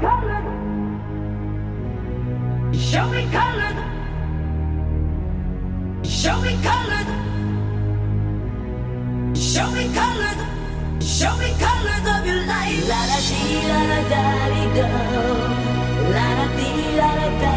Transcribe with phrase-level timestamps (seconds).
[0.00, 0.06] Show
[3.10, 3.76] me colored.
[6.04, 7.10] Show me colored.
[9.36, 10.40] Show me colored.
[11.02, 12.88] Show me colors of your life.
[12.88, 14.88] La da dee la da da dee do.
[16.14, 17.49] La da dee la da da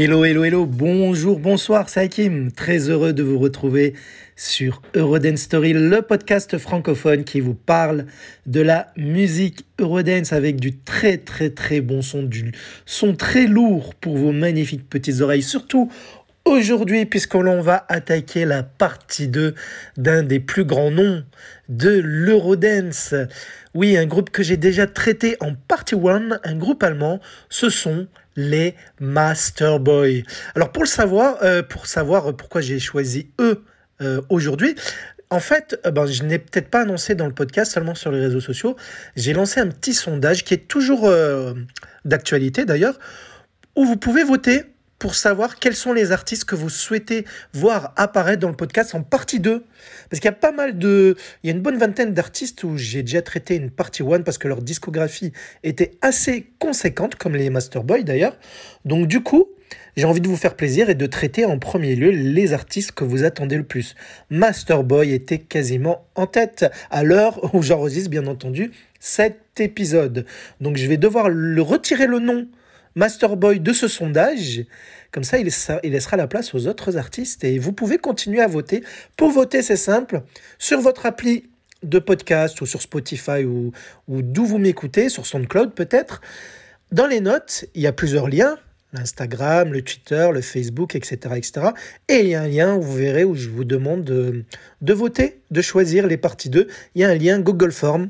[0.00, 2.52] Hello, hello, hello, bonjour, bonsoir, c'est Hakim.
[2.52, 3.94] Très heureux de vous retrouver
[4.36, 8.06] sur Eurodance Story, le podcast francophone qui vous parle
[8.46, 12.52] de la musique Eurodance avec du très, très, très bon son, du
[12.86, 15.42] son très lourd pour vos magnifiques petites oreilles.
[15.42, 15.90] Surtout
[16.44, 19.56] aujourd'hui, puisque l'on va attaquer la partie 2
[19.96, 21.24] d'un des plus grands noms
[21.68, 23.16] de l'Eurodance.
[23.74, 27.18] Oui, un groupe que j'ai déjà traité en partie 1, un groupe allemand,
[27.50, 28.06] ce sont
[28.38, 30.22] les Master Boy.
[30.54, 33.64] Alors pour le savoir, euh, pour savoir pourquoi j'ai choisi eux
[34.00, 34.76] euh, aujourd'hui,
[35.28, 38.20] en fait, euh, ben, je n'ai peut-être pas annoncé dans le podcast, seulement sur les
[38.20, 38.76] réseaux sociaux.
[39.16, 41.12] J'ai lancé un petit sondage qui est toujours
[42.04, 42.98] d'actualité d'ailleurs,
[43.74, 44.62] où vous pouvez voter
[44.98, 49.02] pour savoir quels sont les artistes que vous souhaitez voir apparaître dans le podcast en
[49.02, 49.64] partie 2.
[50.10, 51.16] Parce qu'il y a pas mal de...
[51.42, 54.38] Il y a une bonne vingtaine d'artistes où j'ai déjà traité une partie 1 parce
[54.38, 55.32] que leur discographie
[55.62, 58.36] était assez conséquente, comme les Master Boy d'ailleurs.
[58.84, 59.48] Donc du coup,
[59.96, 63.04] j'ai envie de vous faire plaisir et de traiter en premier lieu les artistes que
[63.04, 63.94] vous attendez le plus.
[64.30, 70.24] Master Boy était quasiment en tête à l'heure où j'enregistre bien entendu cet épisode.
[70.60, 72.48] Donc je vais devoir le retirer le nom
[72.94, 74.64] Master Boy de ce sondage.
[75.10, 78.82] Comme ça, il laissera, la place aux autres artistes et vous pouvez continuer à voter.
[79.16, 80.22] Pour voter, c'est simple.
[80.58, 81.48] Sur votre appli
[81.82, 83.72] de podcast ou sur Spotify ou,
[84.08, 86.20] ou d'où vous m'écoutez, sur SoundCloud peut-être,
[86.90, 88.56] dans les notes, il y a plusieurs liens.
[88.94, 91.66] L'Instagram, le Twitter, le Facebook, etc., etc.
[92.08, 94.44] Et il y a un lien où vous verrez où je vous demande de,
[94.80, 96.66] de voter, de choisir les parties 2.
[96.94, 98.08] Il y a un lien Google Form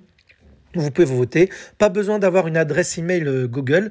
[0.76, 1.50] où vous pouvez voter.
[1.78, 3.90] Pas besoin d'avoir une adresse email euh, Google.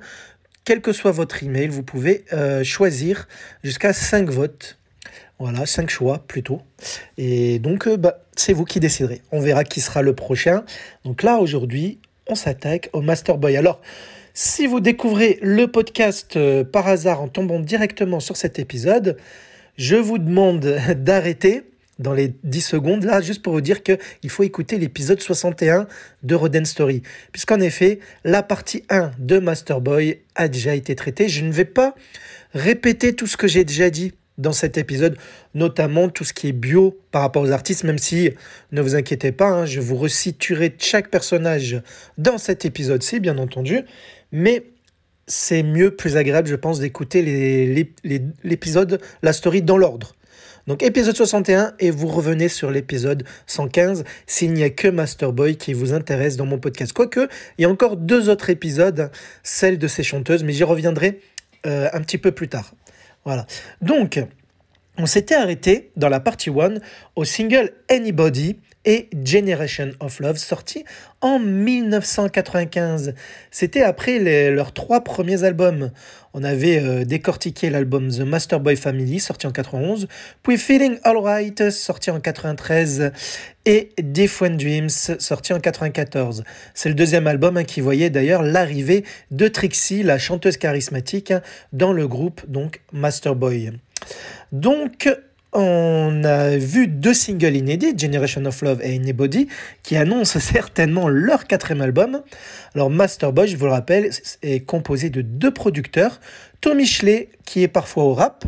[0.67, 3.29] Quel que soit votre email, vous pouvez euh, choisir
[3.63, 4.77] jusqu'à 5 votes.
[5.39, 6.61] Voilà, 5 choix plutôt.
[7.17, 9.21] Et donc, euh, bah, c'est vous qui déciderez.
[9.31, 10.65] On verra qui sera le prochain.
[11.05, 13.55] Donc là, aujourd'hui, on s'attaque au Master Boy.
[13.55, 13.79] Alors,
[14.33, 19.15] si vous découvrez le podcast euh, par hasard en tombant directement sur cet épisode,
[19.77, 20.65] je vous demande
[20.97, 21.63] d'arrêter
[21.99, 25.87] dans les 10 secondes là, juste pour vous dire qu'il faut écouter l'épisode 61
[26.23, 27.01] de Roden Story.
[27.31, 31.29] Puisqu'en effet, la partie 1 de Master Boy a déjà été traitée.
[31.29, 31.95] Je ne vais pas
[32.53, 35.17] répéter tout ce que j'ai déjà dit dans cet épisode,
[35.55, 38.29] notamment tout ce qui est bio par rapport aux artistes, même si,
[38.71, 41.81] ne vous inquiétez pas, hein, je vous resituerai chaque personnage
[42.19, 43.79] dans cet épisode-ci, bien entendu,
[44.31, 44.65] mais
[45.25, 50.13] c'est mieux, plus agréable, je pense, d'écouter les- les- les- l'épisode, la story dans l'ordre.
[50.67, 55.55] Donc épisode 61 et vous revenez sur l'épisode 115 s'il n'y a que Master Boy
[55.55, 56.91] qui vous intéresse dans mon podcast.
[56.91, 59.09] Quoique, il y a encore deux autres épisodes,
[59.43, 61.21] celle de ces chanteuses, mais j'y reviendrai
[61.65, 62.73] euh, un petit peu plus tard.
[63.23, 63.45] Voilà.
[63.81, 64.19] Donc,
[64.97, 66.73] on s'était arrêté dans la partie 1
[67.15, 70.83] au single Anybody et Generation of Love sorti
[71.21, 73.13] en 1995.
[73.51, 75.91] C'était après leurs trois premiers albums.
[76.39, 80.07] On avait euh, décortiqué l'album The Master Boy Family sorti en 91,
[80.43, 83.11] puis Feeling Alright sorti en 93
[83.65, 86.43] et Different Dreams sorti en 94.
[86.75, 91.41] C'est le deuxième album hein, qui voyait d'ailleurs l'arrivée de Trixie, la chanteuse charismatique, hein,
[91.73, 93.71] dans le groupe donc Master Boy.
[94.51, 95.09] Donc,
[95.59, 99.47] on a vu deux singles inédits, Generation of Love et Anybody,
[99.81, 102.21] qui annoncent certainement leur quatrième album.
[102.75, 104.11] Alors, Master Boy, je vous le rappelle,
[104.43, 106.19] est composé de deux producteurs,
[106.61, 108.45] Tommy Schley, qui est parfois au rap,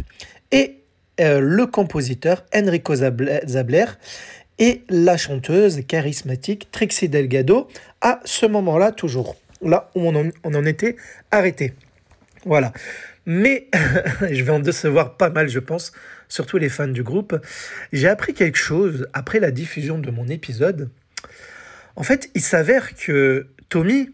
[0.52, 0.84] et
[1.20, 3.86] euh, le compositeur Enrico Zabler,
[4.60, 7.70] et la chanteuse charismatique Trixie Delgado,
[8.02, 10.96] à ce moment-là toujours, là où on en, on en était
[11.32, 11.74] arrêté.
[12.46, 12.72] Voilà.
[13.26, 13.68] Mais
[14.30, 15.92] je vais en décevoir pas mal, je pense,
[16.30, 17.36] surtout les fans du groupe,
[17.92, 20.90] j'ai appris quelque chose après la diffusion de mon épisode.
[21.96, 24.12] En fait, il s'avère que Tommy,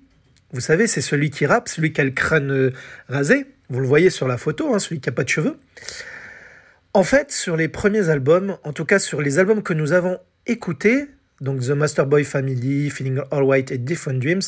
[0.51, 2.73] vous savez, c'est celui qui rappe, celui qui a le crâne euh,
[3.09, 5.57] rasé, vous le voyez sur la photo, hein, celui qui n'a pas de cheveux.
[6.93, 10.17] En fait, sur les premiers albums, en tout cas sur les albums que nous avons
[10.47, 11.07] écoutés,
[11.41, 14.41] donc The Master Boy Family, Feeling All White et Different Dreams,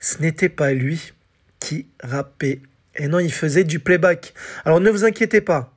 [0.00, 1.12] ce n'était pas lui
[1.60, 2.62] qui rappait.
[2.96, 4.32] Et non, il faisait du playback.
[4.64, 5.73] Alors ne vous inquiétez pas,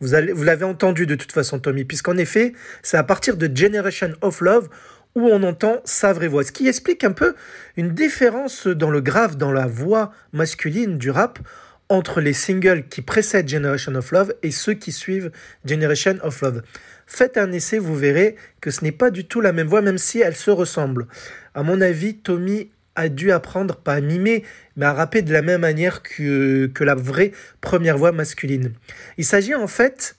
[0.00, 2.52] vous, l'avez entendu de toute façon, Tommy, puisqu'en effet,
[2.82, 4.68] c'est à partir de Generation of Love
[5.14, 6.44] où on entend sa vraie voix.
[6.44, 7.34] Ce qui explique un peu
[7.76, 11.38] une différence dans le grave, dans la voix masculine du rap
[11.88, 15.32] entre les singles qui précèdent Generation of Love et ceux qui suivent
[15.64, 16.62] Generation of Love.
[17.06, 19.98] Faites un essai, vous verrez que ce n'est pas du tout la même voix, même
[19.98, 21.06] si elle se ressemble.
[21.54, 24.44] À mon avis, Tommy a dû apprendre, pas à mimer,
[24.76, 28.72] mais à rapper de la même manière que, que la vraie première voix masculine.
[29.16, 30.16] Il s'agit en fait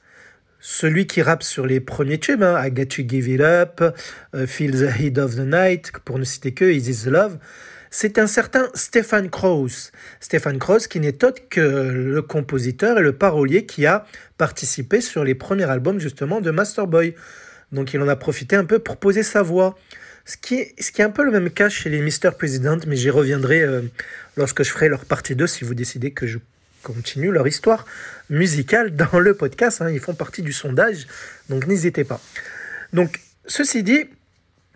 [0.61, 3.81] celui qui rappe sur les premiers tubes, hein, I Got to Give It Up,
[4.33, 7.37] euh, Feel the Heat of the Night, pour ne citer que Is This Love,
[7.91, 9.91] c'est un certain Stefan Krauss.
[10.19, 14.05] Stefan Krauss qui n'est autre que le compositeur et le parolier qui a
[14.37, 17.15] participé sur les premiers albums justement de Masterboy.
[17.71, 19.75] Donc il en a profité un peu pour poser sa voix.
[20.29, 22.29] Ce qui, est, un peu le même cas chez les Mr.
[22.37, 23.81] President, mais j'y reviendrai euh,
[24.37, 26.37] lorsque je ferai leur partie 2 si vous décidez que je
[26.83, 27.83] continue leur histoire
[28.29, 29.81] musicale dans le podcast.
[29.81, 29.89] Hein.
[29.89, 31.07] Ils font partie du sondage,
[31.49, 32.21] donc n'hésitez pas.
[32.93, 34.05] Donc, ceci dit,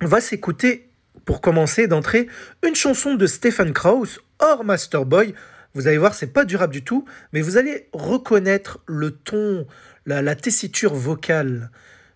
[0.02, 0.90] on va s'écouter,
[1.24, 2.28] pour commencer, d'entrée,
[2.66, 5.36] une chanson de Stephen Krauss, hors Masterboy.
[5.76, 9.68] Vous allez voir, c'est pas du rap du tout, mais vous allez reconnaître le ton,
[10.08, 11.70] la tessiture vocale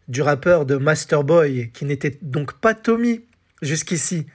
[0.07, 3.21] du rappeur de Masterboy, qui n'était donc pas Tommy
[3.61, 4.27] jusqu'ici,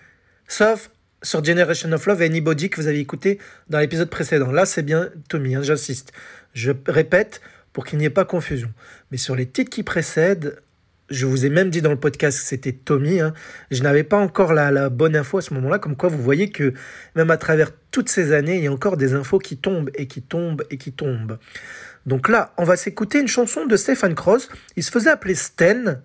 [0.47, 0.91] sauf
[1.23, 3.39] sur Generation of Love et Anybody que vous avez écouté
[3.69, 4.51] dans l'épisode précédent.
[4.51, 6.13] Là, c'est bien Tommy, hein, j'insiste.
[6.53, 7.41] Je répète
[7.73, 8.71] pour qu'il n'y ait pas confusion.
[9.11, 10.61] Mais sur les titres qui précèdent,
[11.09, 13.21] je vous ai même dit dans le podcast que c'était Tommy.
[13.21, 13.35] Hein.
[13.71, 16.51] Je n'avais pas encore la, la, bonne info à ce moment-là, comme quoi vous voyez
[16.51, 16.73] que
[17.15, 20.07] même à travers toutes ces années, il y a encore des infos qui tombent et
[20.07, 21.39] qui tombent et qui tombent.
[22.07, 24.49] Donc là, on va s'écouter une chanson de Stephen Cross.
[24.77, 26.03] Il se faisait appeler Sten.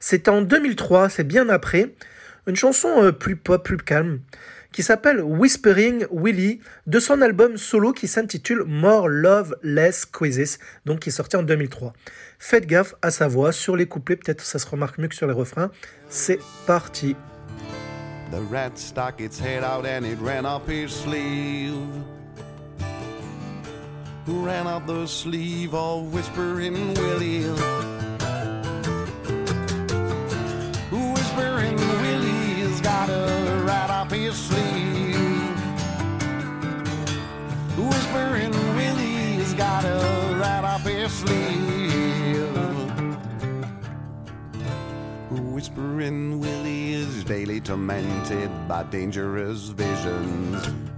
[0.00, 1.94] C'était en 2003, c'est bien après.
[2.46, 4.20] Une chanson euh, plus pop, plus calme,
[4.72, 11.00] qui s'appelle Whispering Willie, de son album solo qui s'intitule More Love Less Quizzes, donc
[11.00, 11.92] qui est sorti en 2003.
[12.38, 15.26] Faites gaffe à sa voix, sur les couplets, peut-être ça se remarque mieux que sur
[15.26, 15.70] les refrains.
[16.08, 17.16] C'est parti.
[24.28, 27.42] Ran out the sleeve, all whispering Willie.
[30.90, 35.56] Whispering Willie's got a rat up his sleeve.
[37.76, 42.48] Whispering Willie's got a rat up his sleeve.
[45.30, 50.97] Whispering Willie is daily tormented by dangerous visions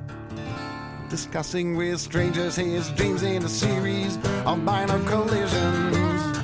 [1.10, 4.16] discussing with strangers his dreams in a series
[4.46, 6.38] of minor collisions.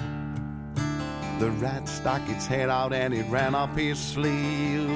[1.38, 4.90] The rat stuck its head out and it ran up his sleeve.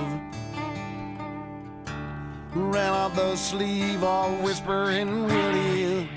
[2.53, 6.09] Ran up the sleeve, all whispering Willie.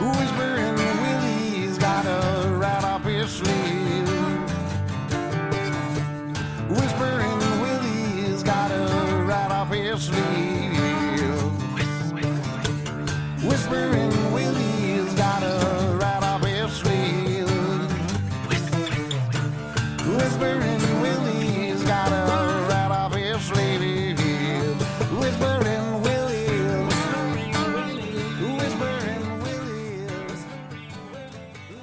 [0.00, 0.91] Whispering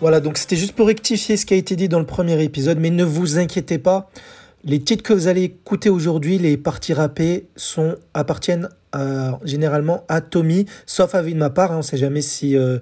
[0.02, 2.80] Voilà, donc c'était juste pour rectifier ce qui a été dit dans le premier épisode,
[2.80, 4.10] mais ne vous inquiétez pas.
[4.64, 10.22] Les titres que vous allez écouter aujourd'hui, les parties rappées, sont, appartiennent euh, généralement à
[10.22, 11.74] Tommy, sauf avis de ma part.
[11.74, 12.80] Hein, on ne sait jamais si euh,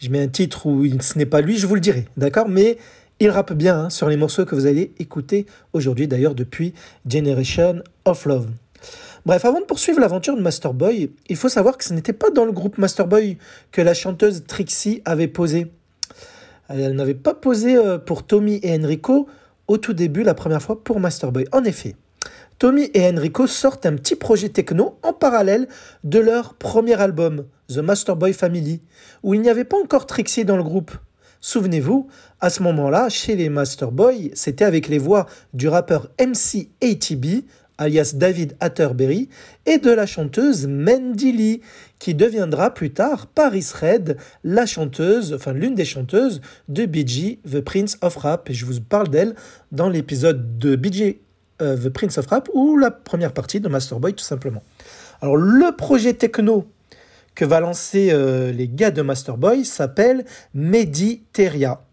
[0.00, 2.06] je mets un titre ou ce n'est pas lui, je vous le dirai.
[2.16, 2.48] D'accord?
[2.48, 2.78] Mais
[3.20, 6.74] il rappe bien hein, sur les morceaux que vous allez écouter aujourd'hui, d'ailleurs depuis
[7.08, 8.48] Generation of Love.
[9.24, 12.44] Bref, avant de poursuivre l'aventure de Masterboy, il faut savoir que ce n'était pas dans
[12.44, 13.38] le groupe Masterboy
[13.70, 15.68] que la chanteuse Trixie avait posé.
[16.68, 19.26] Elle n'avait pas posé euh, pour Tommy et Enrico
[19.68, 21.46] au tout début, la première fois pour Masterboy.
[21.52, 21.96] En effet,
[22.58, 25.68] Tommy et Enrico sortent un petit projet techno en parallèle
[26.04, 28.80] de leur premier album, The Masterboy Family,
[29.22, 30.92] où il n'y avait pas encore Trixie dans le groupe.
[31.40, 32.08] Souvenez-vous,
[32.40, 37.44] à ce moment-là, chez les Masterboy, c'était avec les voix du rappeur MC ATB,
[37.78, 39.28] alias David Atterbury,
[39.66, 41.60] et de la chanteuse Mandy Lee,
[41.98, 47.60] qui deviendra plus tard Paris Red, la chanteuse, enfin l'une des chanteuses de Bee The
[47.60, 48.50] Prince of Rap.
[48.50, 49.34] Et je vous parle d'elle
[49.72, 51.18] dans l'épisode de Bee
[51.62, 54.62] euh, The Prince of Rap ou la première partie de Masterboy tout simplement.
[55.20, 56.66] Alors le projet techno
[57.34, 60.24] que va lancer euh, les gars de Masterboy s'appelle
[60.54, 61.85] Mediteria.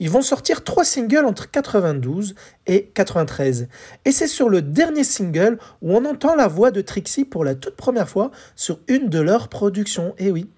[0.00, 2.34] Ils vont sortir trois singles entre 92
[2.66, 3.68] et 93.
[4.04, 7.54] Et c'est sur le dernier single où on entend la voix de Trixie pour la
[7.54, 10.14] toute première fois sur une de leurs productions.
[10.18, 10.48] Et oui.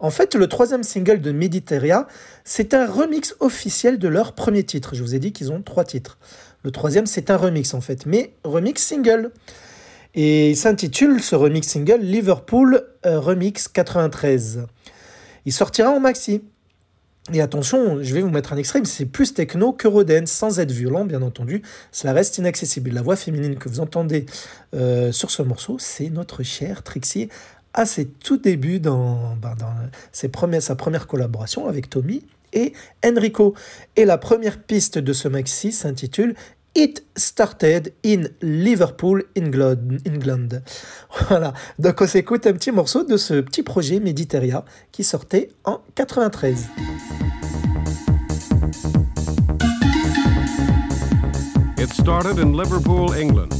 [0.00, 2.08] En fait, le troisième single de Mediteria,
[2.44, 4.94] c'est un remix officiel de leur premier titre.
[4.94, 6.18] Je vous ai dit qu'ils ont trois titres.
[6.64, 9.30] Le troisième, c'est un remix en fait, mais remix single.
[10.14, 14.66] Et il s'intitule ce remix single Liverpool euh, Remix 93.
[15.46, 16.42] Il sortira en maxi.
[17.32, 20.72] Et attention, je vais vous mettre un extrait, c'est plus techno que Rodin, sans être
[20.72, 21.62] violent, bien entendu.
[21.92, 22.90] Cela reste inaccessible.
[22.90, 24.26] La voix féminine que vous entendez
[24.74, 27.28] euh, sur ce morceau, c'est notre chère Trixie
[27.74, 29.54] à ses tout débuts dans, ben,
[30.12, 32.72] sa première collaboration avec Tommy et
[33.06, 33.54] Enrico.
[33.94, 36.34] Et la première piste de ce maxi s'intitule
[36.74, 40.00] It started in Liverpool, England.
[41.28, 45.82] Voilà, donc on s'écoute un petit morceau de ce petit projet Mediteria qui sortait en
[45.94, 46.68] 93.
[51.78, 53.50] It started in Liverpool, England.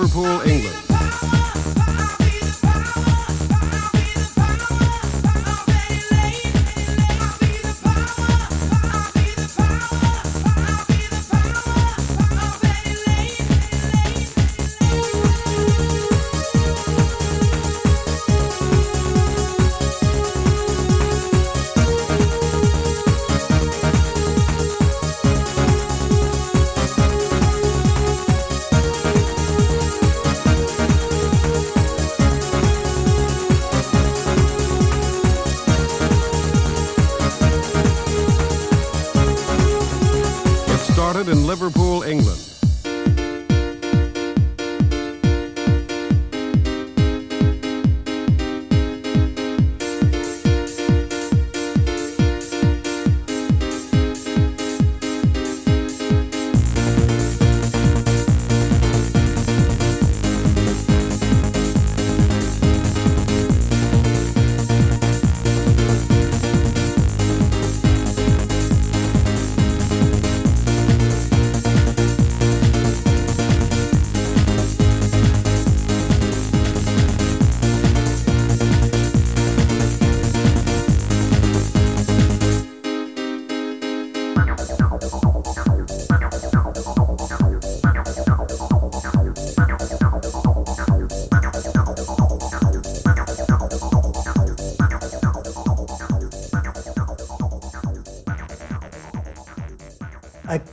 [0.00, 0.79] Liverpool, England.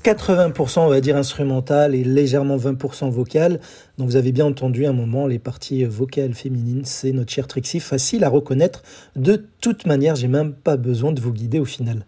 [0.08, 3.60] 80%, on va dire, instrumental et légèrement 20% vocal.
[3.98, 7.82] Donc vous avez bien entendu un moment les parties vocales féminines, c'est notre chère Trixie,
[7.82, 8.84] facile à reconnaître.
[9.18, 12.06] De toute manière, j'ai même pas besoin de vous guider au final.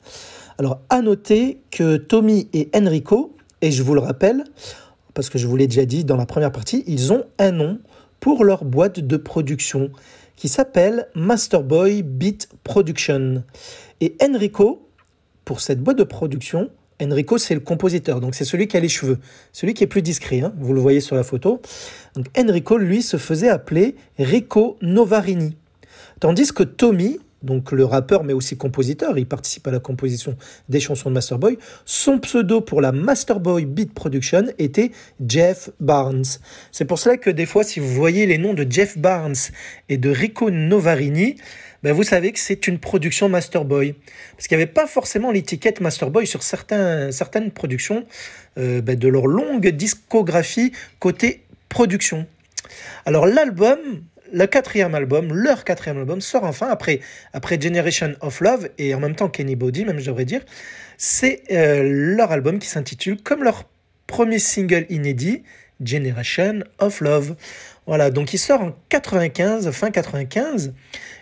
[0.57, 4.45] Alors à noter que Tommy et Enrico, et je vous le rappelle,
[5.13, 7.79] parce que je vous l'ai déjà dit dans la première partie, ils ont un nom
[8.21, 9.91] pour leur boîte de production
[10.37, 13.43] qui s'appelle Masterboy Beat Production.
[13.99, 14.87] Et Enrico,
[15.43, 16.69] pour cette boîte de production,
[17.01, 19.19] Enrico, c'est le compositeur, donc c'est celui qui a les cheveux,
[19.53, 21.61] celui qui est plus discret, hein, vous le voyez sur la photo.
[22.37, 25.55] Enrico, lui, se faisait appeler Rico Novarini.
[26.19, 30.35] Tandis que Tommy, donc le rappeur mais aussi compositeur, il participe à la composition
[30.67, 34.91] des chansons de Masterboy, son pseudo pour la Masterboy Beat Production était
[35.25, 36.25] Jeff Barnes.
[36.71, 39.35] C'est pour cela que des fois si vous voyez les noms de Jeff Barnes
[39.87, 41.35] et de Rico Novarini,
[41.83, 43.95] ben vous savez que c'est une production Masterboy.
[44.35, 48.05] Parce qu'il n'y avait pas forcément l'étiquette Masterboy sur certains, certaines productions
[48.57, 52.27] euh, ben de leur longue discographie côté production.
[53.05, 53.77] Alors l'album,
[54.31, 56.99] le quatrième album, leur quatrième album, sort enfin après,
[57.33, 60.41] après Generation of Love et en même temps Kenny Body, même je devrais dire.
[60.97, 63.63] C'est euh, leur album qui s'intitule comme leur
[64.05, 65.43] premier single inédit,
[65.83, 67.35] Generation of Love.
[67.87, 70.73] Voilà, donc il sort en 95, fin 95.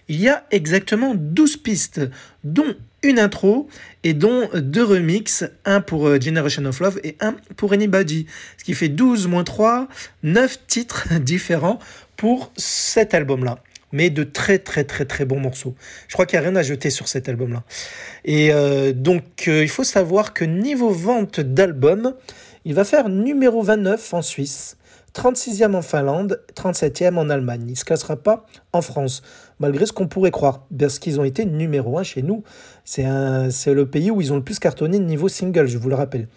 [0.10, 2.02] Il y a exactement 12 pistes,
[2.44, 3.68] dont une intro
[4.04, 8.26] et dont deux remixes, un pour euh, Generation of Love et un pour Anybody.
[8.58, 9.88] Ce qui fait 12 moins 3,
[10.24, 11.80] 9 titres différents
[12.16, 13.60] pour cet album-là.
[13.94, 15.74] Mais de très très très très bons morceaux.
[16.08, 17.64] Je crois qu'il n'y a rien à jeter sur cet album-là.
[18.26, 22.14] Et euh, donc euh, il faut savoir que niveau vente d'albums,
[22.66, 24.78] il va faire numéro 29 en Suisse.
[25.18, 27.64] 36e en Finlande, 37e en Allemagne.
[27.66, 29.24] Il ne se cassera pas en France,
[29.60, 32.44] malgré ce qu'on pourrait croire, parce qu'ils ont été numéro 1 chez nous.
[32.86, 36.28] C'est le pays où ils ont le plus cartonné niveau single, je vous le rappelle.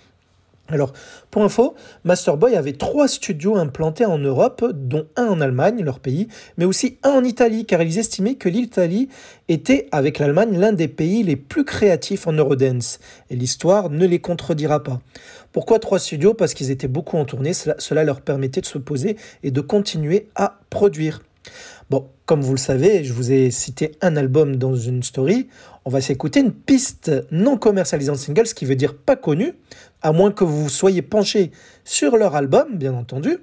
[0.73, 0.93] Alors,
[1.33, 1.75] pour info,
[2.05, 6.99] Masterboy avait trois studios implantés en Europe, dont un en Allemagne, leur pays, mais aussi
[7.03, 9.09] un en Italie, car ils estimaient que l'Italie
[9.49, 13.01] était, avec l'Allemagne, l'un des pays les plus créatifs en Eurodance.
[13.31, 15.01] Et l'histoire ne les contredira pas.
[15.51, 16.35] Pourquoi trois studios?
[16.35, 20.29] Parce qu'ils étaient beaucoup en tournée, cela leur permettait de se poser et de continuer
[20.37, 21.21] à produire.
[21.91, 25.49] Bon, comme vous le savez, je vous ai cité un album dans une story.
[25.85, 29.55] On va s'écouter une piste non commercialisée en single, ce qui veut dire pas connue,
[30.01, 31.51] à moins que vous soyez penché
[31.85, 33.39] sur leur album, bien entendu.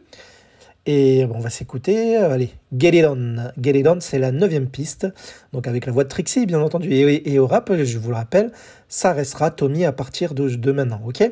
[0.85, 3.35] Et on va s'écouter, euh, allez, Get It On.
[3.61, 5.05] Get It On, c'est la neuvième piste,
[5.51, 6.89] donc avec la voix de Trixie, bien entendu.
[6.93, 8.53] Et, et, au rap, je vous le rappelle,
[8.87, 11.29] ça restera Tommy à partir de, de maintenant, ok?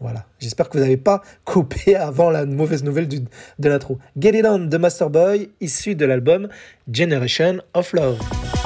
[0.00, 0.24] Voilà.
[0.38, 3.98] J'espère que vous n'avez pas coupé avant la mauvaise nouvelle de l'intro.
[4.18, 6.48] Get It On de Masterboy, issu de l'album
[6.90, 8.59] Generation of Love.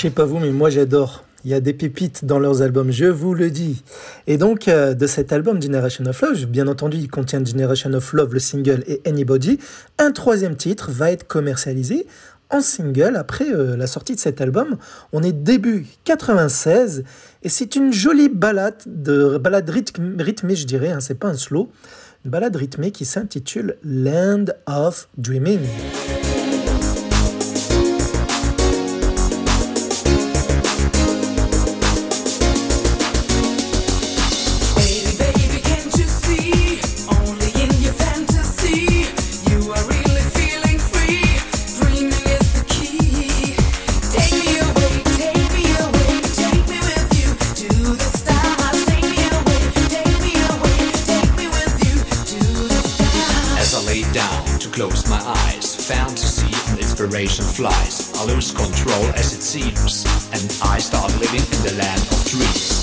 [0.00, 1.24] Je sais pas vous, mais moi j'adore.
[1.44, 3.82] Il y a des pépites dans leurs albums, je vous le dis.
[4.26, 8.14] Et donc, euh, de cet album Generation of Love, bien entendu, il contient Generation of
[8.14, 9.58] Love, le single, et Anybody.
[9.98, 12.06] Un troisième titre va être commercialisé
[12.48, 14.78] en single après euh, la sortie de cet album.
[15.12, 17.04] On est début 96
[17.42, 21.70] et c'est une jolie balade, de, balade rythmée, je dirais, hein, c'est pas un slow.
[22.24, 25.60] Une balade rythmée qui s'intitule Land of Dreaming.
[57.10, 58.12] Inspiration flies.
[58.14, 62.79] I lose control as it seems, and I start living in the land of dreams.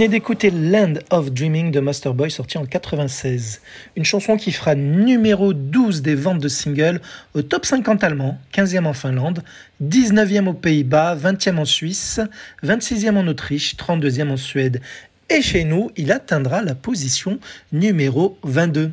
[0.00, 3.60] Venez d'écouter Land of Dreaming de Masterboy sorti en 96.
[3.96, 7.02] Une chanson qui fera numéro 12 des ventes de singles
[7.34, 9.42] au top 50 allemand, 15e en Finlande,
[9.84, 12.18] 19e aux Pays-Bas, 20e en Suisse,
[12.64, 14.80] 26e en Autriche, 32e en Suède.
[15.28, 17.38] Et chez nous, il atteindra la position
[17.70, 18.92] numéro 22.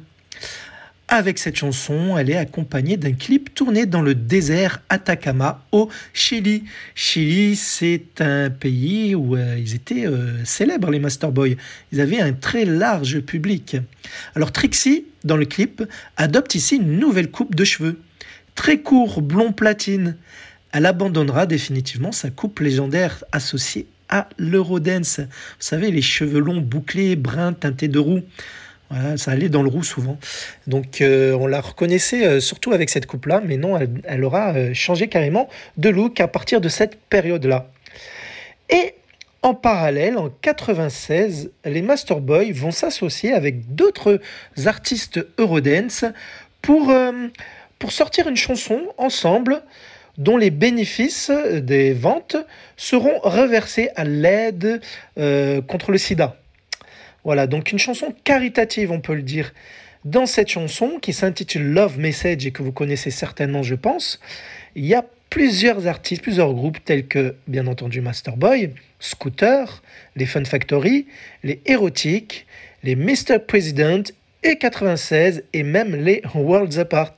[1.09, 6.65] Avec cette chanson, elle est accompagnée d'un clip tourné dans le désert Atacama au Chili.
[6.95, 11.55] Chili, c'est un pays où euh, ils étaient euh, célèbres, les Masterboys.
[11.93, 13.77] Ils avaient un très large public.
[14.35, 15.81] Alors Trixie, dans le clip,
[16.17, 18.01] adopte ici une nouvelle coupe de cheveux.
[18.55, 20.17] Très court, blond platine.
[20.73, 25.19] Elle abandonnera définitivement sa coupe légendaire associée à l'Eurodance.
[25.19, 25.25] Vous
[25.59, 28.23] savez, les cheveux longs, bouclés, bruns, teintés de roux.
[28.89, 30.17] Voilà, ça allait dans le roux souvent.
[30.65, 34.73] Donc euh, on la reconnaissait euh, surtout avec cette coupe-là, mais non, elle, aura euh,
[34.73, 37.69] changé carrément de look à partir de cette période-là.
[38.69, 38.93] Et
[39.41, 44.19] en parallèle, en 96, les Masterboys vont s'associer avec d'autres
[44.65, 46.05] artistes Eurodance
[46.61, 46.91] pour,
[47.79, 49.61] pour sortir une chanson ensemble
[50.17, 52.35] dont les bénéfices des ventes
[52.75, 54.81] seront reversés à l'aide
[55.67, 56.35] contre le sida.
[57.27, 59.53] Voilà, donc une chanson caritative, on peut le dire.
[60.05, 64.21] Dans cette chanson, qui s'intitule Love Message et que vous connaissez certainement, je pense,
[64.75, 69.83] il y a plusieurs artistes, plusieurs groupes tels que, bien entendu, Masterboy, Scooter,
[70.15, 71.05] les Fun Factory,
[71.43, 72.47] les Érotiques,
[72.83, 73.39] les Mr.
[73.45, 74.03] President
[74.43, 77.15] et 96 et même les Worlds Apart.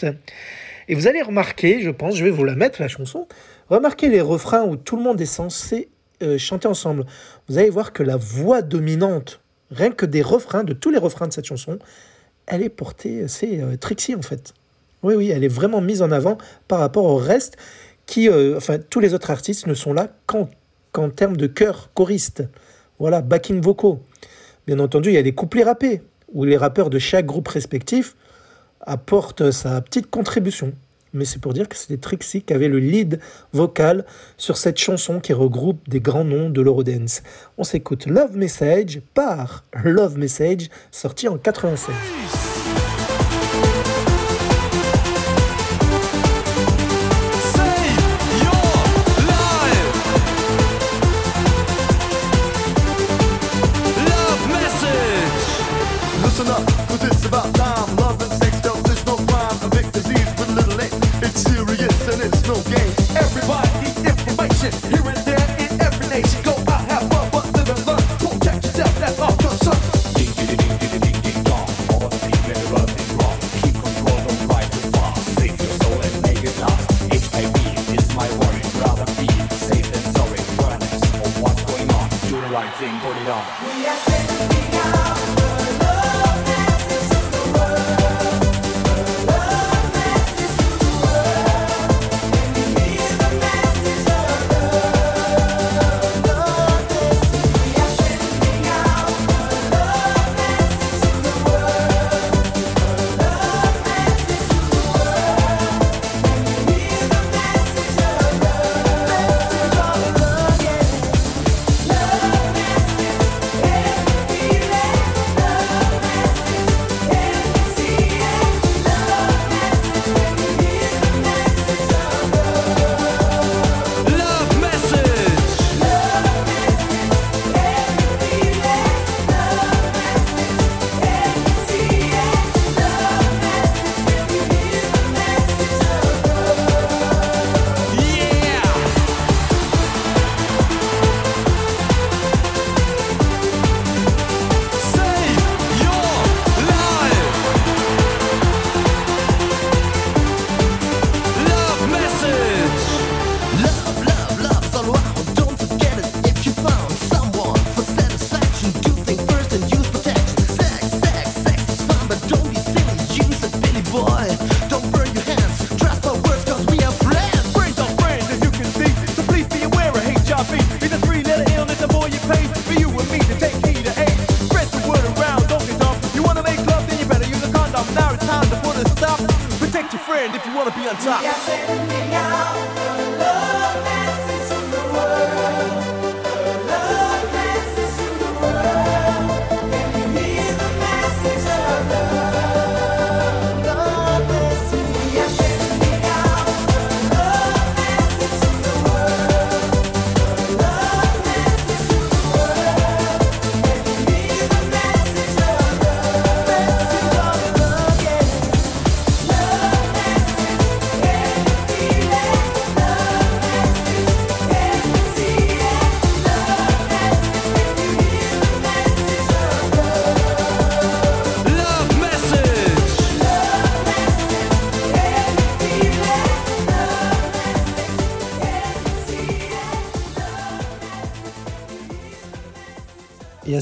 [0.87, 3.27] Et vous allez remarquer, je pense, je vais vous la mettre la chanson,
[3.69, 5.87] remarquez les refrains où tout le monde est censé
[6.23, 7.05] euh, chanter ensemble.
[7.47, 9.39] Vous allez voir que la voix dominante,
[9.71, 11.79] rien que des refrains, de tous les refrains de cette chanson,
[12.45, 14.53] elle est portée, c'est euh, Trixie en fait.
[15.03, 17.57] Oui, oui, elle est vraiment mise en avant par rapport au reste
[18.05, 22.43] qui, euh, enfin, tous les autres artistes ne sont là qu'en termes de chœur, choriste.
[22.97, 24.01] Voilà, backing vocaux.
[24.67, 26.01] Bien entendu, il y a des couplets rappés,
[26.33, 28.15] où les rappeurs de chaque groupe respectif
[28.81, 30.73] apportent sa petite contribution.
[31.13, 33.19] Mais c'est pour dire que c'était Trixie qui avait le lead
[33.53, 34.05] vocal
[34.37, 37.23] sur cette chanson qui regroupe des grands noms de l'Eurodance.
[37.57, 42.58] On s'écoute Love Message par Love Message, sorti en 96.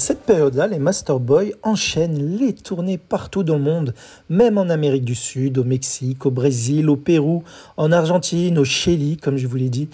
[0.07, 3.93] Cette période-là, les Master Boys enchaînent les tournées partout dans le monde,
[4.29, 7.43] même en Amérique du Sud, au Mexique, au Brésil, au Pérou,
[7.75, 9.89] en Argentine, au Chili, comme je vous l'ai dit.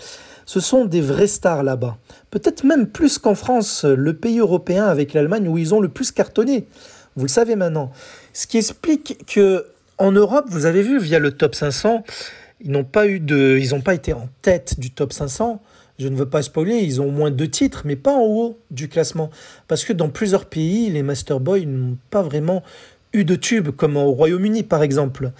[0.45, 1.97] Ce sont des vrais stars là-bas.
[2.29, 6.11] Peut-être même plus qu'en France, le pays européen avec l'Allemagne où ils ont le plus
[6.11, 6.67] cartonné.
[7.15, 7.91] Vous le savez maintenant.
[8.33, 9.65] Ce qui explique que
[9.97, 12.03] en Europe, vous avez vu via le top 500,
[12.61, 15.59] ils n'ont pas ils n'ont pas été en tête du top 500.
[16.03, 18.57] Je ne veux pas spoiler, ils ont au moins deux titres, mais pas en haut
[18.71, 19.29] du classement.
[19.69, 22.61] Parce que dans plusieurs pays, les Master Boys n'ont pas vraiment
[23.13, 25.31] eu de tube, comme au Royaume-Uni par exemple.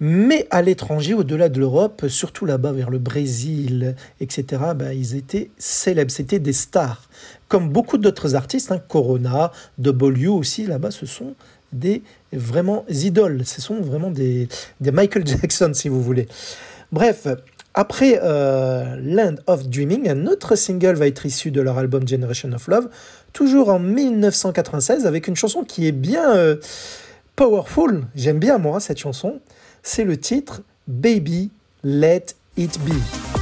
[0.00, 5.48] Mais à l'étranger, au-delà de l'Europe, surtout là-bas vers le Brésil, etc., bah, ils étaient
[5.56, 7.08] célèbres, c'était des stars.
[7.48, 11.34] Comme beaucoup d'autres artistes, hein, Corona, W aussi, là-bas, ce sont
[11.72, 13.46] des vraiment idoles.
[13.46, 14.48] Ce sont vraiment des,
[14.82, 16.28] des Michael Jackson, si vous voulez.
[16.92, 17.26] Bref,
[17.74, 22.52] après euh, Land of Dreaming, un autre single va être issu de leur album Generation
[22.52, 22.88] of Love,
[23.32, 26.56] toujours en 1996, avec une chanson qui est bien euh,
[27.34, 28.04] powerful.
[28.14, 29.40] J'aime bien, moi, cette chanson.
[29.82, 31.50] C'est le titre Baby
[31.82, 33.33] Let It Be.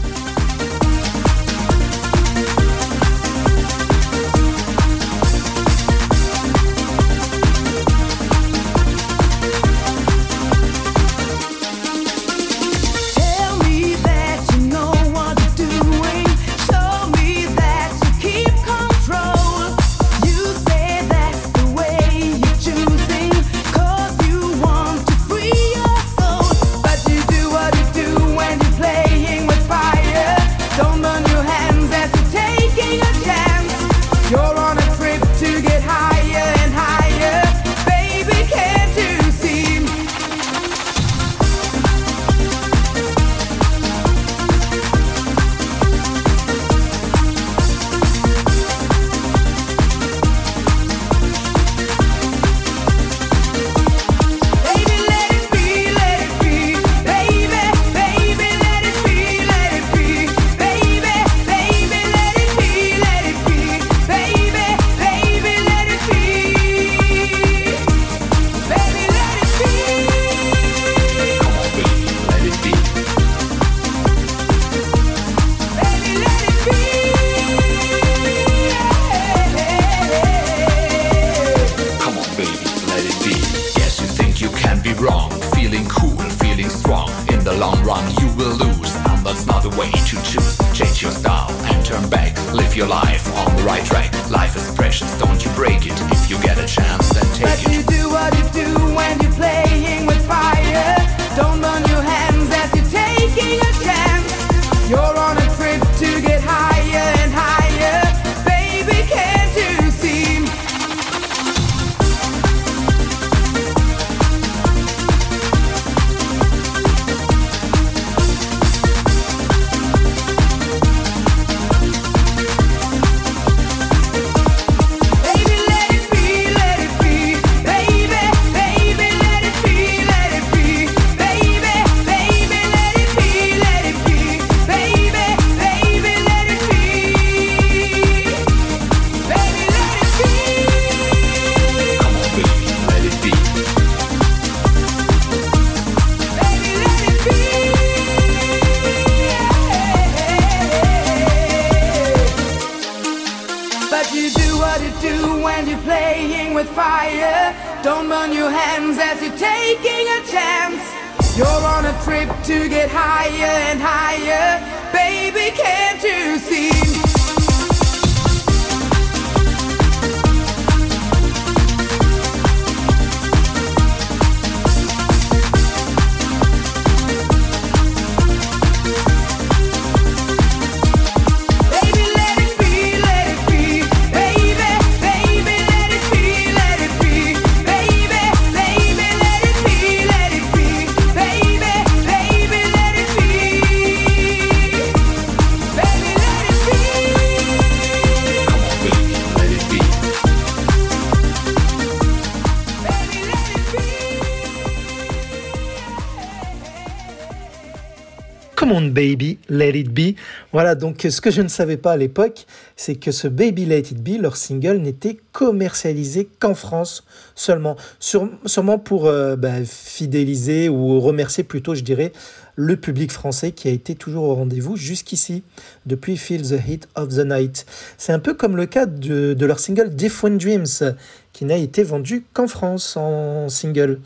[210.83, 214.03] Donc ce que je ne savais pas à l'époque, c'est que ce Baby Let It
[214.03, 217.05] Be, leur single, n'était commercialisé qu'en France
[217.37, 217.77] seulement.
[218.01, 222.11] Sur- sûrement pour euh, bah, fidéliser ou remercier plutôt, je dirais,
[222.57, 225.45] le public français qui a été toujours au rendez-vous jusqu'ici,
[225.87, 227.65] depuis Feel the Heat of the Night.
[227.97, 230.97] C'est un peu comme le cas de, leur single Different Dreams,
[231.33, 234.01] qui n'a été vendu qu'en France en single.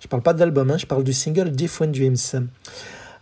[0.00, 2.48] Je parle pas de l'album, hein, je parle du single Different Dreams.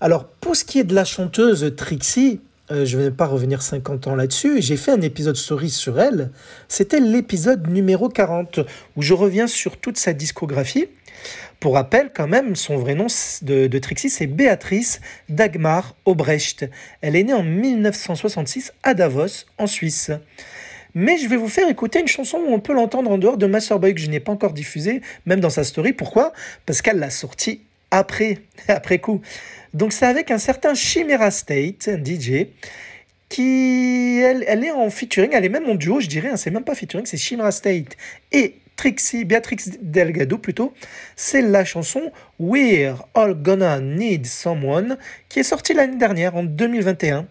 [0.01, 2.41] Alors, pour ce qui est de la chanteuse Trixie,
[2.71, 6.01] euh, je ne vais pas revenir 50 ans là-dessus, j'ai fait un épisode story sur
[6.01, 6.31] elle.
[6.69, 8.61] C'était l'épisode numéro 40,
[8.97, 10.87] où je reviens sur toute sa discographie.
[11.61, 13.07] Pour rappel, quand même, son vrai nom
[13.43, 16.69] de, Trixie, c'est Béatrice Dagmar Obrecht.
[17.01, 20.11] Elle est née en 1966 à Davos, en Suisse.
[20.95, 23.47] Mais je vais vous faire écouter une chanson où on peut l'entendre en dehors de
[23.47, 25.93] Master Boy que je n'ai pas encore diffusée, même dans sa story.
[25.93, 26.33] Pourquoi?
[26.67, 27.61] Parce qu'elle l'a sortie
[27.91, 28.39] après,
[28.69, 29.21] après coup.
[29.77, 32.47] Donc c'est avec un certain Chimera State, un DJ,
[33.29, 36.65] qui elle, est en featuring, elle est même en duo, je dirais, hein, c'est même
[36.65, 37.95] pas featuring, c'est Chimera State
[38.33, 40.73] et Trixie, Beatrix Delgado plutôt.
[41.15, 44.97] C'est la chanson We're All Gonna Need Someone
[45.29, 47.27] qui est sortie l'année dernière en 2021.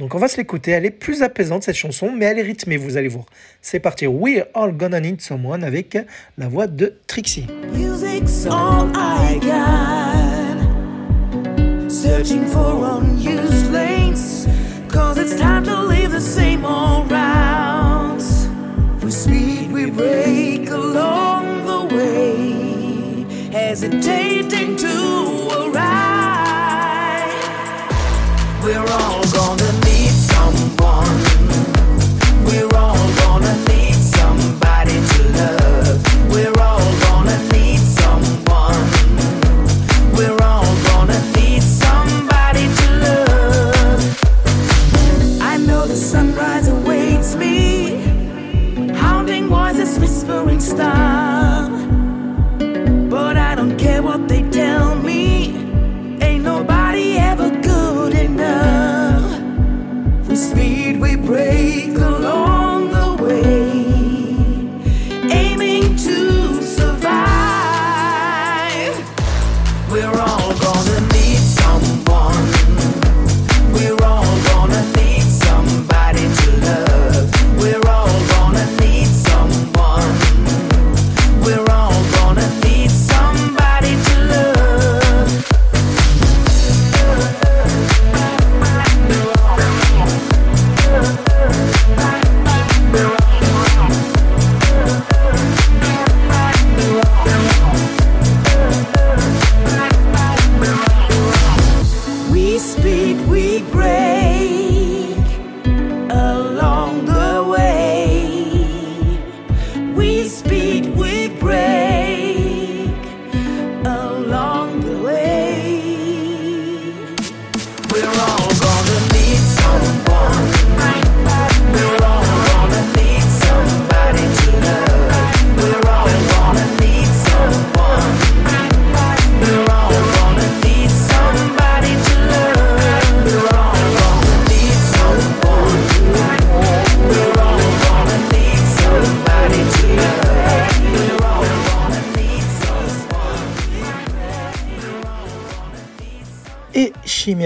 [0.00, 2.76] Donc on va se l'écouter, elle est plus apaisante cette chanson, mais elle est rythmée,
[2.78, 3.26] vous allez voir.
[3.62, 5.96] C'est parti, We're All Gonna Need Someone avec
[6.36, 7.46] la voix de Trixie.
[8.98, 10.25] I got.
[12.16, 14.48] Searching for unused lanes.
[14.88, 18.46] Cause it's time to leave the same old routes.
[19.02, 23.26] With speed we break along the way.
[23.52, 25.45] Hesitating to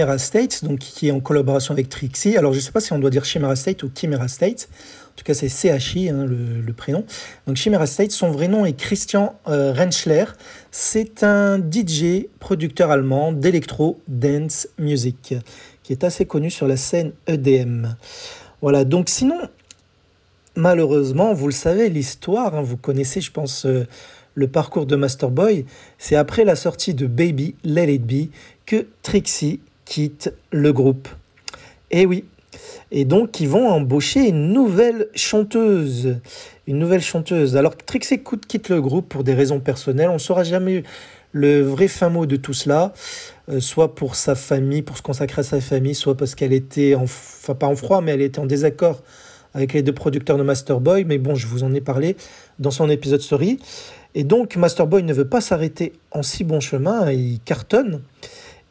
[0.01, 2.35] Chimera State, donc qui est en collaboration avec Trixie.
[2.35, 4.67] Alors je ne sais pas si on doit dire Chimera State ou Chimera State.
[5.13, 7.05] En tout cas, c'est CHI, hein, le, prénom.
[7.45, 10.25] Donc Chimera State, son vrai nom est Christian euh, Rentschler.
[10.71, 15.35] C'est un DJ, producteur allemand d'électro dance music,
[15.83, 17.89] qui est assez connu sur la scène EDM.
[18.61, 19.39] Voilà, donc sinon,
[20.55, 23.85] malheureusement, vous le savez, l'histoire, hein, vous connaissez, je pense, euh,
[24.33, 25.65] le parcours de Masterboy,
[25.99, 28.31] c'est après la sortie de Baby Let It Be
[28.65, 29.59] que Trixie
[29.91, 31.09] quitte le groupe.
[31.91, 32.23] Et oui.
[32.91, 36.15] Et donc, ils vont embaucher une nouvelle chanteuse.
[36.65, 37.57] Une nouvelle chanteuse.
[37.57, 40.07] Alors, Trixie Coute quitte le groupe pour des raisons personnelles.
[40.07, 40.83] On ne saura jamais
[41.33, 42.93] le vrai fin mot de tout cela.
[43.49, 46.95] Euh, soit pour sa famille, pour se consacrer à sa famille, soit parce qu'elle était,
[46.95, 49.01] en, enfin pas en froid, mais elle était en désaccord
[49.53, 51.03] avec les deux producteurs de Masterboy.
[51.03, 52.15] Mais bon, je vous en ai parlé
[52.59, 53.59] dans son épisode story.
[54.15, 57.11] Et donc, Masterboy ne veut pas s'arrêter en si bon chemin.
[57.11, 58.01] Il cartonne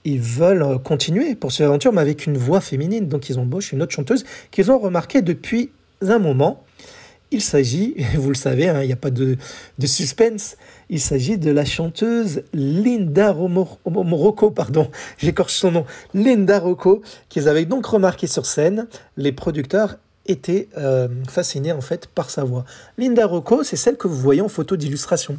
[0.05, 3.09] ils veulent euh, continuer pour cette aventure, mais avec une voix féminine.
[3.09, 5.71] Donc ils embauchent une autre chanteuse qu'ils ont remarqué depuis
[6.03, 6.65] un moment.
[7.33, 9.37] Il s'agit, vous le savez, hein, il n'y a pas de,
[9.85, 10.57] suspense,
[10.89, 17.67] il s'agit de la chanteuse Linda Rocco, pardon, j'écorche son nom, Linda Rocco, qu'ils avaient
[17.67, 18.89] donc remarqué sur scène.
[19.17, 19.97] Les producteurs
[20.27, 22.65] étaient euh, fascinés en fait par sa voix.
[22.99, 25.39] Linda Rocco, c'est celle que vous voyez en photo d'illustration.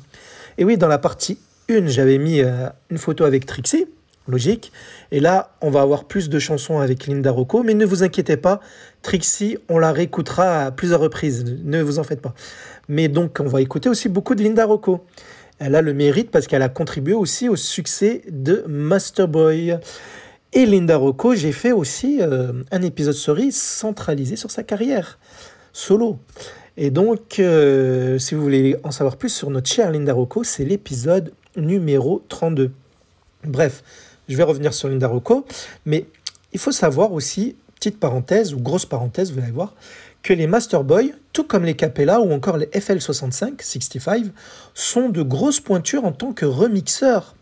[0.57, 1.39] Et oui, dans la partie
[1.69, 3.85] 1, j'avais mis euh, une photo avec Trixie,
[4.27, 4.71] logique.
[5.11, 8.37] Et là, on va avoir plus de chansons avec Linda Rocco, mais ne vous inquiétez
[8.37, 8.59] pas,
[9.01, 12.33] Trixie, on la réécoutera à plusieurs reprises, ne vous en faites pas.
[12.87, 15.05] Mais donc, on va écouter aussi beaucoup de Linda Rocco.
[15.59, 19.77] Elle a le mérite parce qu'elle a contribué aussi au succès de Masterboy.
[20.53, 25.19] Et Linda Rocco, j'ai fait aussi euh, un épisode story centralisé sur sa carrière
[25.71, 26.17] solo.
[26.77, 30.65] Et donc, euh, si vous voulez en savoir plus sur notre chère Linda Rocco, c'est
[30.65, 32.71] l'épisode numéro 32.
[33.43, 33.83] Bref,
[34.31, 35.45] je vais revenir sur Linda Rocco,
[35.85, 36.05] mais
[36.53, 39.75] il faut savoir aussi, petite parenthèse ou grosse parenthèse, vous allez voir,
[40.23, 44.25] que les Masterboy, tout comme les Capella ou encore les FL65, 65,
[44.73, 47.35] sont de grosses pointures en tant que remixeurs.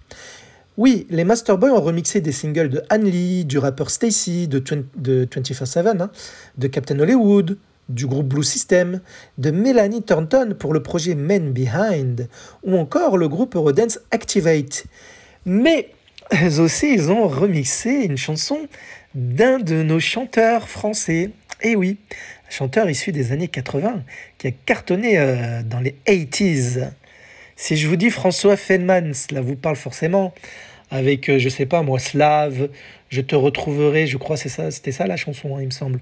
[0.78, 4.64] Oui, les Masterboy ont remixé des singles de Anne Lee, du rappeur Stacy, de,
[4.96, 6.10] de 24-7, hein,
[6.58, 7.58] de Captain Hollywood,
[7.90, 9.02] du groupe Blue System,
[9.38, 12.30] de Melanie Thornton pour le projet Men Behind,
[12.64, 14.86] ou encore le groupe Eurodance Activate.
[15.46, 15.92] Mais
[16.60, 18.68] aussi, ils ont remixé une chanson
[19.16, 21.32] d'un de nos chanteurs français.
[21.62, 21.98] Et oui,
[22.48, 24.04] un chanteur issu des années 80
[24.38, 26.92] qui a cartonné euh, dans les 80s.
[27.56, 30.34] Si je vous dis François Feldman, cela vous parle forcément
[30.92, 32.70] avec, euh, je sais pas moi, Slave,
[33.10, 36.00] Je te retrouverai, je crois, c'est ça, c'était ça la chanson, hein, il me semble.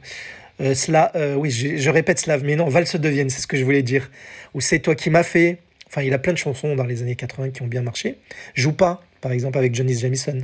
[0.60, 0.74] Euh,
[1.16, 3.84] euh, oui, je, répète Slave, mais non, Valse de Vienne, c'est ce que je voulais
[3.84, 4.10] dire.
[4.54, 5.60] Ou C'est toi qui m'as fait.
[5.88, 8.18] Enfin, il a plein de chansons dans les années 80 qui ont bien marché.
[8.56, 10.40] Joue pas, par exemple, avec Johnny Jamison.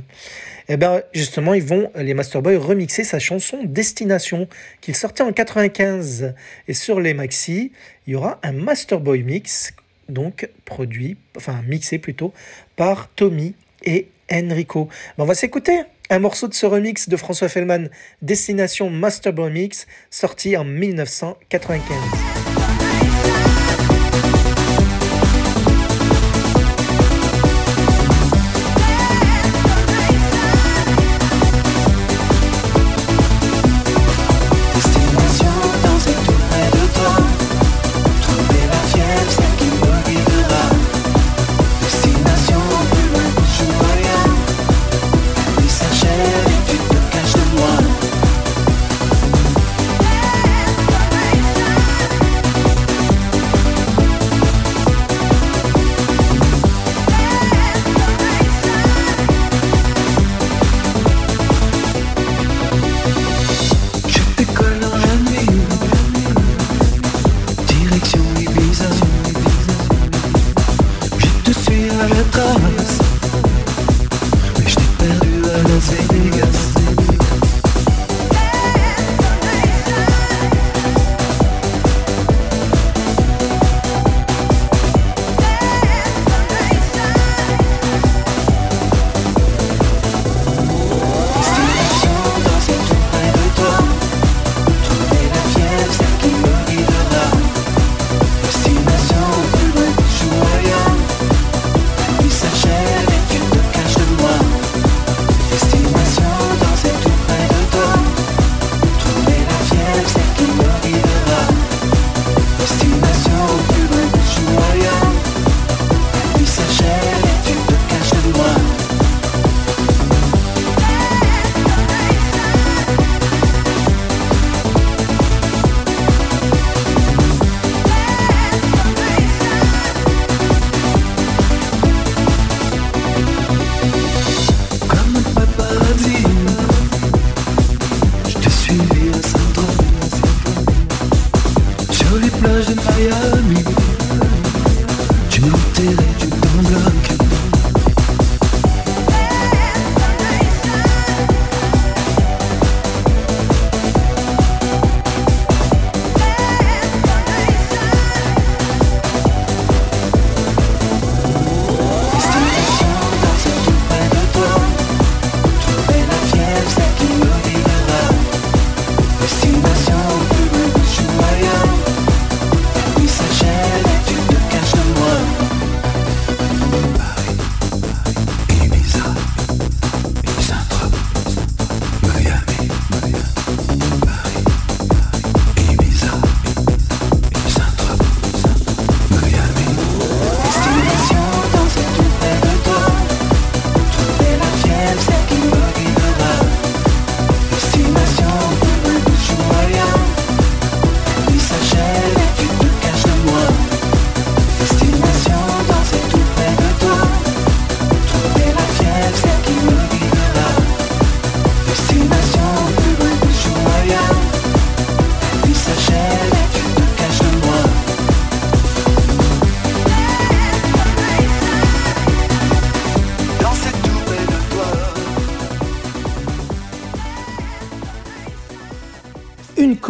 [0.68, 4.48] Et ben justement, ils vont, les Masterboy, remixer sa chanson Destination,
[4.80, 6.34] qu'il sortait en 95.
[6.68, 7.72] Et sur les maxi,
[8.06, 9.72] il y aura un Masterboy mix,
[10.08, 12.32] donc produit, enfin mixé plutôt,
[12.76, 13.54] par Tommy
[13.84, 14.88] et Enrico.
[15.16, 17.88] Ben, on va s'écouter un morceau de ce remix de François Fellman,
[18.22, 22.33] Destination Masterboy Mix, sorti en 1995.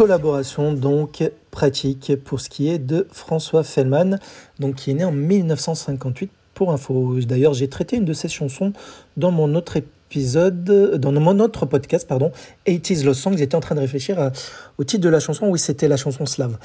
[0.05, 4.19] Collaboration donc pratique pour ce qui est de François Fellman,
[4.59, 7.15] donc qui est né en 1958 pour info.
[7.21, 8.71] D'ailleurs, j'ai traité une de ses chansons
[9.17, 10.63] dans mon autre épisode,
[10.99, 12.31] dans mon autre podcast, pardon,
[12.67, 13.35] 80s Lost Songs.
[13.37, 14.31] J'étais en train de réfléchir à-
[14.77, 15.47] au titre de la chanson.
[15.47, 16.59] Oui, c'était la chanson slave.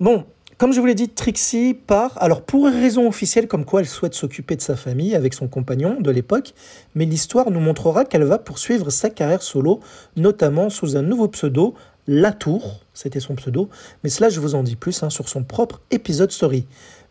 [0.00, 0.24] Bon,
[0.58, 3.86] comme je vous l'ai dit, Trixie part, alors pour une raison officielle comme quoi elle
[3.86, 6.52] souhaite s'occuper de sa famille avec son compagnon de l'époque,
[6.96, 9.78] mais l'histoire nous montrera qu'elle va poursuivre sa carrière solo,
[10.16, 11.74] notamment sous un nouveau pseudo,
[12.08, 13.68] Latour, c'était son pseudo,
[14.04, 16.66] mais cela je vous en dis plus hein, sur son propre épisode story.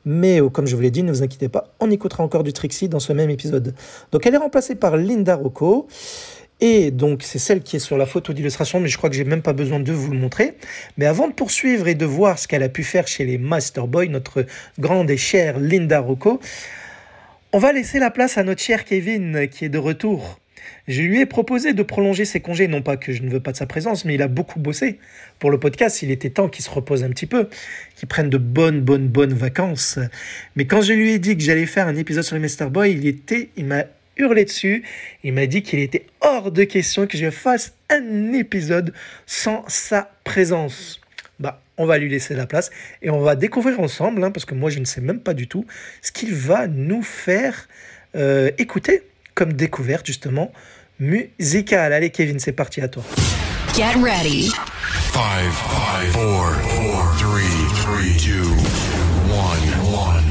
[0.06, 2.54] Mais euh, comme je vous l'ai dit, ne vous inquiétez pas, on écoutera encore du
[2.54, 3.74] Trixie dans ce même épisode.
[4.12, 5.88] Donc elle est remplacée par Linda Rocco.
[6.62, 9.26] Et donc, c'est celle qui est sur la photo d'illustration, mais je crois que j'ai
[9.26, 10.56] même pas besoin de vous le montrer.
[10.98, 13.88] Mais avant de poursuivre et de voir ce qu'elle a pu faire chez les Master
[13.88, 14.46] Boys, notre
[14.80, 16.39] grande et chère Linda Rocco,
[17.52, 20.39] on va laisser la place à notre cher Kevin qui est de retour.
[20.88, 23.52] Je lui ai proposé de prolonger ses congés, non pas que je ne veux pas
[23.52, 25.00] de sa présence, mais il a beaucoup bossé
[25.40, 26.04] pour le podcast.
[26.04, 27.50] Il était temps qu'il se repose un petit peu,
[27.96, 29.98] qu'il prenne de bonnes, bonnes, bonnes vacances.
[30.56, 32.90] Mais quand je lui ai dit que j'allais faire un épisode sur les Master Boys,
[32.90, 33.86] il était, il m'a
[34.18, 34.84] hurlé dessus.
[35.24, 38.94] Il m'a dit qu'il était hors de question que je fasse un épisode
[39.26, 41.02] sans sa présence.
[41.40, 42.70] Bah, on va lui laisser la place
[43.02, 45.48] et on va découvrir ensemble, hein, parce que moi je ne sais même pas du
[45.48, 45.66] tout,
[46.02, 47.68] ce qu'il va nous faire
[48.16, 49.02] euh, écouter
[49.34, 50.54] comme découverte justement
[51.00, 51.93] musicale.
[51.93, 53.04] Allez Kevin, c'est parti à toi.
[53.76, 54.50] Get ready.
[55.12, 57.43] Five, five, four, four, three,
[57.84, 58.48] three, two,
[59.30, 59.60] one,
[59.93, 60.24] one.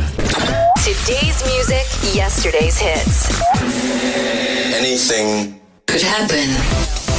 [0.84, 3.28] Today's music, yesterday's hits.
[4.78, 5.54] Anything
[5.86, 7.13] Could happen.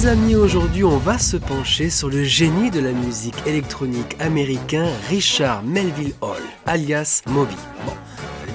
[0.00, 4.86] Les amis, aujourd'hui on va se pencher sur le génie de la musique électronique américain
[5.10, 7.54] Richard Melville Hall, alias Moby.
[7.84, 7.92] Bon,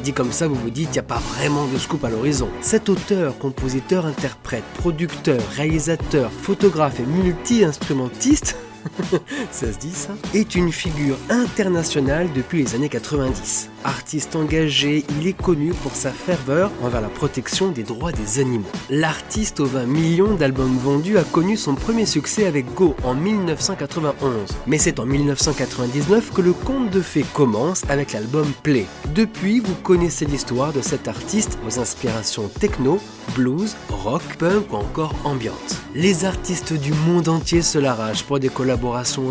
[0.04, 2.50] dit comme ça, vous vous dites, il n'y a pas vraiment de scoop à l'horizon.
[2.62, 8.58] Cet auteur, compositeur, interprète, producteur, réalisateur, photographe et multi-instrumentiste
[9.52, 13.70] ça se dit ça Est une figure internationale depuis les années 90.
[13.84, 18.70] Artiste engagé, il est connu pour sa ferveur envers la protection des droits des animaux.
[18.90, 24.52] L'artiste aux 20 millions d'albums vendus a connu son premier succès avec Go en 1991.
[24.68, 28.86] Mais c'est en 1999 que le conte de fées commence avec l'album Play.
[29.14, 33.00] Depuis, vous connaissez l'histoire de cet artiste aux inspirations techno,
[33.36, 35.82] blues, rock, punk ou encore ambiante.
[35.94, 38.75] Les artistes du monde entier se l'arrachent pour des collaborations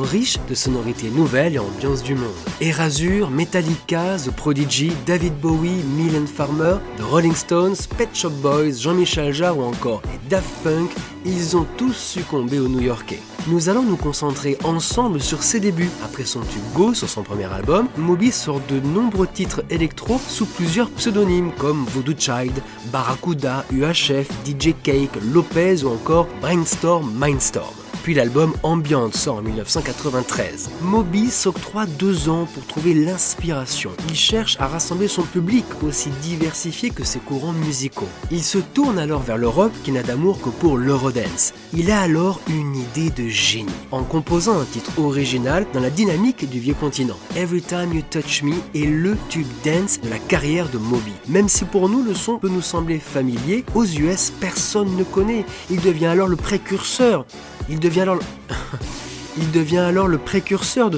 [0.03, 2.33] riches de sonorités nouvelles et ambiances du monde.
[2.61, 9.33] Erasure, Metallica, The Prodigy, David Bowie, Mylène Farmer, The Rolling Stones, Pet Shop Boys, Jean-Michel
[9.33, 10.91] Jarre ou encore Daft Punk,
[11.25, 13.21] ils ont tous succombé aux New-Yorkais.
[13.47, 15.91] Nous allons nous concentrer ensemble sur ses débuts.
[16.03, 20.47] Après son tube Go sur son premier album, Moby sort de nombreux titres électro sous
[20.47, 27.84] plusieurs pseudonymes comme Voodoo Child, Barracuda, UHF, DJ Cake, Lopez ou encore Brainstorm Mindstorm.
[28.05, 30.69] Puis l'album Ambient sort en 1993.
[30.83, 33.93] Moby s'octroie deux ans pour trouver l'inspiration.
[34.11, 38.09] Il cherche à rassembler son public aussi diversifié que ses courants musicaux.
[38.31, 41.55] Il se tourne alors vers le rock qui n'a d'amour que pour l'eurodance.
[41.73, 46.47] Il a alors une idée de génie en composant un titre original dans la dynamique
[46.51, 47.17] du vieux continent.
[47.35, 51.15] Every Time You Touch Me est le tube dance de la carrière de Moby.
[51.27, 55.47] Même si pour nous le son peut nous sembler familier, aux US personne ne connaît.
[55.71, 57.25] Il devient alors le précurseur.
[57.69, 58.23] Il devient alors le...
[60.19, 60.91] Précurseur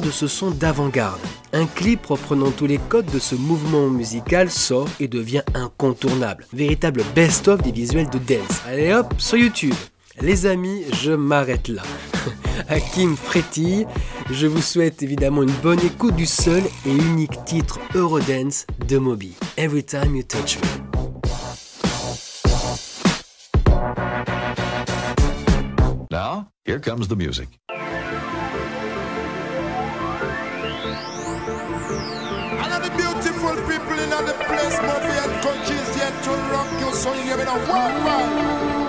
[0.00, 1.20] de ce son d'avant-garde.
[1.52, 6.46] Un clip reprenant tous les codes de ce mouvement musical sort et devient incontournable.
[6.52, 8.60] Véritable best-of des visuels de dance.
[8.66, 9.74] Allez hop, sur YouTube.
[10.20, 11.82] Les amis, je m'arrête là.
[12.68, 13.86] Hakim frétille.
[14.30, 19.32] Je vous souhaite évidemment une bonne écoute du seul et unique titre Eurodance de Moby.
[19.56, 20.89] Every time you touch me.
[26.20, 27.48] Now, here comes the music.
[32.66, 34.78] Another beautiful people in the place,
[35.22, 38.79] and countries yet to rock you, so you.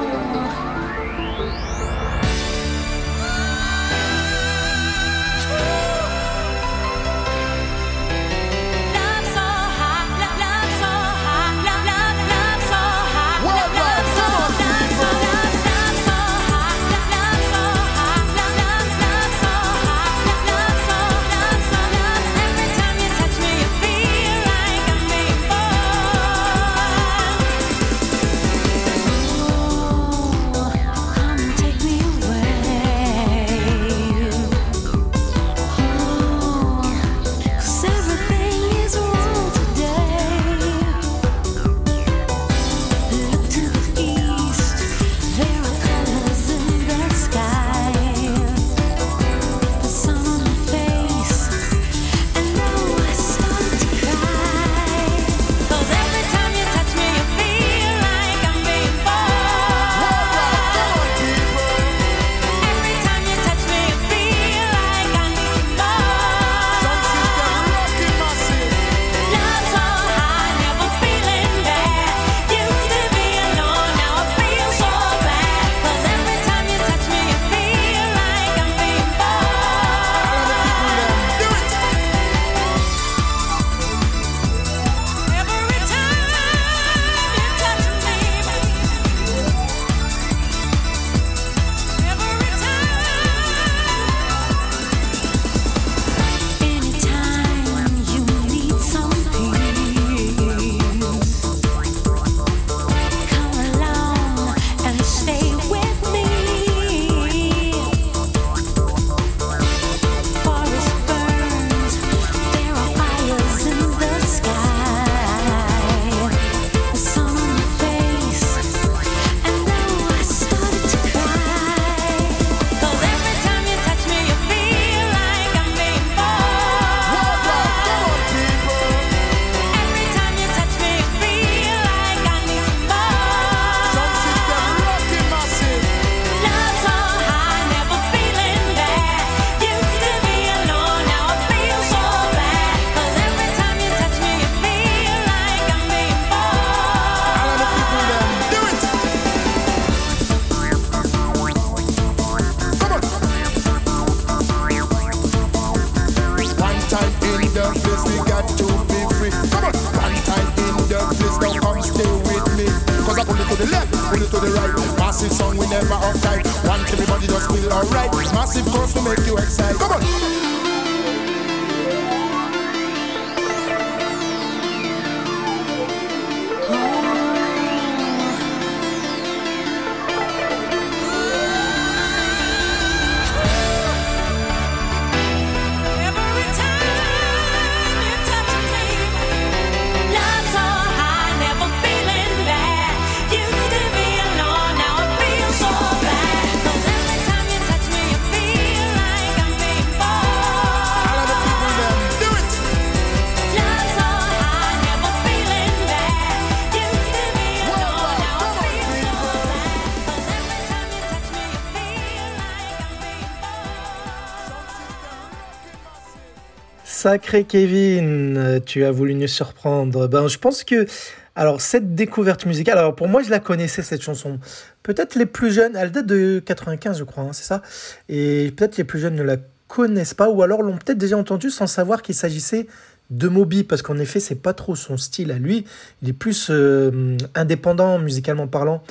[217.02, 220.08] Sacré Kevin, tu as voulu nous surprendre.
[220.08, 220.86] Ben, je pense que
[221.34, 224.38] Alors, cette découverte musicale, alors pour moi, je la connaissais, cette chanson.
[224.84, 227.64] Peut-être les plus jeunes, elle date de 95, je crois, hein, c'est ça
[228.08, 229.38] Et peut-être les plus jeunes ne la
[229.68, 232.68] connaissent pas, ou alors l'ont peut-être déjà entendue sans savoir qu'il s'agissait
[233.10, 235.66] de Moby, parce qu'en effet, c'est pas trop son style à lui.
[236.04, 238.84] Il est plus euh, indépendant, musicalement parlant,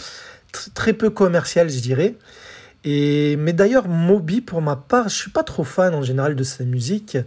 [0.52, 2.16] tr- très peu commercial, je dirais.
[2.82, 6.42] Et, mais d'ailleurs, Moby, pour ma part, je suis pas trop fan en général de
[6.42, 7.18] sa musique,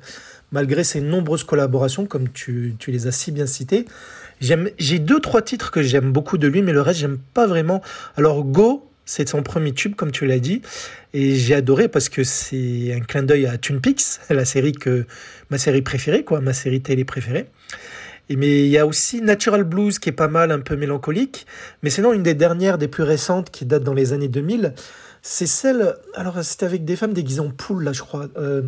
[0.54, 3.86] malgré ses nombreuses collaborations, comme tu, tu les as si bien citées.
[4.40, 7.82] J'ai deux, trois titres que j'aime beaucoup de lui, mais le reste, j'aime pas vraiment.
[8.16, 10.62] Alors, Go, c'est son premier tube, comme tu l'as dit,
[11.14, 15.06] et j'ai adoré parce que c'est un clin d'œil à Twin Peaks, la série que,
[15.50, 17.48] ma série préférée, quoi, ma série télé préférée.
[18.30, 21.46] Et mais il y a aussi Natural Blues qui est pas mal, un peu mélancolique.
[21.82, 24.74] Mais sinon, une des dernières, des plus récentes, qui date dans les années 2000,
[25.22, 25.96] c'est celle.
[26.14, 28.28] Alors, c'était avec des femmes déguisées en poule, là, je crois.
[28.38, 28.62] Euh,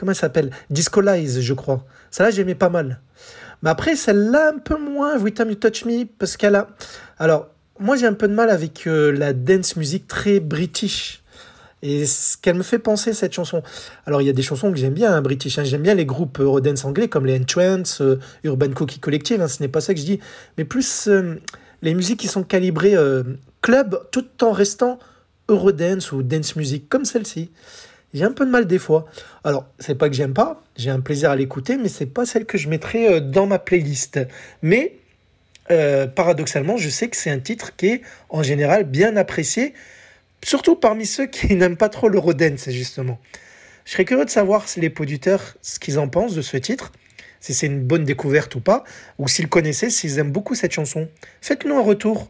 [0.00, 0.50] comment elle s'appelle?
[0.70, 1.84] Disco Lies, je crois.
[2.10, 3.00] Celle-là, j'aimais pas mal.
[3.62, 6.68] Mais après, celle-là, un peu moins, Every Time You Touch Me, parce qu'elle a.
[7.18, 7.48] Alors,
[7.78, 11.22] moi, j'ai un peu de mal avec euh, la dance music très british.
[11.82, 13.62] Et ce qu'elle me fait penser, cette chanson.
[14.06, 15.58] Alors, il y a des chansons que j'aime bien, hein, British.
[15.58, 15.64] hein.
[15.64, 19.40] J'aime bien les groupes Eurodance anglais comme les Entrance, euh, Urban Cookie Collective.
[19.42, 20.20] hein, ce n'est pas ça que je dis.
[20.56, 21.36] Mais plus euh,
[21.82, 23.22] les musiques qui sont calibrées euh,
[23.62, 24.98] club tout en restant
[25.48, 27.50] Eurodance ou dance music comme celle-ci.
[28.12, 29.06] J'ai un peu de mal des fois.
[29.44, 32.44] Alors, c'est pas que j'aime pas, j'ai un plaisir à l'écouter, mais c'est pas celle
[32.44, 34.18] que je mettrais euh, dans ma playlist.
[34.62, 34.96] Mais
[35.70, 39.74] euh, paradoxalement, je sais que c'est un titre qui est en général bien apprécié,
[40.42, 43.20] surtout parmi ceux qui n'aiment pas trop l'Eurodance, justement.
[43.84, 46.92] Je serais curieux de savoir si les producteurs, ce qu'ils en pensent de ce titre,
[47.40, 48.84] si c'est une bonne découverte ou pas,
[49.18, 51.08] ou s'ils connaissaient, s'ils aiment beaucoup cette chanson.
[51.40, 52.28] Faites-nous un retour.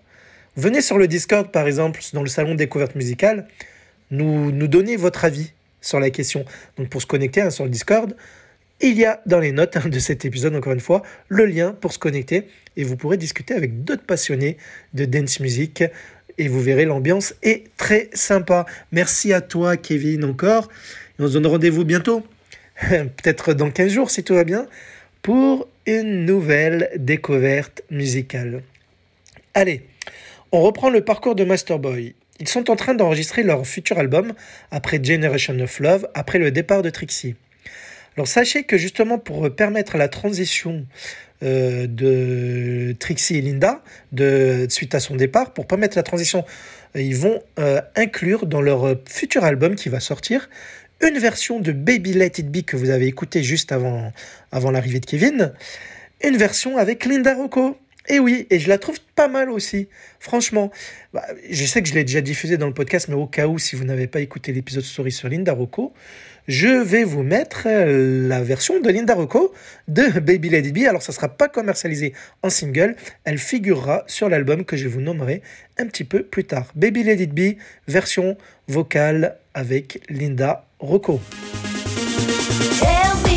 [0.57, 3.49] Venez sur le Discord, par exemple, dans le salon découverte musicale,
[4.11, 6.45] nous, nous donner votre avis sur la question.
[6.77, 8.15] Donc pour se connecter hein, sur le Discord,
[8.81, 11.73] il y a dans les notes hein, de cet épisode, encore une fois, le lien
[11.73, 14.57] pour se connecter et vous pourrez discuter avec d'autres passionnés
[14.95, 15.85] de dance music
[16.39, 18.65] et vous verrez l'ambiance est très sympa.
[18.93, 20.69] Merci à toi Kevin encore
[21.19, 22.25] et on se donne rendez-vous bientôt,
[22.89, 24.67] peut-être dans 15 jours si tout va bien,
[25.23, 28.63] pour une nouvelle découverte musicale.
[29.53, 29.83] Allez,
[30.53, 32.15] on reprend le parcours de Masterboy.
[32.41, 34.33] Ils sont en train d'enregistrer leur futur album
[34.71, 37.37] après Generation of Love, après le départ de Trixie.
[38.17, 40.87] Alors sachez que justement pour permettre la transition
[41.43, 43.83] euh, de Trixie et Linda
[44.69, 46.45] suite à son départ, pour permettre la transition,
[46.97, 50.49] euh, ils vont euh, inclure dans leur futur album qui va sortir
[51.03, 54.13] une version de Baby Let It Be que vous avez écouté juste avant,
[54.51, 55.53] avant l'arrivée de Kevin,
[56.23, 57.79] une version avec Linda Rocco.
[58.09, 59.89] Et oui, et je la trouve pas mal aussi,
[60.19, 60.71] franchement.
[61.13, 63.59] Bah, je sais que je l'ai déjà diffusé dans le podcast, mais au cas où,
[63.59, 65.93] si vous n'avez pas écouté l'épisode story sur Linda Rocco,
[66.49, 69.53] je vais vous mettre euh, la version de Linda Rocco
[69.87, 70.87] de Baby It Be.
[70.89, 75.01] Alors, ça ne sera pas commercialisé en single, elle figurera sur l'album que je vous
[75.01, 75.43] nommerai
[75.79, 76.73] un petit peu plus tard.
[76.75, 78.37] Baby It Be, version
[78.67, 81.21] vocale avec Linda Rocco.
[83.25, 83.30] Me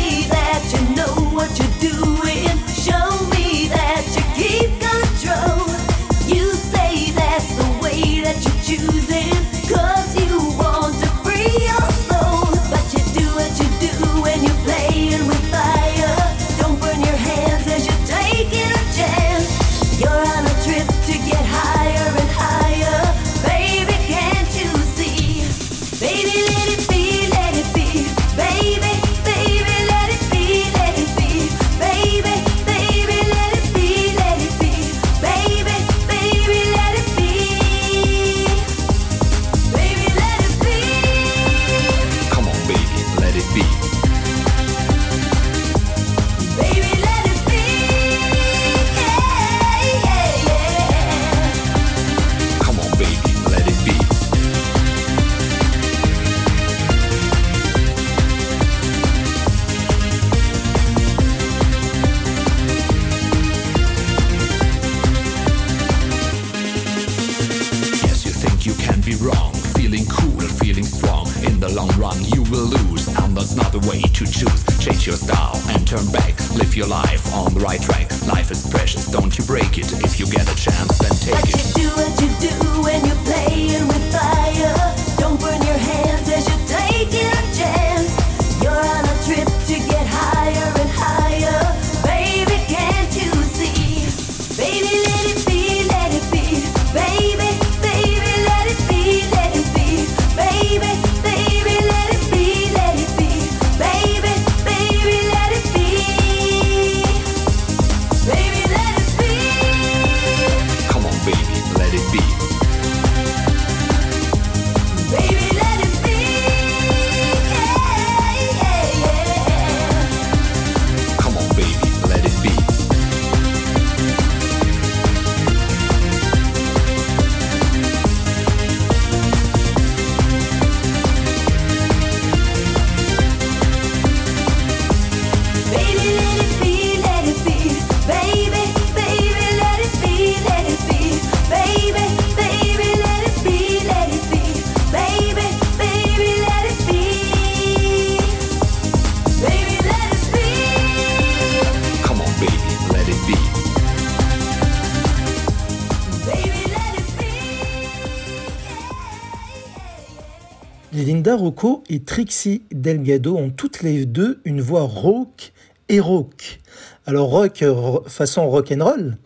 [161.88, 165.52] Et Trixie Delgado ont toutes les deux une voix rauque
[165.88, 166.60] et rock.
[167.06, 169.16] Alors rock euh, façon rock and roll,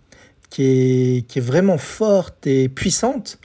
[0.50, 3.38] qui est, qui est vraiment forte et puissante.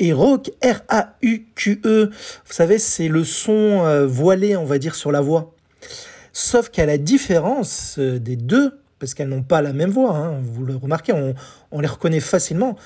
[0.00, 2.10] Et rock, R-A-U-Q-E, E.
[2.10, 5.54] vous savez, c'est le son euh, voilé, on va dire, sur la voix.
[6.32, 10.40] Sauf qu'à la différence euh, des deux, parce qu'elles n'ont pas la même voix, hein,
[10.40, 11.12] vous le remarquez,
[11.72, 12.76] on, les reconnaît facilement.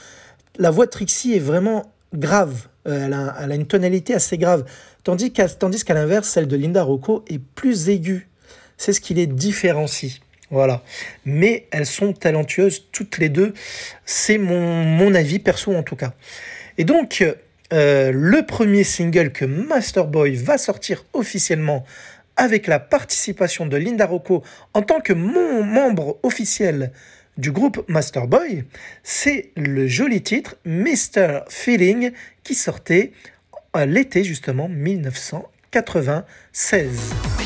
[0.58, 4.64] La voix de Trixie est vraiment grave, elle a une tonalité assez grave,
[5.04, 8.28] tandis qu'à l'inverse, celle de Linda Rocco est plus aiguë.
[8.76, 10.20] C'est ce qui les différencie.
[10.50, 10.82] Voilà.
[11.24, 13.54] Mais elles sont talentueuses toutes les deux.
[14.04, 16.12] C'est mon, avis perso en tout cas.
[16.78, 17.24] Et donc,
[17.72, 21.84] euh, le premier single que Masterboy va sortir officiellement
[22.36, 24.42] avec la participation de Linda Rocco
[24.74, 26.92] en tant que membre officiel
[27.38, 28.64] du groupe Masterboy,
[29.02, 31.40] c'est le joli titre Mr.
[31.48, 32.12] Feeling
[32.44, 33.12] qui sortait
[33.86, 37.41] l'été justement 1996.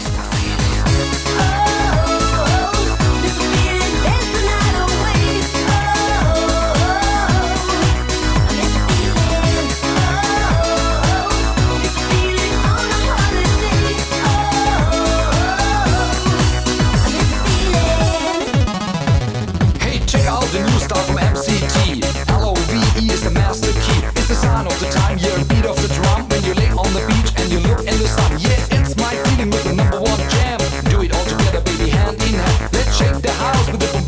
[32.73, 34.06] Let's shake the house with the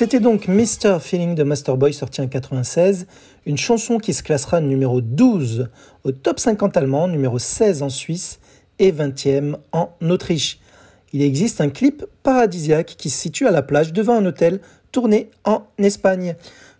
[0.00, 0.98] C'était donc Mr.
[0.98, 3.06] Feeling de Masterboy sorti en 96,
[3.44, 5.68] une chanson qui se classera numéro 12
[6.04, 8.40] au top 50 allemand, numéro 16 en Suisse
[8.78, 10.58] et 20e en Autriche.
[11.12, 15.28] Il existe un clip paradisiaque qui se situe à la plage devant un hôtel tourné
[15.44, 16.34] en Espagne.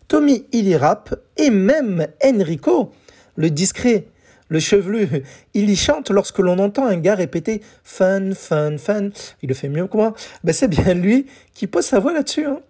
[0.08, 2.90] Tommy il y rappe et même Enrico,
[3.36, 4.06] le discret,
[4.50, 5.22] le chevelu,
[5.54, 9.10] il y chante lorsque l'on entend un gars répéter fun, fun, fun.
[9.42, 10.12] Il le fait mieux que moi.
[10.44, 12.46] Ben, c'est bien lui qui pose sa voix là-dessus.
[12.46, 12.60] hein.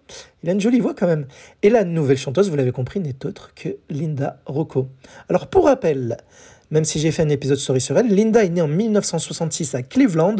[0.43, 1.25] Il a une jolie voix quand même.
[1.63, 4.89] Et la nouvelle chanteuse, vous l'avez compris, n'est autre que Linda Rocco.
[5.27, 6.17] Alors pour rappel,
[6.69, 10.35] même si j'ai fait un épisode story sur Linda est née en 1966 à Cleveland,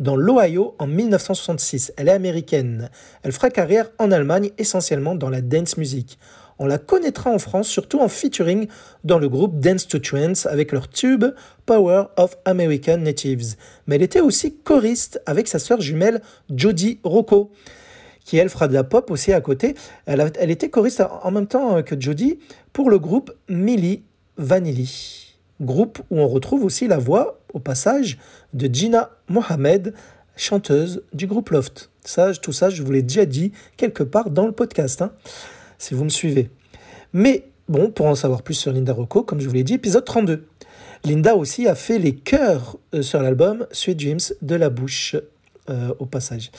[0.00, 1.92] dans l'Ohio, en 1966.
[1.98, 2.90] Elle est américaine.
[3.22, 6.18] Elle fera carrière en Allemagne, essentiellement dans la dance music.
[6.58, 8.68] On la connaîtra en France surtout en featuring
[9.04, 11.24] dans le groupe Dance to Trance avec leur tube
[11.66, 13.56] Power of American Natives.
[13.86, 16.22] Mais elle était aussi choriste avec sa sœur jumelle
[16.54, 17.50] Jodie Rocco
[18.24, 19.76] qui elle fera de la pop aussi à côté.
[20.04, 22.40] Elle, était choriste en même temps que Jodie
[22.72, 24.02] pour le groupe Milli
[24.36, 28.18] Vanilli, groupe où on retrouve aussi la voix, au passage,
[28.52, 29.94] de Gina Mohamed,
[30.36, 31.90] chanteuse du groupe Loft.
[32.42, 35.12] Tout ça, je vous l'ai déjà dit quelque part dans le podcast, hein,
[35.78, 36.50] si vous me suivez.
[37.12, 40.04] Mais bon, pour en savoir plus sur Linda Rocco, comme je vous l'ai dit, épisode
[40.04, 40.46] 32.
[41.04, 45.16] Linda aussi a fait les chœurs euh, sur l'album Sweet Dreams de la bouche,
[45.70, 46.50] euh, au passage.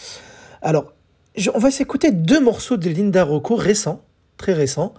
[0.62, 0.94] Alors,
[1.54, 4.02] on va s'écouter deux morceaux de Linda Rocco récents,
[4.38, 4.94] très récents,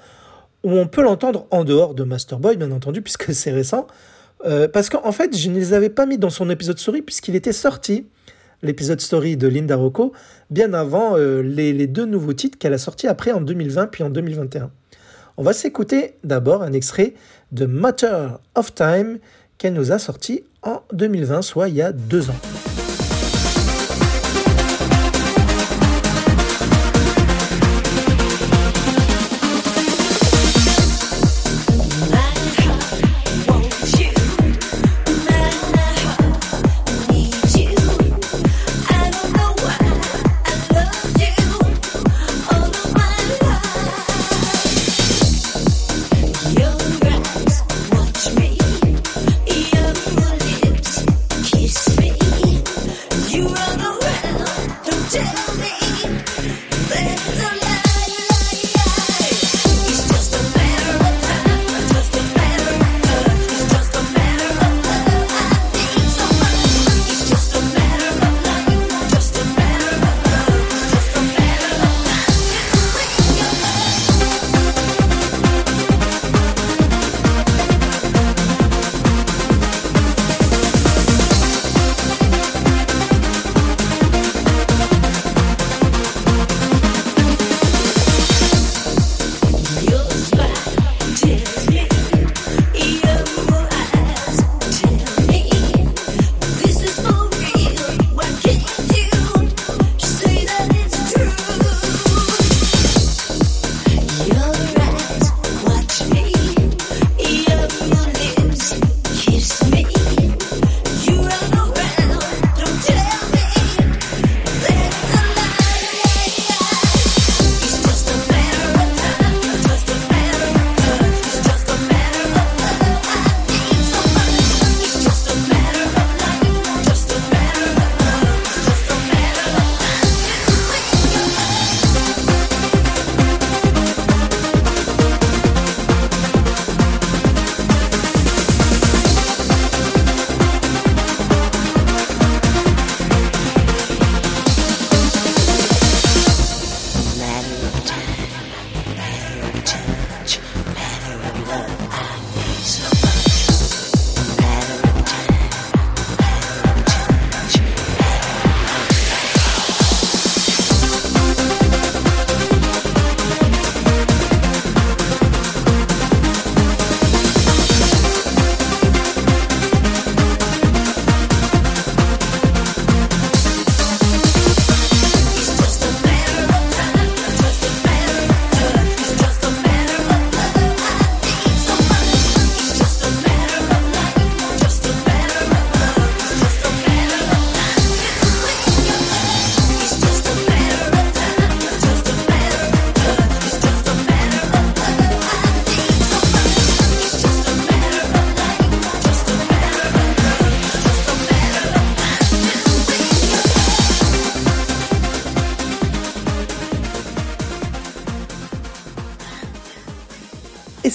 [0.65, 3.87] où on peut l'entendre en dehors de Masterboy, bien entendu, puisque c'est récent.
[4.45, 7.35] Euh, parce qu'en fait, je ne les avais pas mis dans son épisode story, puisqu'il
[7.35, 8.07] était sorti,
[8.63, 10.13] l'épisode story de Linda Rocco,
[10.51, 14.03] bien avant euh, les, les deux nouveaux titres qu'elle a sortis après en 2020 puis
[14.05, 14.71] en 2021.
[15.37, 17.15] On va s'écouter d'abord un extrait
[17.53, 19.19] de Matter of Time
[19.57, 22.68] qu'elle nous a sorti en 2020, soit il y a deux ans.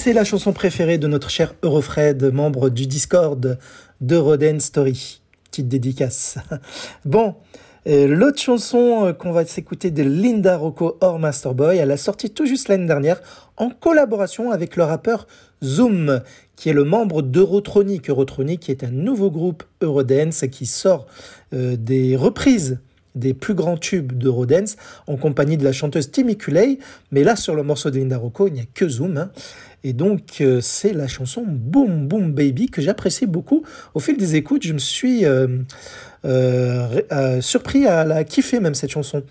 [0.04, 3.58] C'est la chanson préférée de notre cher Eurofred, membre du Discord
[4.02, 5.22] de Roden Story.
[5.50, 6.36] Petite dédicace.
[7.06, 7.36] Bon,
[7.86, 12.44] l'autre chanson euh, qu'on va s'écouter de Linda Rocco hors Masterboy, elle a sorti tout
[12.44, 13.22] juste l'année dernière
[13.56, 15.26] en collaboration avec le rappeur
[15.64, 16.20] Zoom,
[16.54, 18.10] qui est le membre d'Eurotronic.
[18.10, 21.06] Eurotronic est un nouveau groupe Eurodance qui sort
[21.54, 22.78] euh, des reprises
[23.14, 24.76] des plus grands tubes d'Eurodance
[25.06, 26.78] en compagnie de la chanteuse Timmy Culey.
[27.12, 29.16] Mais là, sur le morceau de Linda Rocco, il n'y a que Zoom.
[29.16, 29.30] hein.
[29.84, 33.62] Et donc, euh, c'est la chanson Boom Boom Baby que j'apprécie beaucoup.
[33.92, 35.58] Au fil des écoutes, je me suis euh,
[36.24, 39.22] euh, surpris à la kiffer, même cette chanson.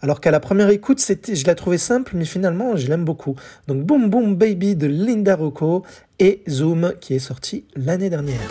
[0.00, 3.34] Alors qu'à la première écoute, c'était, je la trouvais simple, mais finalement, je l'aime beaucoup.
[3.66, 5.82] Donc Boom Boom Baby de Linda Rocco
[6.20, 8.48] et Zoom qui est sorti l'année dernière.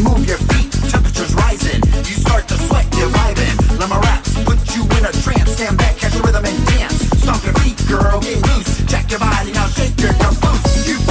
[0.00, 0.70] Move your feet.
[0.90, 3.78] Temperatures rising, you start to sweat, you're vibing.
[3.78, 5.52] Let my raps put you in a trance.
[5.52, 6.94] Stand back, catch the rhythm and dance.
[7.22, 8.86] Stomp your feet, girl, get loose.
[8.86, 10.88] Check your body, now shake your caboose.
[10.88, 11.07] You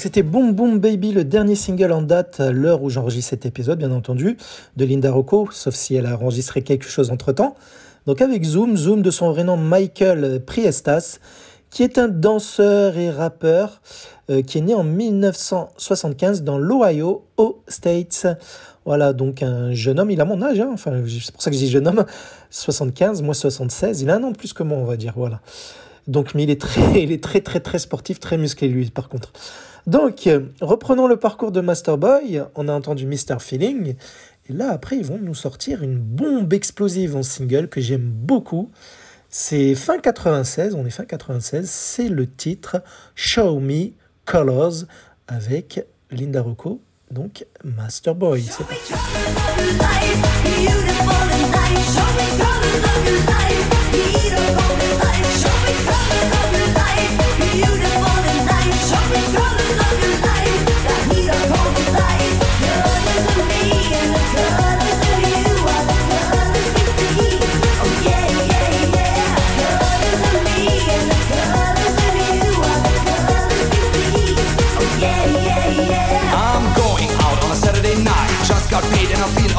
[0.00, 3.78] c'était Boom Boom Baby, le dernier single en date à l'heure où j'enregistre cet épisode,
[3.78, 4.38] bien entendu,
[4.78, 7.54] de Linda Rocco, sauf si elle a enregistré quelque chose entre-temps.
[8.06, 11.18] Donc avec Zoom, Zoom de son vrai nom Michael Priestas,
[11.68, 13.82] qui est un danseur et rappeur
[14.30, 18.26] euh, qui est né en 1975 dans l'Ohio, aux States.
[18.86, 21.56] Voilà, donc un jeune homme, il a mon âge, hein, enfin c'est pour ça que
[21.56, 22.06] je dis jeune homme,
[22.48, 25.42] 75, moi 76, il a un an de plus que moi, on va dire, voilà.
[26.08, 29.10] Donc, mais il est très, il est très, très, très sportif, très musclé, lui, par
[29.10, 29.30] contre.
[29.86, 32.42] Donc, euh, reprenons le parcours de Masterboy.
[32.54, 33.38] On a entendu Mr.
[33.40, 33.94] Feeling.
[34.48, 38.70] Et là, après, ils vont nous sortir une bombe explosive en single que j'aime beaucoup.
[39.28, 41.70] C'est fin 96, on est fin 96.
[41.70, 42.82] C'est le titre
[43.14, 43.90] Show Me
[44.24, 44.86] Colors
[45.28, 46.80] avec Linda Rocco,
[47.12, 48.42] donc Masterboy.
[48.42, 48.64] C'est.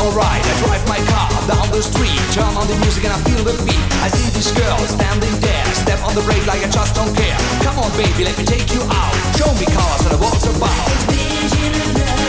[0.02, 0.41] alright.
[0.41, 3.56] I drive my car down the street, turn on the music and I feel the
[3.64, 3.86] beat.
[4.02, 7.38] I see this girl standing there, step on the brake like I just don't care.
[7.61, 9.14] Come on, baby, let me take you out.
[9.38, 12.20] Show me cars and I walk about.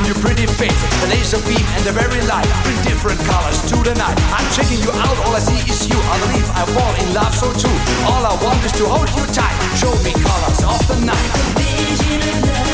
[0.00, 0.80] And your pretty face.
[1.04, 4.16] The laser beam and the very light bring different colors to the night.
[4.32, 5.98] I'm checking you out, all I see is you.
[6.08, 7.76] I believe I fall in love so too.
[8.08, 9.56] All I want is to hold you tight.
[9.76, 12.69] Show me colors of the night.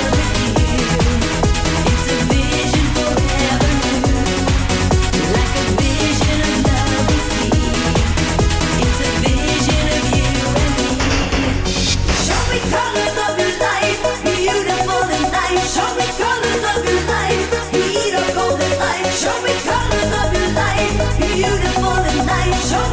[19.17, 22.71] Show me colors of your life, beautiful and nice.
[22.71, 22.87] Show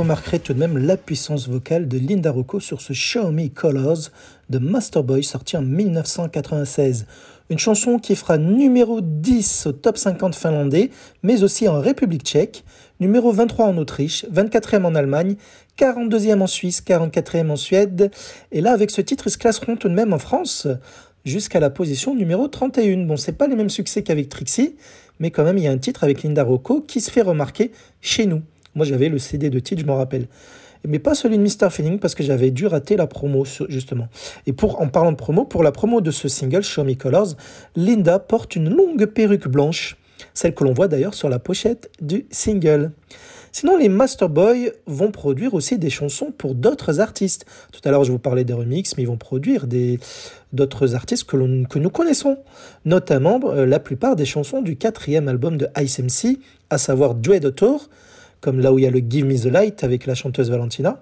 [0.00, 4.08] remarquerez tout de même la puissance vocale de Linda Rocco sur ce Show Me Colors
[4.48, 7.04] de Masterboy sorti en 1996.
[7.50, 10.88] Une chanson qui fera numéro 10 au top 50 finlandais,
[11.22, 12.64] mais aussi en République tchèque,
[12.98, 15.36] numéro 23 en Autriche, 24e en Allemagne,
[15.78, 18.10] 42e en Suisse, 44e en Suède.
[18.52, 20.66] Et là, avec ce titre, ils se classeront tout de même en France
[21.26, 23.04] jusqu'à la position numéro 31.
[23.04, 24.76] Bon, c'est pas les mêmes succès qu'avec Trixie,
[25.18, 27.70] mais quand même, il y a un titre avec Linda Rocco qui se fait remarquer
[28.00, 28.40] chez nous.
[28.74, 30.26] Moi, j'avais le CD de titre, je m'en rappelle.
[30.86, 31.70] Mais pas celui de Mr.
[31.70, 34.08] Feeling parce que j'avais dû rater la promo, justement.
[34.46, 37.34] Et pour, en parlant de promo, pour la promo de ce single, Show Me Colors,
[37.76, 39.96] Linda porte une longue perruque blanche,
[40.32, 42.92] celle que l'on voit d'ailleurs sur la pochette du single.
[43.52, 47.46] Sinon, les Masterboy vont produire aussi des chansons pour d'autres artistes.
[47.72, 49.66] Tout à l'heure, je vous parlais des remixes, mais ils vont produire
[50.52, 51.36] d'autres artistes que,
[51.66, 52.38] que nous connaissons,
[52.84, 56.38] notamment euh, la plupart des chansons du quatrième album de Ice MC,
[56.70, 57.88] à savoir Dread Autor,
[58.40, 61.00] comme là où il y a le Give Me the Light avec la chanteuse Valentina,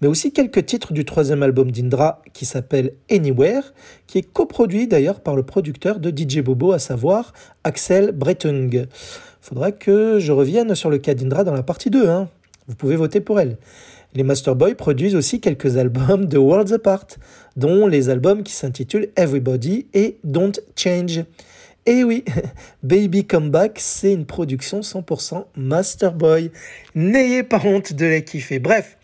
[0.00, 3.72] mais aussi quelques titres du troisième album d'Indra qui s'appelle Anywhere,
[4.06, 7.32] qui est coproduit d'ailleurs par le producteur de DJ Bobo, à savoir
[7.64, 8.86] Axel Bretung.
[9.40, 12.28] Faudra que je revienne sur le cas d'Indra dans la partie 2, hein.
[12.66, 13.56] vous pouvez voter pour elle.
[14.14, 17.06] Les Masterboy produisent aussi quelques albums de Worlds Apart,
[17.56, 21.24] dont les albums qui s'intitulent Everybody et Don't Change.
[21.86, 22.24] Et oui,
[22.82, 26.50] Baby Come Back, c'est une production 100% Masterboy.
[26.96, 28.58] N'ayez pas honte de les kiffer.
[28.58, 28.96] Bref,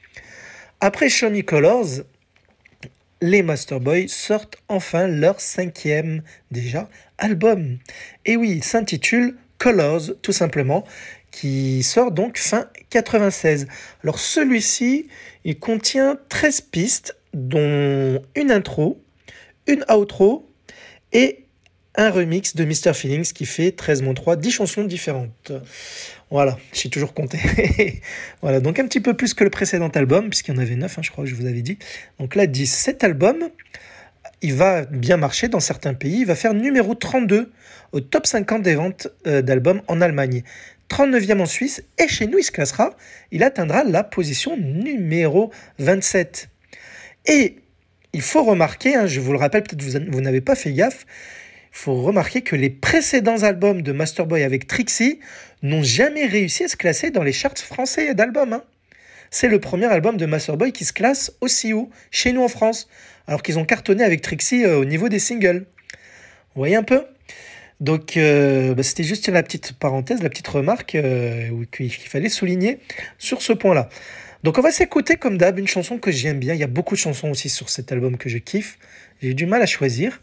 [0.80, 2.02] après Show Me Colors,
[3.20, 6.88] les Masterboy sortent enfin leur cinquième, déjà,
[7.18, 7.78] album.
[8.24, 10.82] Et oui, il s'intitule Colors, tout simplement,
[11.30, 13.68] qui sort donc fin 96.
[14.02, 15.06] Alors celui-ci,
[15.44, 19.00] il contient 13 pistes, dont une intro,
[19.68, 20.50] une outro
[21.12, 21.41] et
[21.94, 22.94] un remix de Mr.
[22.94, 25.52] Feelings qui fait 13 3, 10 chansons différentes.
[26.31, 27.39] Voilà, j'ai toujours compté.
[28.43, 30.98] voilà, donc un petit peu plus que le précédent album, puisqu'il y en avait 9,
[30.98, 31.78] hein, je crois que je vous avais dit.
[32.19, 32.66] Donc là, 10.
[32.66, 33.51] Cet album,
[34.40, 36.20] il va bien marcher dans certains pays.
[36.20, 37.52] Il va faire numéro 32
[37.93, 40.43] au top 50 des ventes euh, d'albums en Allemagne.
[40.89, 42.97] 39e en Suisse, et chez nous, il se classera.
[43.31, 46.48] Il atteindra la position numéro 27.
[47.27, 47.56] Et
[48.12, 51.06] il faut remarquer, hein, je vous le rappelle, peut-être vous, vous n'avez pas fait gaffe,
[51.72, 55.18] faut remarquer que les précédents albums de Masterboy avec Trixie
[55.62, 58.52] n'ont jamais réussi à se classer dans les charts français d'albums.
[58.52, 58.62] hein.
[59.30, 62.88] C'est le premier album de Masterboy qui se classe aussi haut, chez nous en France,
[63.26, 65.64] alors qu'ils ont cartonné avec Trixie euh, au niveau des singles.
[66.54, 67.04] Vous voyez un peu?
[67.80, 72.78] Donc, euh, bah, c'était juste la petite parenthèse, la petite remarque euh, qu'il fallait souligner
[73.18, 73.88] sur ce point-là.
[74.42, 76.52] Donc, on va s'écouter comme d'hab une chanson que j'aime bien.
[76.52, 78.78] Il y a beaucoup de chansons aussi sur cet album que je kiffe.
[79.22, 80.20] J'ai du mal à choisir.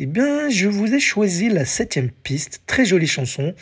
[0.00, 3.52] Eh bien, je vous ai choisi la septième piste, très jolie chanson,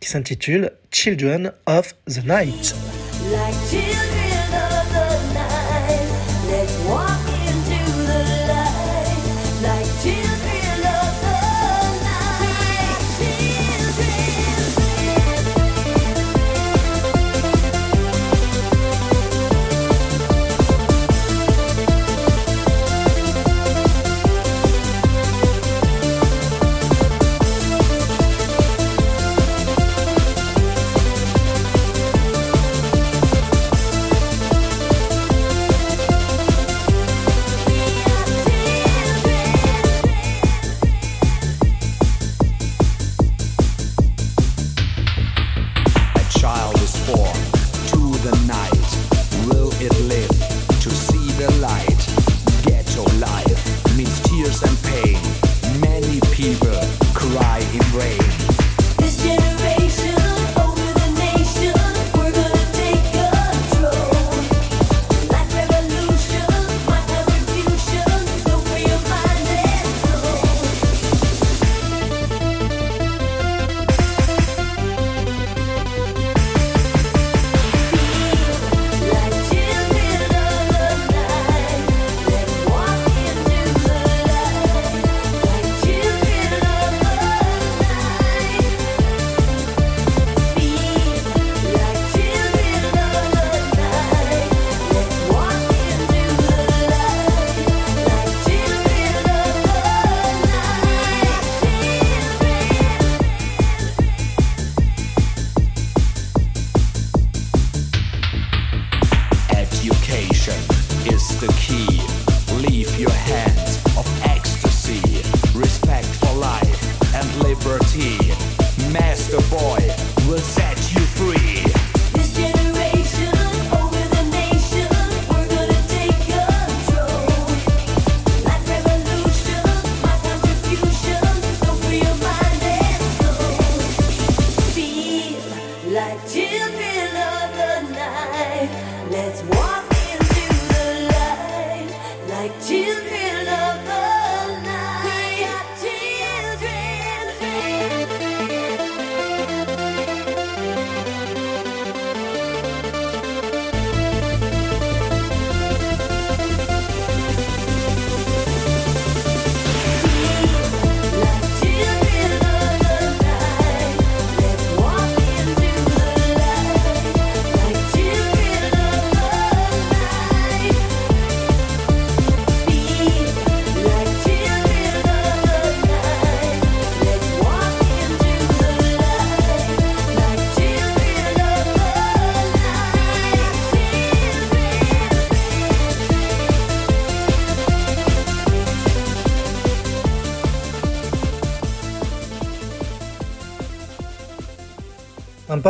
[0.00, 2.74] qui s'intitule Children of the Night.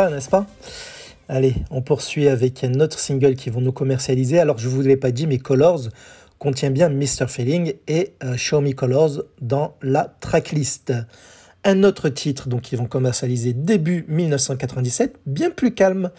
[0.05, 0.45] N'est-ce pas?
[1.27, 4.39] Allez, on poursuit avec un autre single qui vont nous commercialiser.
[4.39, 5.89] Alors, je ne vous l'ai pas dit, mais Colors
[6.37, 7.27] contient bien Mr.
[7.27, 10.93] Feeling et euh, Show Me Colors dans la tracklist.
[11.63, 16.11] Un autre titre donc qu'ils vont commercialiser début 1997, bien plus calme.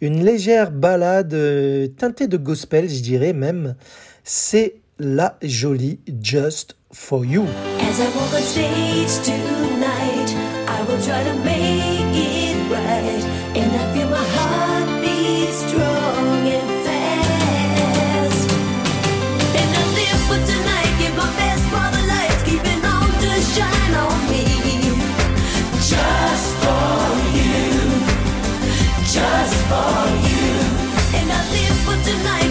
[0.00, 3.76] Une légère balade euh, teintée de gospel, je dirais même.
[4.24, 7.44] C'est la jolie Just For You.
[7.78, 8.32] As I walk
[9.22, 10.34] tonight,
[10.66, 11.63] I will try to make
[32.16, 32.43] tonight,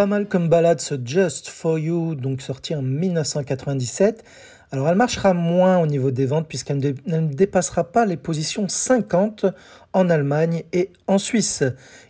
[0.00, 4.24] Pas mal comme balade ce Just For You, donc sorti en 1997.
[4.72, 9.44] Alors elle marchera moins au niveau des ventes puisqu'elle ne, dépassera pas les positions 50
[9.92, 11.64] en Allemagne et en Suisse.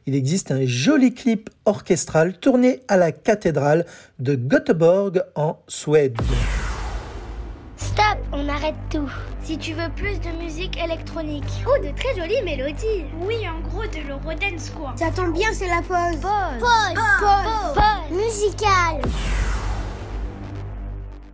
[0.07, 3.85] Il existe un joli clip orchestral tourné à la cathédrale
[4.21, 6.17] de Göteborg en Suède.
[8.32, 9.11] On arrête tout.
[9.43, 11.43] Si tu veux plus de musique électronique.
[11.66, 13.05] Ou de très jolies mélodies.
[13.27, 14.94] Oui, en gros de l'eurodance quoi.
[14.97, 16.20] Ça tombe bien, c'est la pause.
[16.20, 16.61] Pause.
[16.61, 17.02] Pause.
[17.20, 17.74] Pause.
[17.74, 18.16] Pause.
[18.16, 19.02] Musicale.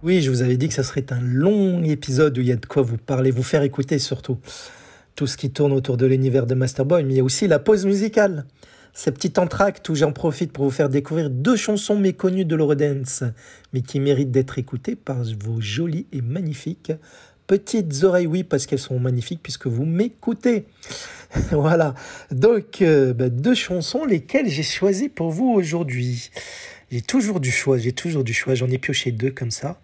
[0.02, 2.56] Oui, je vous avais dit que ça serait un long épisode où il y a
[2.56, 4.38] de quoi vous parler, vous faire écouter surtout
[5.16, 7.58] tout ce qui tourne autour de l'univers de Masterboy, mais il y a aussi la
[7.58, 8.46] pause musicale.
[8.98, 13.24] Ces petits entractes où j'en profite pour vous faire découvrir deux chansons méconnues de l'Eurodance,
[13.74, 16.92] mais qui méritent d'être écoutées par vos jolies et magnifiques
[17.46, 20.64] petites oreilles, oui, parce qu'elles sont magnifiques puisque vous m'écoutez.
[21.50, 21.94] voilà.
[22.30, 26.30] Donc, euh, bah, deux chansons, lesquelles j'ai choisies pour vous aujourd'hui.
[26.90, 28.54] J'ai toujours du choix, j'ai toujours du choix.
[28.54, 29.78] J'en ai pioché deux comme ça.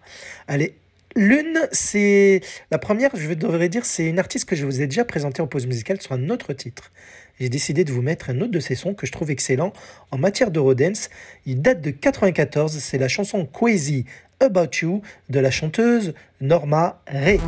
[0.47, 0.75] Allez,
[1.15, 2.41] l'une, c'est.
[2.71, 5.47] La première, je devrais dire, c'est une artiste que je vous ai déjà présentée en
[5.47, 6.91] pause musicale sur un autre titre.
[7.39, 9.73] J'ai décidé de vous mettre un autre de ses sons que je trouve excellent
[10.11, 11.09] en matière d'Eurodance.
[11.45, 14.05] Il date de 94, c'est la chanson Crazy
[14.39, 17.39] About You de la chanteuse Norma Ray.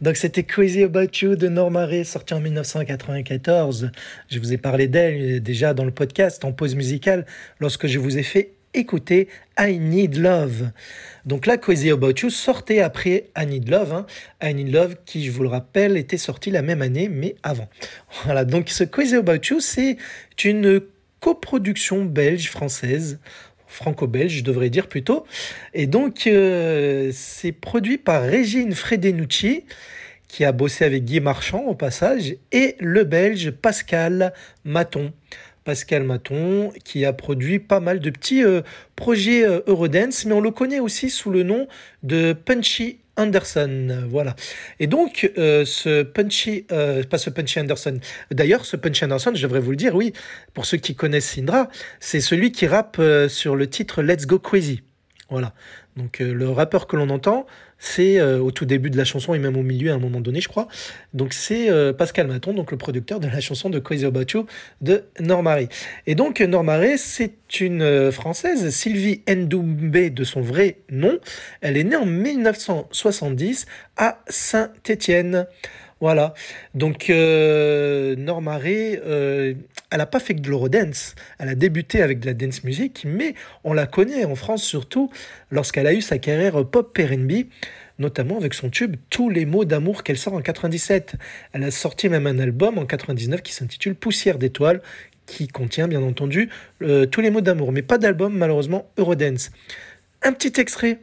[0.00, 3.90] Donc c'était Crazy About You de Normaré, sorti en 1994.
[4.30, 7.26] Je vous ai parlé d'elle euh, déjà dans le podcast en pause musicale
[7.58, 9.28] lorsque je vous ai fait écouter
[9.58, 10.70] I Need Love.
[11.26, 13.92] Donc là, Crazy About You sortait après I Need Love.
[13.92, 14.06] Hein.
[14.42, 17.68] I Need Love, qui, je vous le rappelle, était sorti la même année, mais avant.
[18.24, 19.98] Voilà, donc ce Crazy About You, c'est
[20.44, 20.80] une
[21.20, 23.18] coproduction belge-française
[23.70, 25.24] franco-belge, je devrais dire plutôt.
[25.72, 29.64] Et donc, euh, c'est produit par Régine Fredenucci,
[30.28, 34.32] qui a bossé avec Guy Marchand au passage, et le belge Pascal
[34.64, 35.12] Maton.
[35.64, 38.62] Pascal Maton, qui a produit pas mal de petits euh,
[38.96, 41.68] projets euh, Eurodance, mais on le connaît aussi sous le nom
[42.02, 44.34] de Punchy Anderson, voilà.
[44.78, 47.98] Et donc, euh, ce Punchy, euh, pas ce Punchy Anderson,
[48.30, 50.12] d'ailleurs, ce Punchy Anderson, je devrais vous le dire, oui,
[50.54, 51.68] pour ceux qui connaissent Syndra,
[52.00, 54.82] c'est celui qui rappe euh, sur le titre Let's Go Crazy.
[55.28, 55.52] Voilà.
[55.96, 57.46] Donc, le rappeur que l'on entend,
[57.80, 60.20] c'est euh, au tout début de la chanson et même au milieu à un moment
[60.20, 60.68] donné, je crois.
[61.14, 64.46] Donc, c'est euh, Pascal Maton, donc le producteur de la chanson de Crazy About You
[64.82, 65.66] de Normare.
[66.06, 71.18] Et donc, Normare, c'est une euh, Française, Sylvie Ndoumbe de son vrai nom.
[71.62, 73.66] Elle est née en 1970
[73.96, 75.46] à Saint-Étienne.
[76.00, 76.34] Voilà.
[76.74, 79.00] Donc, euh, Normaré,
[79.90, 81.14] elle n'a pas fait que de l'eurodance.
[81.38, 83.34] Elle a débuté avec de la dance music, mais
[83.64, 85.10] on la connaît en France surtout
[85.50, 87.46] lorsqu'elle a eu sa carrière pop R&B,
[87.98, 91.14] notamment avec son tube Tous les mots d'amour qu'elle sort en 97.
[91.52, 94.80] Elle a sorti même un album en 99 qui s'intitule Poussière d'étoiles,
[95.26, 96.50] qui contient bien entendu
[96.82, 99.50] euh, tous les mots d'amour, mais pas d'album malheureusement Eurodance.
[100.22, 100.98] Un petit extrait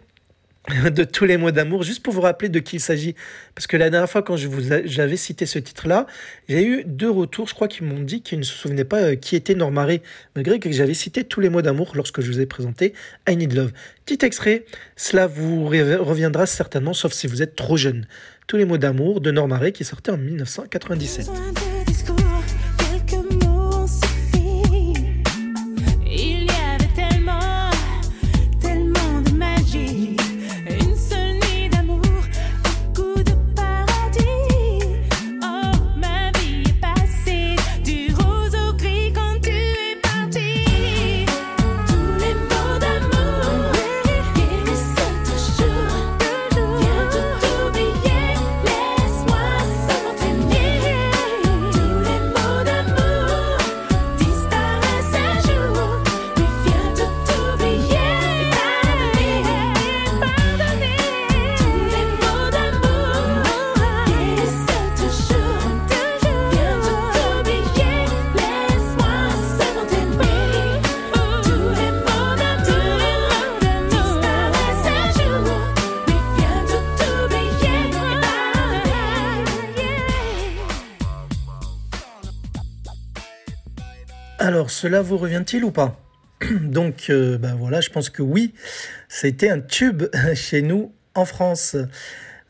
[0.92, 3.16] de tous les mots d'amour, juste pour vous rappeler de qui il s'agit.
[3.56, 6.08] Parce que la dernière fois, quand je vous j'avais cité ce titre-là,
[6.50, 9.16] j'ai eu deux retours, je crois, qui m'ont dit qu'ils ne se souvenaient pas euh,
[9.16, 10.02] qui était Normaré,
[10.36, 12.94] malgré que j'avais cité tous les mots d'amour lorsque je vous ai présenté
[13.30, 13.72] I Need Love.
[14.06, 14.66] Petit extrait,
[14.96, 18.06] cela vous reviendra certainement, sauf si vous êtes trop jeune.
[18.48, 21.30] Tous les mots d'amour de Normaré qui sortait en 1997.
[84.58, 86.02] Alors, cela vous revient-il ou pas
[86.62, 88.56] Donc, euh, ben voilà, je pense que oui,
[89.08, 91.78] c'était un tube chez nous en France.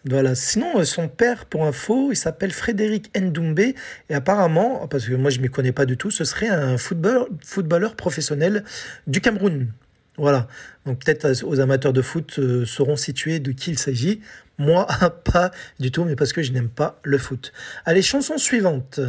[0.05, 0.33] Voilà.
[0.33, 3.75] Sinon, euh, son père, pour info, il s'appelle Frédéric Ndoumbe et
[4.13, 7.27] apparemment, parce que moi je ne m'y connais pas du tout, ce serait un football,
[7.43, 8.63] footballeur professionnel
[9.05, 9.67] du Cameroun.
[10.17, 10.47] Voilà.
[10.85, 14.21] Donc peut-être euh, aux amateurs de foot euh, sauront situer de qui il s'agit.
[14.57, 14.87] Moi,
[15.25, 17.53] pas du tout, mais parce que je n'aime pas le foot.
[17.85, 18.99] Allez, chanson suivante.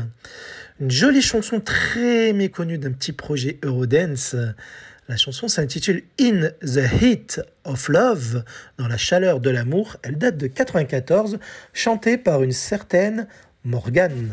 [0.81, 4.37] Une jolie chanson très méconnue d'un petit projet Eurodance.
[5.09, 8.45] La chanson s'intitule In the Heat of Love,
[8.79, 9.97] dans la chaleur de l'amour.
[10.05, 11.41] Elle date de 94,
[11.73, 13.27] chantée par une certaine
[13.65, 14.31] Morgane.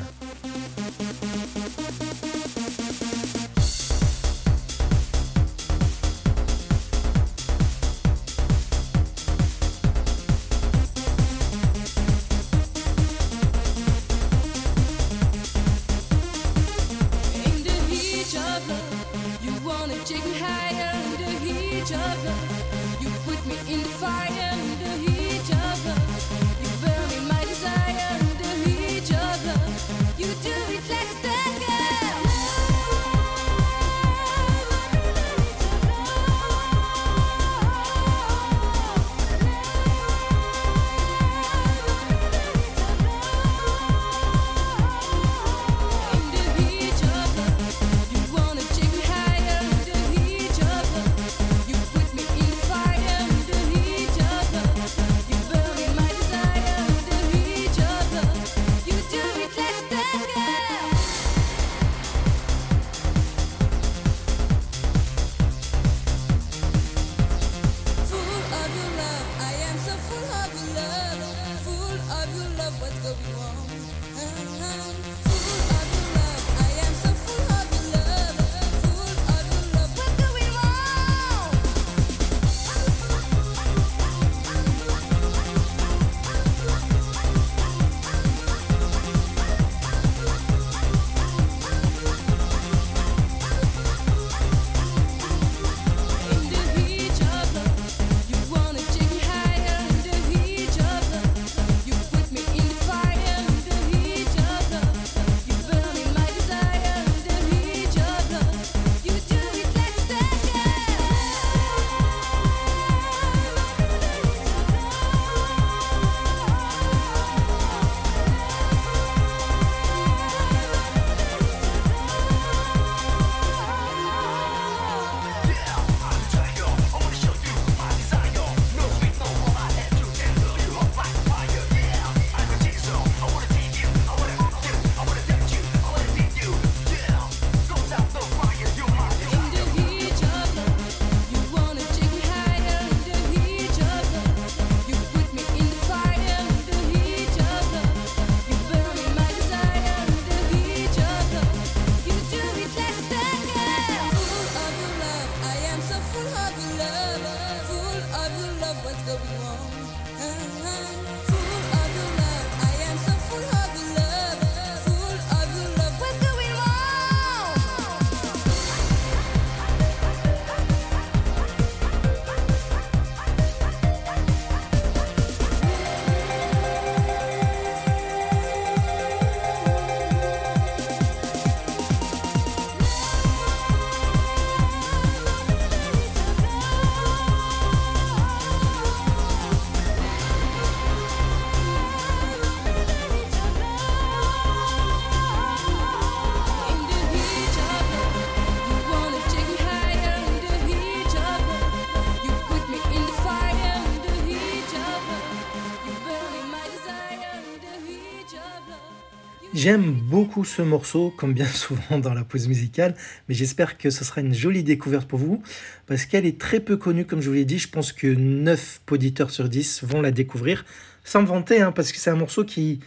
[209.66, 212.94] J'aime beaucoup ce morceau, comme bien souvent dans la pause musicale,
[213.28, 215.42] mais j'espère que ce sera une jolie découverte pour vous,
[215.88, 217.58] parce qu'elle est très peu connue, comme je vous l'ai dit.
[217.58, 220.66] Je pense que 9 auditeurs sur 10 vont la découvrir,
[221.04, 222.80] sans me vanter, hein, parce que c'est un morceau qui,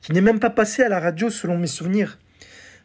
[0.00, 2.16] qui n'est même pas passé à la radio, selon mes souvenirs.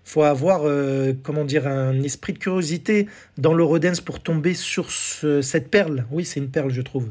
[0.04, 3.08] faut avoir, euh, comment dire, un esprit de curiosité
[3.38, 6.06] dans l'Eurodance pour tomber sur ce- cette perle.
[6.12, 7.10] Oui, c'est une perle, je trouve.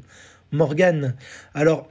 [0.53, 1.15] Morgane.
[1.55, 1.89] Alors,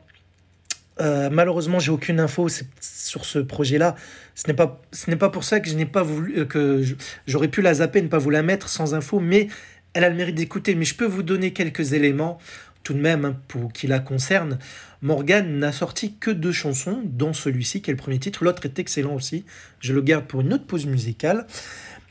[1.01, 2.47] euh, malheureusement, j'ai aucune info
[2.81, 3.95] sur ce projet-là.
[4.35, 4.81] Ce n'est pas,
[5.19, 6.83] pas pour ça que je n'ai pas voulu, euh, que
[7.25, 9.47] j'aurais pu la zapper, ne pas vous la mettre sans info, mais
[9.93, 10.75] elle a le mérite d'écouter.
[10.75, 12.39] Mais je peux vous donner quelques éléments
[12.83, 14.59] tout de même hein, pour qui la concerne.
[15.01, 18.43] Morgane n'a sorti que deux chansons, dont celui-ci qui est le premier titre.
[18.43, 19.45] L'autre est excellent aussi.
[19.79, 21.47] Je le garde pour une autre pause musicale.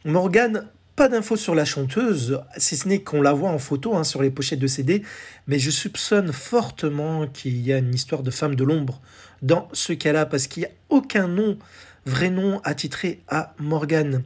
[0.05, 4.03] Morgane, pas d'infos sur la chanteuse, si ce n'est qu'on la voit en photo hein,
[4.03, 5.03] sur les pochettes de CD,
[5.47, 9.03] mais je soupçonne fortement qu'il y a une histoire de femme de l'ombre
[9.43, 11.59] dans ce cas-là, parce qu'il n'y a aucun nom,
[12.07, 14.23] vrai nom attitré à Morgane.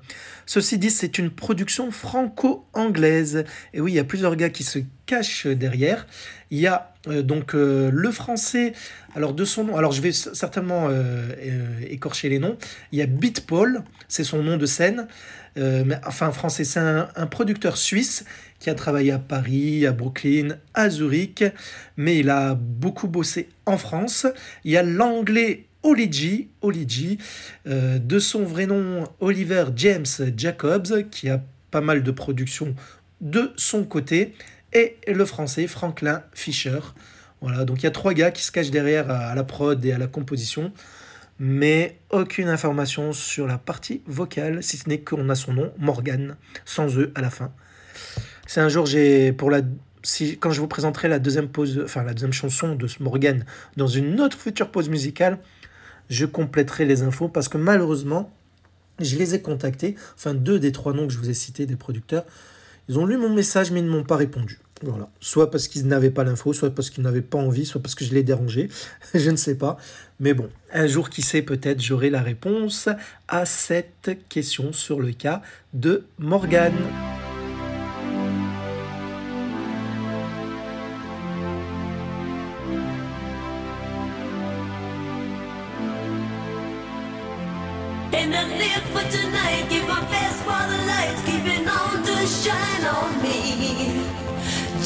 [0.46, 3.44] Ceci dit, c'est une production franco-anglaise.
[3.74, 6.06] Et oui, il y a plusieurs gars qui se cachent derrière.
[6.50, 8.74] Il y a euh, donc euh, le français,
[9.14, 11.32] alors de son nom, alors je vais certainement euh,
[11.88, 12.58] écorcher les noms.
[12.92, 15.08] Il y a Beat Paul, c'est son nom de scène.
[15.56, 18.24] Euh, enfin, français, c'est un, producteur suisse
[18.58, 21.44] qui a travaillé à Paris, à Brooklyn, à Zurich,
[21.96, 24.26] mais il a beaucoup bossé en France.
[24.64, 27.18] Il y a l'anglais Oligi, Oligi
[27.66, 30.06] euh, de son vrai nom Oliver James
[30.36, 32.74] Jacobs, qui a pas mal de productions
[33.20, 34.34] de son côté,
[34.72, 36.80] et le français Franklin Fischer.
[37.40, 39.92] Voilà, donc il y a trois gars qui se cachent derrière à la prod et
[39.92, 40.72] à la composition,
[41.40, 46.36] mais aucune information sur la partie vocale, si ce n'est qu'on a son nom, Morgan,
[46.66, 47.50] sans E à la fin.
[48.46, 49.62] C'est un jour, j'ai pour la
[50.02, 53.44] si quand je vous présenterai la deuxième pause, enfin la deuxième chanson de Morgan
[53.76, 55.38] dans une autre future pause musicale,
[56.10, 58.34] je compléterai les infos parce que malheureusement,
[58.98, 61.76] je les ai contactés, enfin deux des trois noms que je vous ai cités des
[61.76, 62.24] producteurs,
[62.88, 64.58] ils ont lu mon message mais ils ne m'ont pas répondu.
[64.82, 65.10] Voilà.
[65.20, 68.04] Soit parce qu'ils n'avaient pas l'info, soit parce qu'ils n'avaient pas envie, soit parce que
[68.04, 68.70] je l'ai dérangé.
[69.14, 69.76] je ne sais pas.
[70.20, 72.88] Mais bon, un jour, qui sait, peut-être j'aurai la réponse
[73.28, 75.42] à cette question sur le cas
[75.74, 77.19] de Morgane.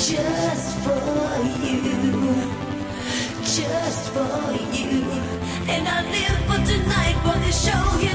[0.05, 0.93] Just for
[1.65, 1.81] you,
[3.43, 5.01] just for you.
[5.67, 8.14] And I live for tonight, the show here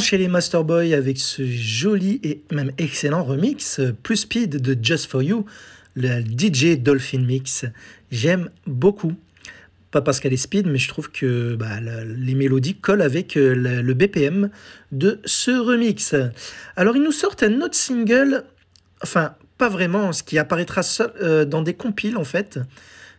[0.00, 5.22] chez les Masterboy avec ce joli et même excellent remix plus speed de Just For
[5.22, 5.44] You,
[5.94, 7.66] le DJ Dolphin Mix.
[8.10, 9.12] J'aime beaucoup.
[9.90, 13.54] Pas parce qu'elle est speed, mais je trouve que bah, les mélodies collent avec euh,
[13.82, 14.50] le BPM
[14.92, 16.14] de ce remix.
[16.76, 18.44] Alors, ils nous sortent un autre single,
[19.02, 22.58] enfin, pas vraiment, ce qui apparaîtra seul, euh, dans des compiles en fait.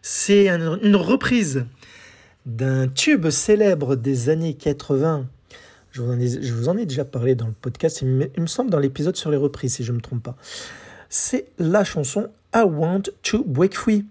[0.02, 1.66] C'est un- une reprise
[2.46, 5.28] d'un tube célèbre des années 80.
[5.98, 6.04] Je
[6.54, 9.38] vous, en ai, déjà parlé dans le podcast, il me, semble dans l'épisode sur les
[9.38, 10.36] reprises, si je ne me trompe pas.
[11.10, 14.06] C'est la chanson I Want to Break Free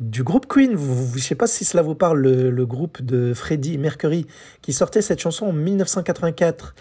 [0.00, 0.74] du groupe Queen.
[0.74, 4.26] Vous- je ne sais pas si cela vous parle, le, le groupe de Freddie Mercury
[4.60, 6.74] qui sortait cette chanson en 1984.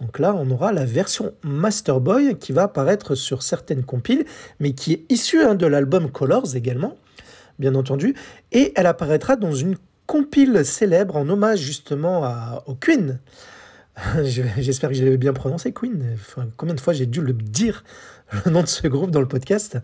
[0.00, 4.26] Donc là, on aura la version Masterboy qui va apparaître sur certaines compiles,
[4.60, 6.98] mais qui est issue hein, de l'album Colors également,
[7.58, 8.14] bien entendu,
[8.50, 9.76] et elle apparaîtra dans une
[10.06, 13.18] compile célèbre en hommage justement à, au Queen.
[14.24, 16.16] Je- J'espère que je l'avais bien prononcé, Queen.
[16.56, 17.84] Combien de fois j'ai dû le dire,
[18.44, 19.78] le nom de ce groupe dans le podcast?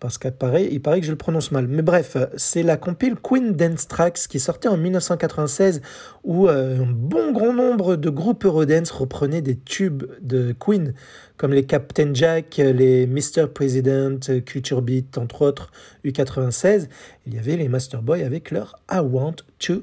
[0.00, 1.66] Parce qu'il paraît, paraît que je le prononce mal.
[1.66, 5.80] Mais bref, c'est la compile Queen Dance Tracks qui sortait en 1996
[6.24, 10.92] où euh, un bon grand nombre de groupes Eurodance reprenaient des tubes de Queen
[11.38, 13.46] comme les Captain Jack, les Mr.
[13.54, 15.72] President, Culture Beat, entre autres,
[16.04, 16.88] U96.
[17.26, 19.82] Il y avait les Masterboy avec leur I Want to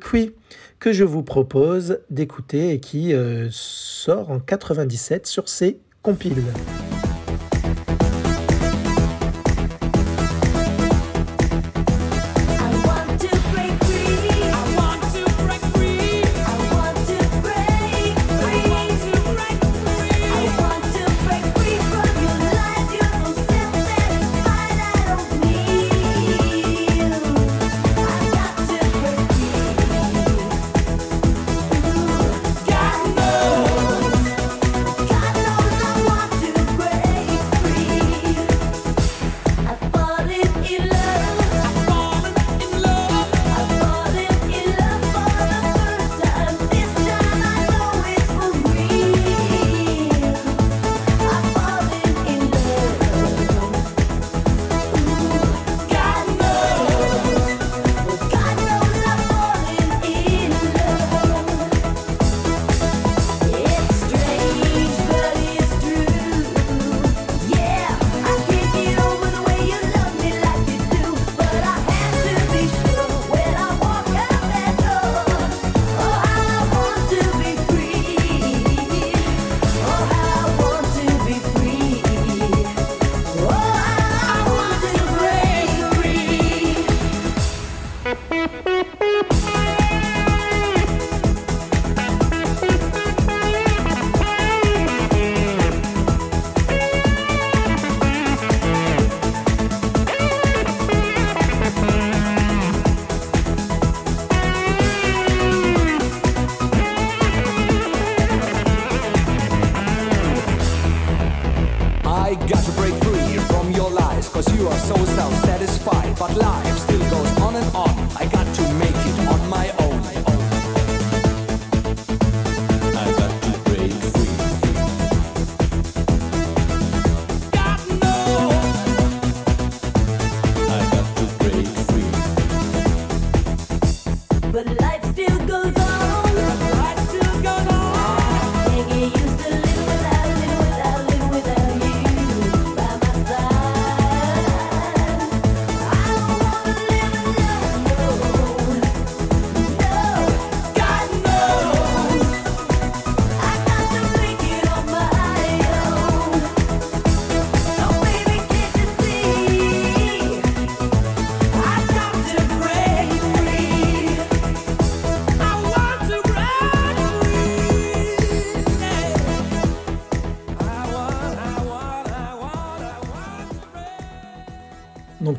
[0.00, 0.34] Free
[0.80, 6.42] que je vous propose d'écouter et qui euh, sort en 97 sur ces compiles.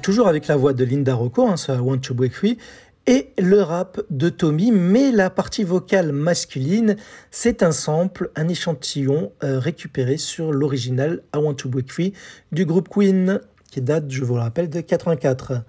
[0.09, 2.57] Toujours avec la voix de Linda Rocco, hein, I Want to Break Free,
[3.05, 6.95] et le rap de Tommy, mais la partie vocale masculine,
[7.29, 12.13] c'est un sample, un échantillon euh, récupéré sur l'original I Want to Break Free
[12.51, 15.61] du groupe Queen, qui date, je vous le rappelle, de 84.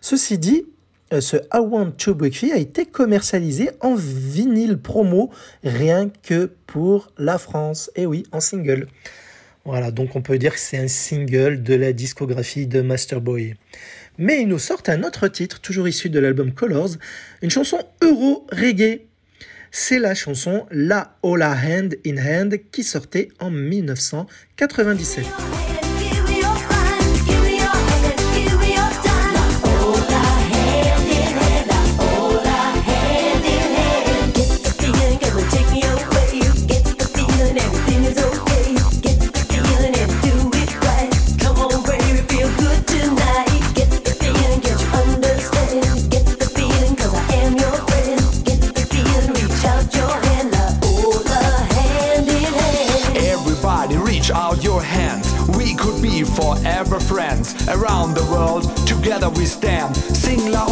[0.00, 0.66] Ceci dit,
[1.12, 5.30] euh, ce I Want to Break Free a été commercialisé en vinyle promo
[5.64, 8.86] rien que pour la France, et oui, en single.
[9.64, 13.54] Voilà, donc on peut dire que c'est un single de la discographie de Masterboy.
[14.18, 16.90] Mais ils nous sortent un autre titre, toujours issu de l'album Colors,
[17.42, 19.02] une chanson euro reggae.
[19.70, 25.69] C'est la chanson La Hola Hand in Hand qui sortait en 1997.
[57.70, 59.94] Around the world, together we stand.
[59.96, 60.66] Sing la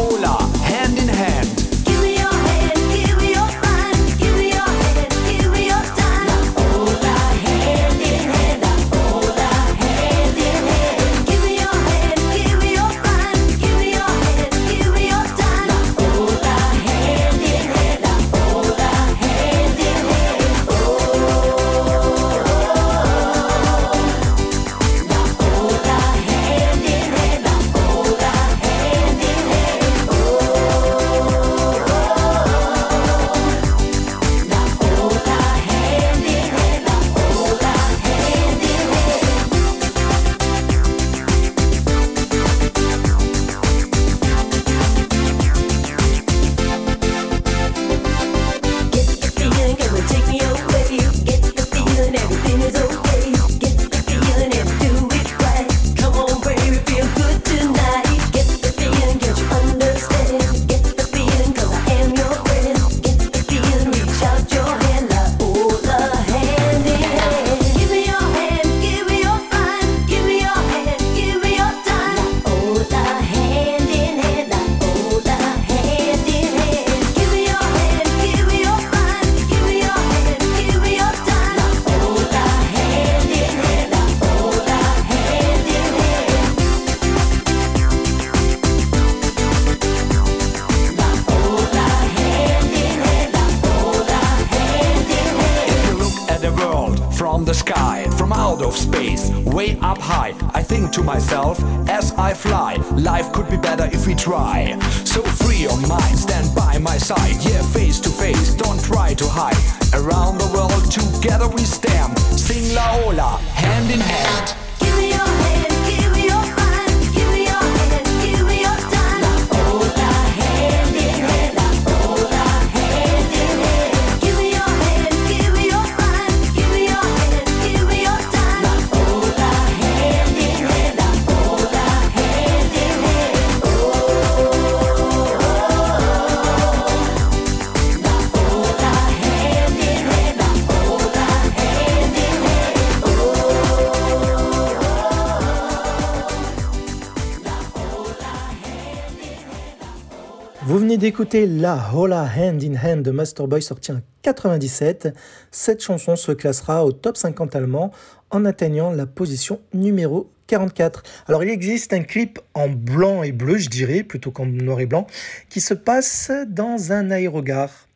[151.09, 155.09] d'écouter La Hola Hand in Hand de Masterboy sorti en 97.
[155.51, 157.93] Cette chanson se classera au top 50 allemand
[158.29, 161.03] en atteignant la position numéro 44.
[161.27, 164.87] Alors il existe un clip en blanc et bleu, je dirais, plutôt qu'en noir et
[164.87, 165.07] blanc,
[165.49, 167.89] qui se passe dans un aérogare.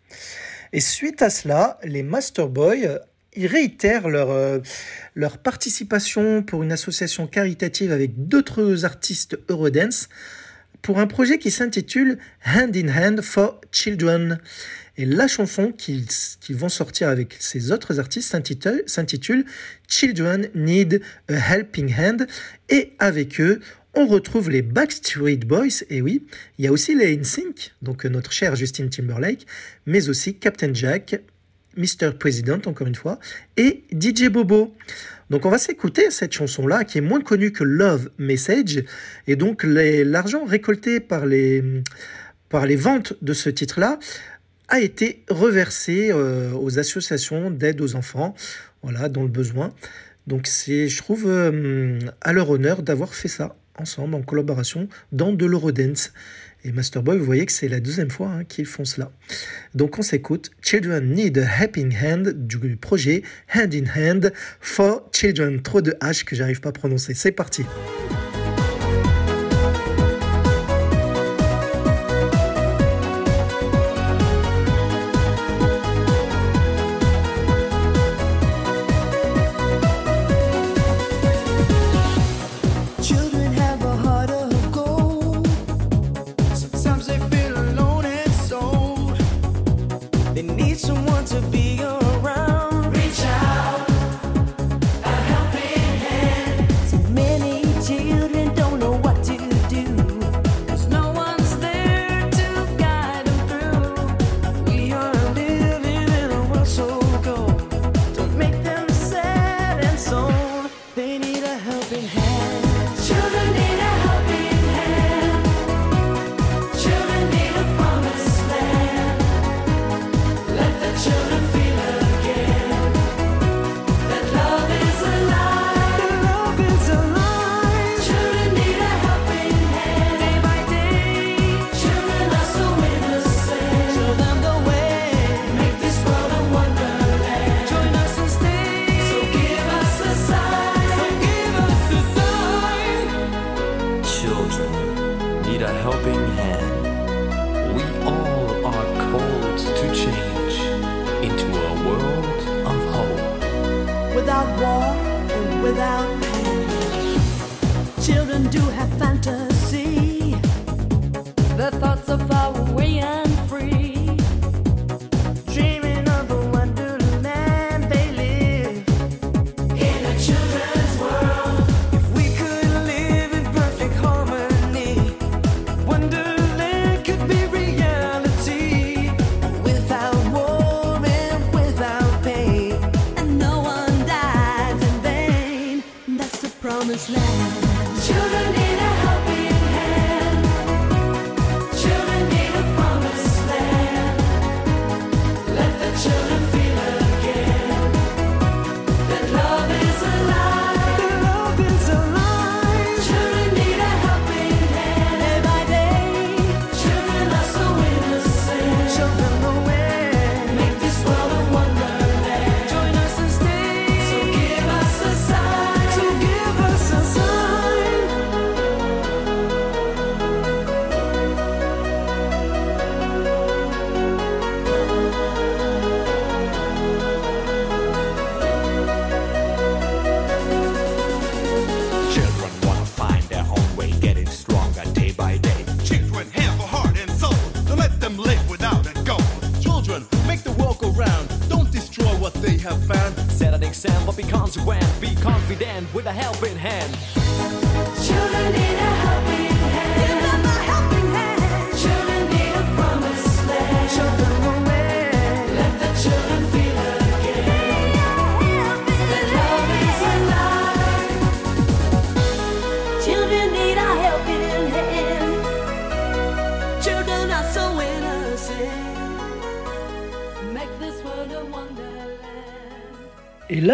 [0.72, 2.98] Et suite à cela, les Masterboy euh,
[3.36, 4.60] ils réitèrent leur, euh,
[5.14, 10.08] leur participation pour une association caritative avec d'autres artistes Eurodance
[10.82, 14.40] pour un projet qui s'intitule Hand in Hand for Children.
[14.98, 16.04] Et la chanson qu'ils
[16.50, 19.44] vont sortir avec ces autres artistes s'intitule-
[19.88, 22.26] Children Need a Helping Hand.
[22.68, 23.60] Et avec eux,
[23.94, 26.26] on retrouve les Backstreet Boys, et oui,
[26.58, 29.46] il y a aussi les NSYNC, donc notre cher Justin Timberlake,
[29.86, 31.20] mais aussi Captain Jack,
[31.76, 32.12] Mr.
[32.18, 33.18] President, encore une fois,
[33.56, 34.74] et DJ Bobo.
[35.30, 38.84] Donc on va s'écouter cette chanson-là, qui est moins connue que Love Message,
[39.26, 41.62] et donc l'argent récolté par les,
[42.48, 43.98] par les ventes de ce titre-là
[44.68, 48.34] a été reversé euh, aux associations d'aide aux enfants,
[48.82, 49.74] voilà, dans le besoin.
[50.26, 55.32] Donc c'est, je trouve, euh, à leur honneur d'avoir fait ça ensemble, en collaboration, dans
[55.32, 56.12] de l'Eurodance.
[56.64, 59.10] Et Masterboy, vous voyez que c'est la deuxième fois hein, qu'ils font cela.
[59.74, 63.22] Donc on s'écoute Children Need a Helping Hand du projet
[63.54, 65.60] Hand in Hand for Children.
[65.62, 67.14] Trop de H que j'arrive pas à prononcer.
[67.14, 67.64] C'est parti.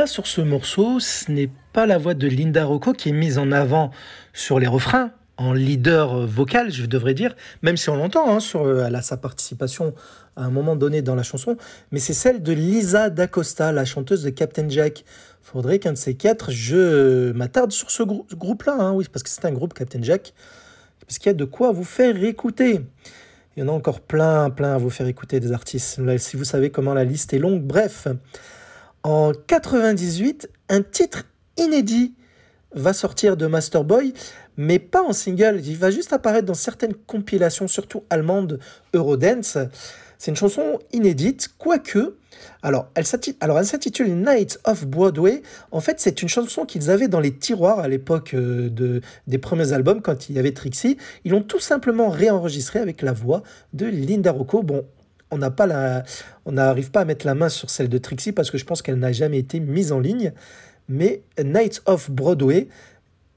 [0.08, 3.52] Sur ce morceau, ce n'est pas la voix de Linda Rocco qui est mise en
[3.52, 3.92] avant
[4.32, 8.40] sur les refrains, en leader euh, vocal, je devrais dire, même si on l'entend, hein,
[8.40, 9.94] sur, euh, elle a sa participation
[10.34, 11.56] à un moment donné dans la chanson,
[11.92, 15.04] mais c'est celle de Lisa D'Acosta, la chanteuse de Captain Jack.
[15.42, 19.30] Faudrait qu'un de ces quatre, je m'attarde sur ce grou- groupe-là, hein, oui, parce que
[19.30, 20.34] c'est un groupe Captain Jack,
[21.06, 22.80] parce qu'il y a de quoi vous faire écouter.
[23.56, 26.00] Il y en a encore plein, plein à vous faire écouter des artistes.
[26.18, 28.06] Si vous savez comment la liste est longue, bref.
[29.04, 31.24] En 98, un titre
[31.56, 32.14] inédit
[32.74, 34.12] va sortir de Masterboy,
[34.56, 35.60] mais pas en single.
[35.64, 38.58] Il va juste apparaître dans certaines compilations, surtout allemandes,
[38.94, 39.58] Eurodance.
[40.18, 42.16] C'est une chanson inédite, quoique.
[42.62, 45.42] Alors, elle s'intitule Night of Broadway.
[45.70, 49.38] En fait, c'est une chanson qu'ils avaient dans les tiroirs à l'époque euh, de, des
[49.38, 50.96] premiers albums, quand il y avait Trixie.
[51.24, 53.42] Ils l'ont tout simplement réenregistré avec la voix
[53.72, 54.62] de Linda Rocco.
[54.62, 54.84] Bon,
[55.30, 56.04] on n'a pas la,
[56.46, 58.82] on n'arrive pas à mettre la main sur celle de Trixie parce que je pense
[58.82, 60.32] qu'elle n'a jamais été mise en ligne.
[60.88, 62.68] Mais Night of Broadway,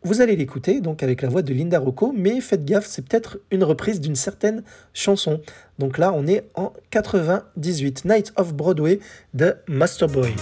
[0.04, 3.40] vous allez l'écouter donc avec la voix de Linda Rocco, mais faites gaffe, c'est peut-être
[3.52, 4.64] une reprise d'une certaine
[4.94, 5.42] chanson.
[5.78, 9.00] Donc là, on est en 98, Night of Broadway
[9.34, 10.34] de Masterboy.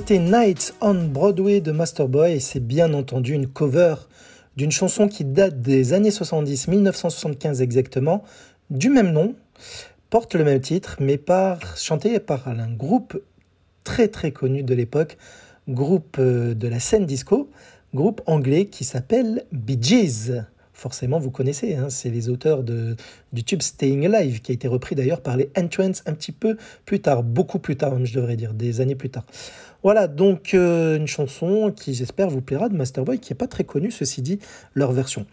[0.00, 3.96] C'était Nights on Broadway de Masterboy et c'est bien entendu une cover
[4.56, 8.24] d'une chanson qui date des années 70, 1975 exactement,
[8.70, 9.34] du même nom,
[10.08, 13.22] porte le même titre, mais par, chanté par un groupe
[13.84, 15.18] très très connu de l'époque,
[15.68, 17.50] groupe euh, de la scène disco,
[17.94, 20.32] groupe anglais qui s'appelle Bee Gees.
[20.72, 22.96] Forcément, vous connaissez, hein, c'est les auteurs de,
[23.34, 26.56] du tube Staying Alive, qui a été repris d'ailleurs par les Entrants un petit peu
[26.86, 29.26] plus tard, beaucoup plus tard, je devrais dire, des années plus tard.
[29.82, 33.64] Voilà, donc euh, une chanson qui, j'espère, vous plaira de Masterboy, qui n'est pas très
[33.64, 34.38] connue, ceci dit,
[34.74, 35.26] leur version.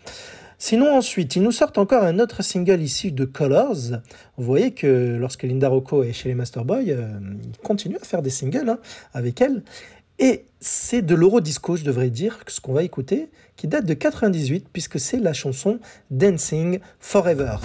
[0.60, 3.99] Sinon, ensuite, ils nous sortent encore un autre single issu de Colors.
[4.38, 7.07] Vous voyez que lorsque Linda Rocco est chez les Masterboy, euh,
[7.44, 8.80] il continue à faire des singles hein,
[9.14, 9.64] avec elle.
[10.18, 14.68] Et c'est de l'Eurodisco, je devrais dire, ce qu'on va écouter, qui date de 98,
[14.74, 15.80] puisque c'est la chanson
[16.10, 17.57] Dancing Forever.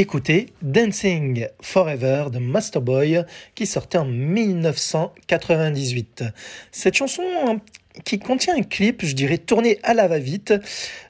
[0.00, 3.22] Écouté Dancing Forever de Masterboy
[3.54, 6.24] qui sortait en 1998.
[6.72, 7.60] Cette chanson hein,
[8.06, 10.54] qui contient un clip, je dirais, tourné à la va-vite,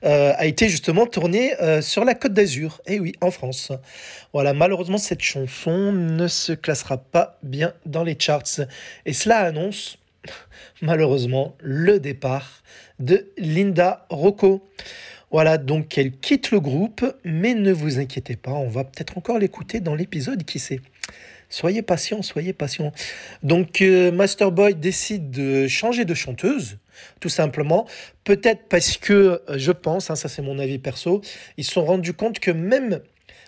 [0.03, 3.71] euh, a été justement tourné euh, sur la Côte d'Azur, et oui, en France.
[4.33, 8.61] Voilà, malheureusement, cette chanson ne se classera pas bien dans les charts.
[9.07, 9.99] Et cela annonce,
[10.83, 12.65] malheureusement, le départ
[12.99, 14.69] de Linda Rocco.
[15.31, 19.39] Voilà, donc elle quitte le groupe, mais ne vous inquiétez pas, on va peut-être encore
[19.39, 20.81] l'écouter dans l'épisode, qui sait.
[21.48, 22.93] Soyez patient, soyez patient.
[23.43, 26.78] Donc euh, Masterboy décide de changer de chanteuse,
[27.20, 27.86] tout simplement.
[28.24, 31.23] Peut-être parce que, euh, je pense, hein, ça c'est mon avis perso,
[31.57, 33.01] ils se sont rendus compte que même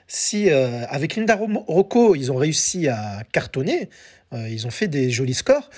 [0.06, 3.88] si euh, avec Linda Ro- Rocco, ils ont réussi à cartonner,
[4.48, 5.68] ils ont fait des jolis scores,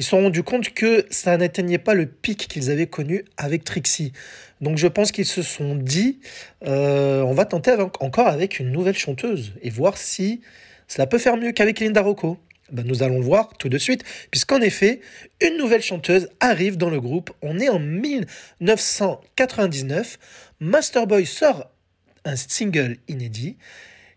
[0.00, 3.64] ils se sont rendus compte que ça n'atteignait pas le pic qu'ils avaient connu avec
[3.64, 4.14] Trixie.
[4.62, 6.20] Donc je pense qu'ils se sont dit,
[6.66, 10.40] euh, on va tenter encore avec une nouvelle chanteuse et voir si
[10.88, 12.38] cela peut faire mieux qu'avec Linda Rocco.
[12.72, 15.02] Ben, nous allons voir tout de suite, puisqu'en effet,
[15.42, 17.30] une nouvelle chanteuse arrive dans le groupe.
[17.42, 20.18] On est en 1999.
[20.60, 21.70] Masterboy sort
[22.24, 23.58] un single inédit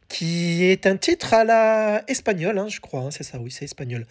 [0.08, 3.66] qui est un titre à la espagnole, hein, je crois, hein, c'est ça, oui, c'est
[3.66, 4.08] espagnol.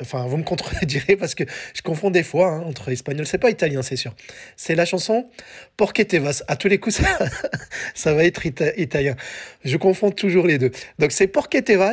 [0.00, 1.44] Enfin, vous me contredirez parce que
[1.74, 4.14] je confonds des fois hein, entre espagnol, c'est pas italien, c'est sûr.
[4.56, 5.28] C'est la chanson
[5.76, 6.42] Porque te vas.
[6.48, 7.18] À tous les coups, ça,
[7.94, 9.16] ça va être ita- italien.
[9.64, 10.70] Je confonds toujours les deux.
[10.98, 11.92] Donc, c'est Porque te vas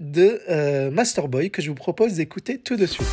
[0.00, 3.06] de euh, Masterboy que je vous propose d'écouter tout de suite.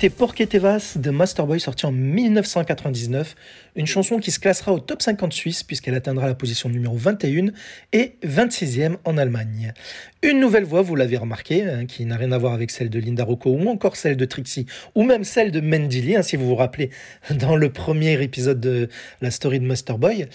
[0.00, 3.36] C'était Porque te vas de Masterboy sorti en 1999,
[3.76, 7.48] une chanson qui se classera au top 50 suisse puisqu'elle atteindra la position numéro 21
[7.92, 9.74] et 26e en Allemagne.
[10.22, 12.98] Une nouvelle voix, vous l'avez remarqué, hein, qui n'a rien à voir avec celle de
[12.98, 14.64] Linda Rocco ou encore celle de Trixie
[14.94, 16.88] ou même celle de Mandy Lee, hein, si vous vous rappelez
[17.32, 18.88] dans le premier épisode de
[19.20, 20.28] la story de Masterboy.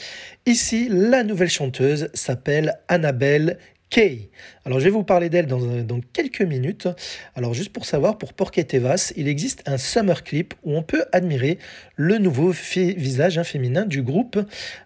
[0.46, 3.58] Ici, la nouvelle chanteuse s'appelle Annabelle
[3.90, 4.30] Kay.
[4.68, 6.88] Alors je vais vous parler d'elle dans, quelques minutes.
[7.36, 10.82] Alors juste pour savoir, pour Porque Te Vas, il existe un summer clip où on
[10.82, 11.60] peut admirer
[11.96, 14.40] le nouveau visage hein, féminin du groupe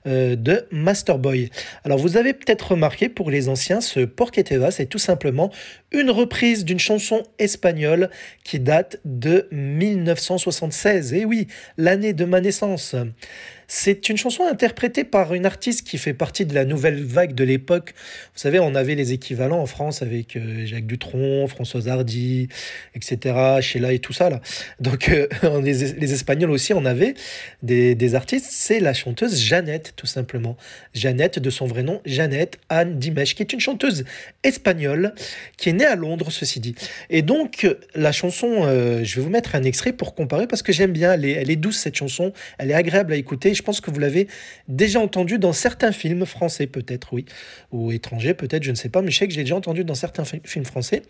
[0.05, 1.49] euh, de Masterboy.
[1.85, 5.49] Alors vous avez peut-être remarqué pour les anciens, ce Porque Te Vas est tout simplement
[5.93, 8.09] une reprise d'une chanson espagnole
[8.43, 11.13] qui date de 1976.
[11.13, 11.47] Et oui,
[11.77, 12.97] l'année de ma naissance.
[13.71, 17.43] C'est une chanson interprétée par une artiste qui fait partie de la nouvelle vague de
[17.43, 17.93] l'époque.
[18.33, 22.49] Vous savez, on avait les équivalents en France avec euh, Jacques Dutronc, Françoise Hardy,
[22.95, 24.29] etc., Sheila et tout ça.
[24.29, 24.41] Là.
[24.79, 25.27] Donc, euh,
[25.61, 27.13] les, Espagnols aussi, on avait
[27.63, 28.47] des, artistes.
[28.49, 30.57] C'est la chanteuse Jeannette, tout simplement.
[30.93, 34.05] Jeannette, de son vrai nom, Jeannette Anne Dimesh, qui est une chanteuse
[34.43, 35.13] espagnole
[35.57, 36.75] qui est née à Londres, ceci dit.
[37.09, 40.73] Et donc, la chanson, euh, je vais vous mettre un extrait pour comparer parce que
[40.73, 41.13] j'aime bien.
[41.13, 42.33] Elle est, elle est douce, cette chanson.
[42.57, 43.53] Elle est agréable à écouter.
[43.53, 44.27] Je pense que vous l'avez
[44.67, 47.25] déjà entendue dans certains films français, peut-être, oui,
[47.71, 49.93] ou étrangers, peut-être, je ne sais pas, mais je sais que j'ai déjà entendu dans
[49.95, 51.03] certains fi- films français,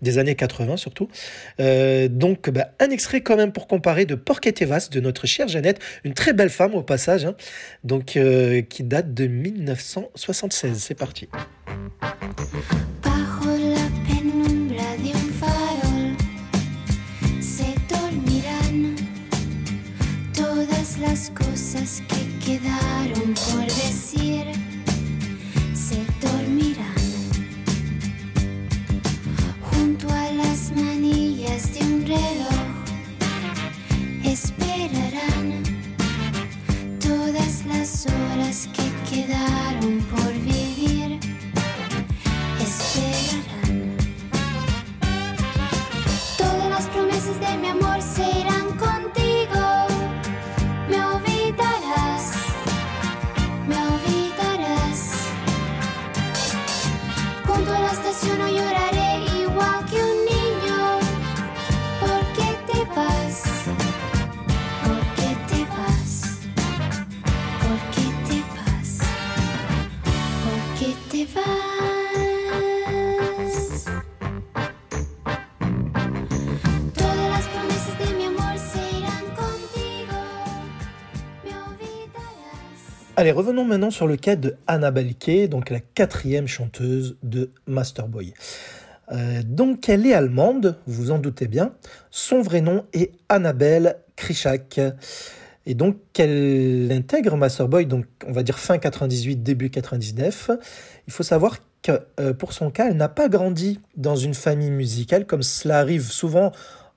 [0.00, 1.08] des années 80 surtout.
[1.60, 5.48] Euh, donc, bah, un extrait quand même pour comparer de Porquet Tevas, de notre chère
[5.48, 7.34] Jeannette, une très belle femme au passage, hein,
[7.84, 10.78] donc, euh, qui date de 1976.
[10.78, 11.28] C'est parti.
[37.86, 41.20] Las horas que quedaron por vivir
[42.60, 43.96] esperarán.
[46.36, 48.24] Todas las promesas de mi amor se
[83.18, 88.34] Allez, revenons maintenant sur le cas de Annabelle Kay, donc la quatrième chanteuse de Masterboy.
[89.10, 91.72] Euh, donc, elle est allemande, vous vous en doutez bien.
[92.10, 94.82] Son vrai nom est Annabelle Krischak.
[95.64, 100.50] Et donc, elle intègre Masterboy, donc on va dire fin 98, début 99.
[101.06, 104.70] Il faut savoir que euh, pour son cas, elle n'a pas grandi dans une famille
[104.70, 106.52] musicale, comme cela arrive souvent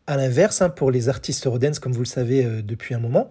[0.05, 3.29] à l'inverse hein, pour les artistes Eurodance, comme vous le savez euh, depuis un moment.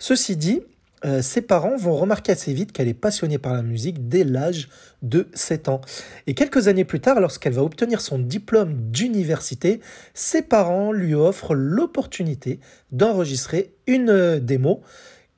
[0.00, 0.62] Ceci dit,
[1.04, 4.68] euh, ses parents vont remarquer assez vite qu'elle est passionnée par la musique dès l'âge
[5.02, 5.80] de 7 ans.
[6.26, 9.80] Et quelques années plus tard, lorsqu'elle va obtenir son diplôme d'université,
[10.14, 12.60] ses parents lui offrent l'opportunité
[12.92, 14.82] d'enregistrer une euh, démo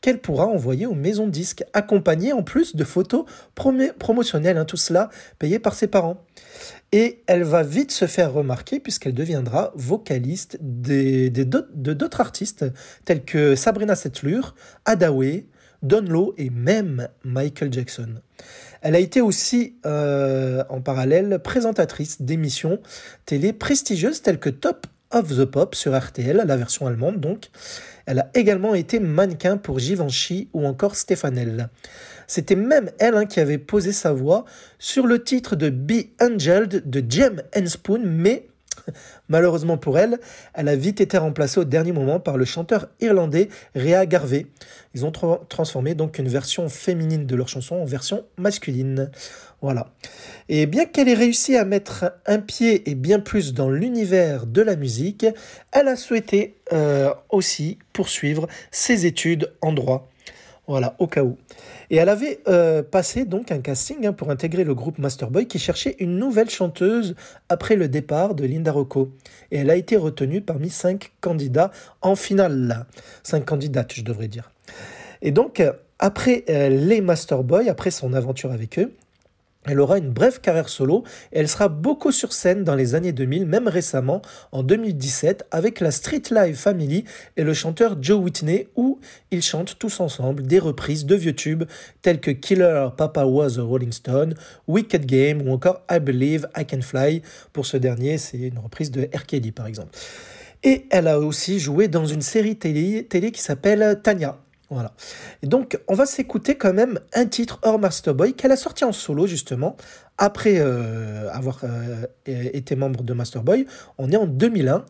[0.01, 3.25] qu'elle pourra envoyer aux maisons disques, accompagnée en plus de photos
[3.55, 5.11] promotionnelles, hein, tout cela
[5.41, 6.23] payé par ses parents.
[6.93, 11.29] Et elle va vite se faire remarquer puisqu'elle deviendra vocaliste de
[11.93, 12.65] d'autres artistes
[13.05, 15.47] tels que Sabrina Setlur, Adaway,
[15.87, 18.15] Don Lo et même Michael Jackson.
[18.83, 22.81] Elle a été aussi euh, en parallèle présentatrice d'émissions
[23.25, 27.51] télé prestigieuses telles que Top of the Pop sur RTL, la version allemande donc.
[28.07, 31.69] Elle a également été mannequin pour Givenchy ou encore Stefanel.
[32.27, 34.45] C'était même elle hein, qui avait posé sa voix
[34.79, 38.49] sur le titre de Be Angeled de Jem Spoon, mais
[39.29, 40.19] malheureusement pour elle,
[40.55, 44.47] elle a vite été remplacée au dernier moment par le chanteur irlandais Rhea Garvey.
[44.95, 49.11] Ils ont tra- transformé donc une version féminine de leur chanson en version masculine.
[49.63, 49.91] Voilà.
[50.49, 54.63] Et bien qu'elle ait réussi à mettre un pied et bien plus dans l'univers de
[54.63, 55.27] la musique,
[55.73, 60.09] elle a souhaité euh, aussi poursuivre ses études en droit.
[60.69, 61.37] Voilà, au cas où.
[61.91, 65.61] Et elle avait euh, passé donc un casting hein, pour intégrer le groupe Masterboy qui
[65.61, 67.15] cherchait une nouvelle chanteuse
[67.49, 69.13] après le départ de Linda Rocco.
[69.53, 71.71] Et elle a été retenue parmi cinq candidats
[72.03, 72.87] en finale.
[73.23, 74.51] Cinq candidates, je devrais dire.
[75.23, 78.93] Et donc, euh, après euh, les Masterboy, après son aventure avec eux,
[79.67, 83.13] elle aura une brève carrière solo et elle sera beaucoup sur scène dans les années
[83.13, 84.23] 2000, même récemment
[84.53, 87.05] en 2017 avec la Street Live Family
[87.37, 91.65] et le chanteur Joe Whitney où ils chantent tous ensemble des reprises de vieux tubes
[92.03, 94.35] tels que Killer Papa Was a Rolling Stone,
[94.69, 97.23] Wicked Game ou encore I Believe I Can Fly.
[97.53, 99.27] Pour ce dernier, c'est une reprise de R.
[99.27, 99.91] Kelly par exemple.
[100.63, 104.39] Et elle a aussi joué dans une série télé, télé qui s'appelle Tanya.
[104.69, 104.93] Voilà.
[105.43, 108.93] Et donc, on va s'écouter quand même un titre hors Masterboy qu'elle a sorti en
[108.93, 109.77] solo, justement,
[110.19, 113.67] après euh, avoir euh, été membre de Masterboy.
[113.99, 114.85] On est en 2001.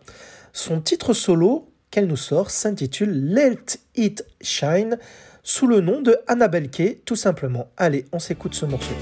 [0.52, 4.98] Son titre solo qu'elle nous sort s'intitule Let It Shine,
[5.42, 7.68] sous le nom de Annabelle Kay, tout simplement.
[7.76, 8.94] Allez, on s'écoute ce morceau.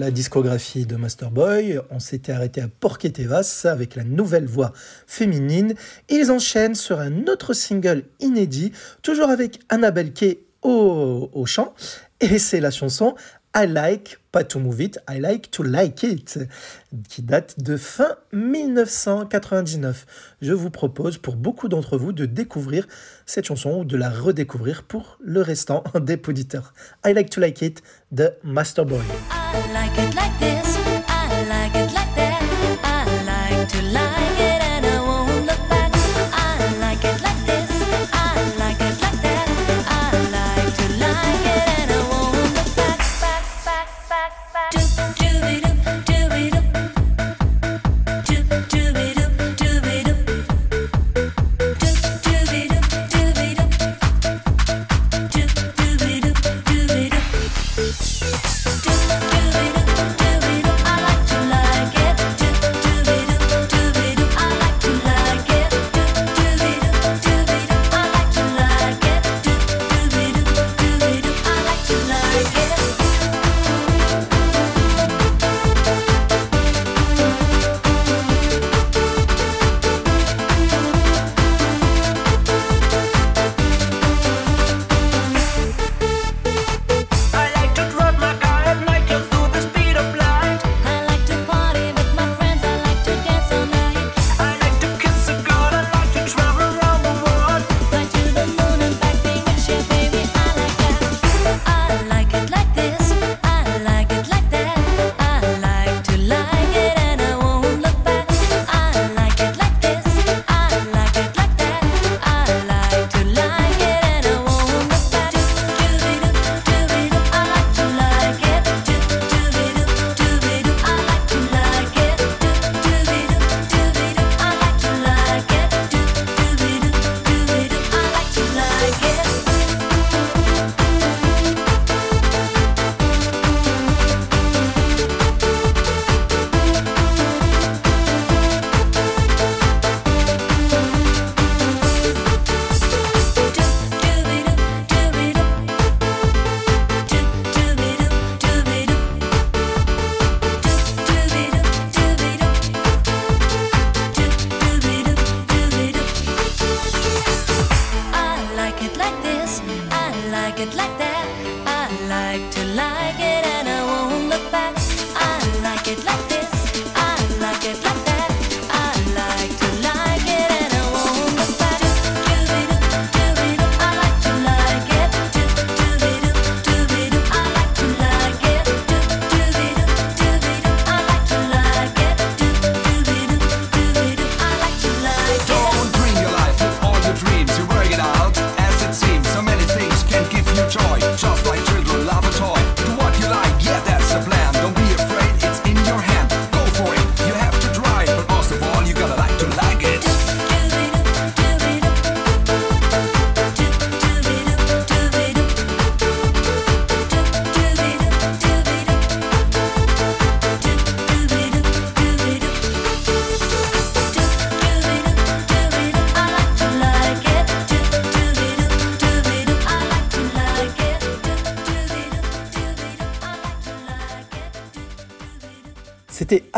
[0.00, 1.78] La discographie de Masterboy.
[1.90, 4.72] On s'était arrêté à Porquetevas avec la nouvelle voix
[5.06, 5.74] féminine.
[6.08, 8.72] Ils enchaînent sur un autre single inédit,
[9.02, 11.74] toujours avec Annabelle Kay au, chant.
[12.20, 13.14] Et c'est la chanson
[13.54, 16.38] I Like, pas to move it, I Like to Like It,
[17.08, 20.06] qui date de fin 1999.
[20.40, 22.86] Je vous propose pour beaucoup d'entre vous de découvrir
[23.26, 26.72] cette chanson ou de la redécouvrir pour le restant des auditeurs.
[27.04, 29.04] I Like to Like It de Masterboy.
[29.52, 30.99] I like it like this.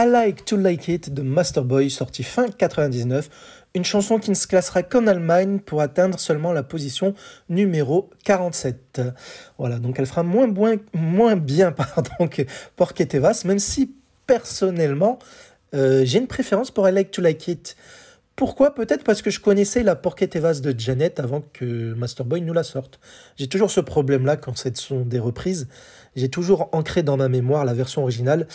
[0.03, 3.29] I Like to Like It de Masterboy, sorti fin 99,
[3.77, 7.15] une chanson qui ne se classera qu'en Allemagne pour atteindre seulement la position
[7.49, 9.01] numéro 47.
[9.59, 10.49] Voilà, donc elle fera moins,
[10.93, 12.43] moins, bien pardon, que
[12.75, 13.95] Porquetevas, même si
[14.27, 15.21] personnellement,
[15.73, 17.77] euh, j'ai une préférence pour I Like to Like It.
[18.35, 18.75] Pourquoi?
[18.75, 22.99] Peut-être parce que je connaissais la Porquetevas de Janet avant que Masterboy nous la sorte.
[23.37, 25.69] J'ai toujours ce problème-là quand ce sont des reprises.
[26.15, 28.47] J'ai toujours ancré dans ma mémoire la version originale.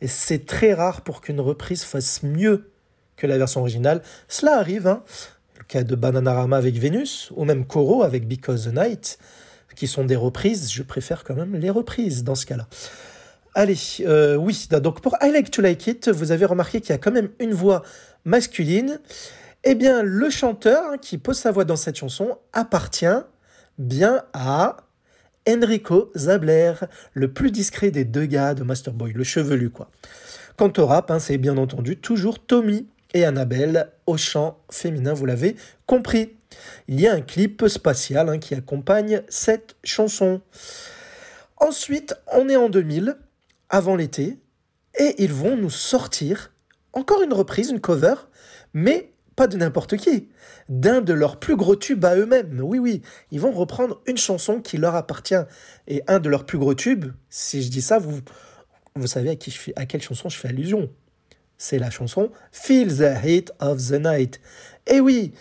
[0.00, 2.70] Et c'est très rare pour qu'une reprise fasse mieux
[3.16, 4.02] que la version originale.
[4.28, 5.02] Cela arrive, hein.
[5.58, 9.18] le cas de Bananarama avec Vénus, ou même Koro avec Because the Night,
[9.74, 10.70] qui sont des reprises.
[10.70, 12.66] Je préfère quand même les reprises dans ce cas-là.
[13.54, 16.92] Allez, euh, oui, donc pour I Like to Like It, vous avez remarqué qu'il y
[16.92, 17.82] a quand même une voix
[18.26, 19.00] masculine.
[19.64, 23.06] Eh bien, le chanteur hein, qui pose sa voix dans cette chanson appartient
[23.78, 24.85] bien à
[25.48, 26.74] Enrico Zabler,
[27.14, 29.90] le plus discret des deux gars de Masterboy, le chevelu quoi.
[30.56, 35.26] Quant au rap, hein, c'est bien entendu toujours Tommy et Annabelle au chant féminin, vous
[35.26, 36.34] l'avez compris.
[36.88, 40.40] Il y a un clip spatial hein, qui accompagne cette chanson.
[41.58, 43.16] Ensuite, on est en 2000.
[43.68, 44.38] avant l'été
[44.98, 46.52] et ils vont nous sortir
[46.92, 48.14] encore une reprise, une cover,
[48.72, 50.28] mais pas de n'importe qui,
[50.68, 52.60] d'un de leurs plus gros tubes à eux-mêmes.
[52.62, 55.34] Oui, oui, ils vont reprendre une chanson qui leur appartient.
[55.86, 58.20] Et un de leurs plus gros tubes, si je dis ça, vous,
[58.96, 59.38] vous savez
[59.76, 60.90] à, quelle chanson je fais allusion.
[61.58, 64.40] C'est la chanson Feel the Heat of the Night.
[64.86, 65.32] Et oui,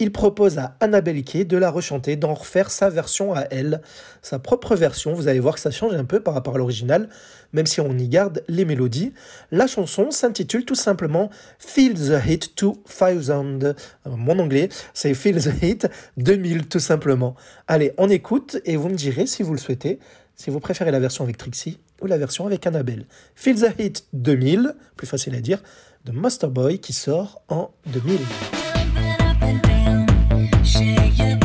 [0.00, 3.80] il propose à Annabelle Kay de la rechanter, d'en refaire sa version à elle,
[4.22, 5.14] sa propre version.
[5.14, 7.08] Vous allez voir que ça change un peu par rapport à l'original,
[7.52, 9.12] même si on y garde les mélodies.
[9.52, 13.30] La chanson s'intitule tout simplement Feel the Heat 2000.
[13.30, 13.74] Euh,
[14.06, 17.36] Mon anglais, c'est Feel the Heat 2000 tout simplement.
[17.68, 20.00] Allez, on écoute et vous me direz si vous le souhaitez,
[20.34, 23.06] si vous préférez la version avec Trixie ou la version avec Annabelle.
[23.36, 25.62] Feel the Heat 2000, plus facile à dire,
[26.04, 28.18] de Master Boy qui sort en 2000.
[30.74, 31.43] Shake your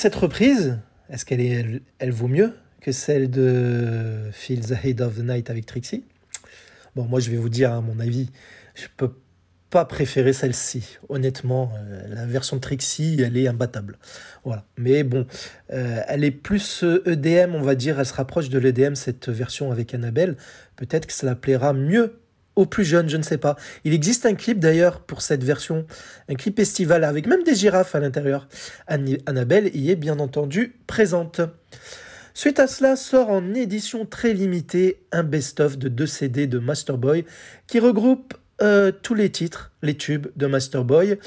[0.00, 0.78] cette reprise,
[1.10, 5.50] est-ce qu'elle est, elle, vaut mieux que celle de Feel the Head of the Night
[5.50, 6.04] avec Trixie?
[6.96, 8.30] Bon, moi je vais vous dire à mon avis,
[8.74, 9.12] je peux
[9.68, 10.96] pas préférer celle-ci.
[11.10, 13.98] Honnêtement, euh, la version de Trixie, elle est imbattable.
[14.42, 14.64] Voilà.
[14.78, 15.26] Mais bon,
[15.70, 18.00] euh, elle est plus euh, EDM, on va dire.
[18.00, 20.38] Elle se rapproche de l'EDM, cette version avec Annabelle.
[20.76, 22.20] Peut-être que cela plaira mieux
[22.56, 23.56] aux plus jeunes, je ne sais pas.
[23.84, 25.86] Il existe un clip d'ailleurs pour cette version,
[26.28, 28.48] un clip estival avec même des girafes à l'intérieur.
[28.86, 31.40] Annabelle y est bien entendu présente.
[32.34, 37.24] Suite à cela, sort en édition très limitée un best-of de deux CD de Masterboy
[37.66, 41.18] qui regroupe euh, tous les titres, les tubes de Masterboy,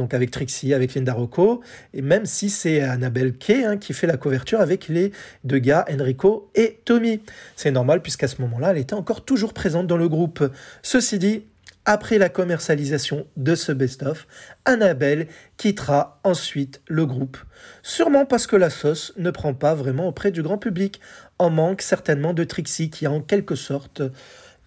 [0.00, 1.60] donc avec Trixie, avec Linda Rocco,
[1.92, 5.12] et même si c'est Annabelle Kay hein, qui fait la couverture avec les
[5.44, 7.20] deux gars, Enrico et Tommy.
[7.54, 10.42] C'est normal puisqu'à ce moment-là, elle était encore toujours présente dans le groupe.
[10.82, 11.44] Ceci dit,
[11.84, 14.26] après la commercialisation de ce best-of,
[14.64, 15.26] Annabelle
[15.58, 17.36] quittera ensuite le groupe.
[17.82, 21.00] Sûrement parce que la sauce ne prend pas vraiment auprès du grand public.
[21.38, 24.02] En manque certainement de Trixie qui a en quelque sorte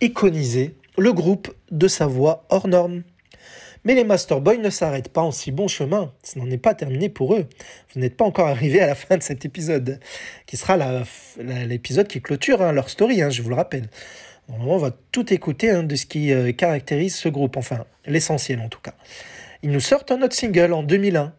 [0.01, 3.03] iconisé le groupe de sa voix hors norme.
[3.85, 6.13] Mais les Master Boys ne s'arrêtent pas en si bon chemin.
[6.23, 7.47] Ce n'en est pas terminé pour eux.
[7.93, 9.99] Vous n'êtes pas encore arrivé à la fin de cet épisode,
[10.45, 10.77] qui sera
[11.37, 13.89] l'épisode qui clôture hein, leur story, hein, je vous le rappelle.
[14.49, 18.59] Normalement, on va tout écouter hein, de ce qui euh, caractérise ce groupe, enfin l'essentiel
[18.59, 18.93] en tout cas.
[19.63, 21.33] Ils nous sortent un autre single en 2001,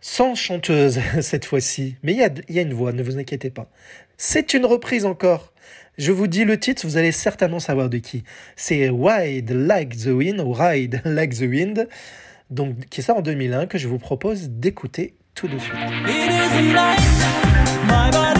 [0.00, 3.70] sans chanteuse cette fois-ci, mais il y a une voix, ne vous inquiétez pas.
[4.16, 5.51] C'est une reprise encore.
[5.98, 8.24] Je vous dis le titre, vous allez certainement savoir de qui.
[8.56, 11.88] C'est Ride Like the Wind, ou Ride Like the Wind,
[12.50, 15.74] donc, qui sort en 2001, que je vous propose d'écouter tout de suite.
[18.14, 18.31] It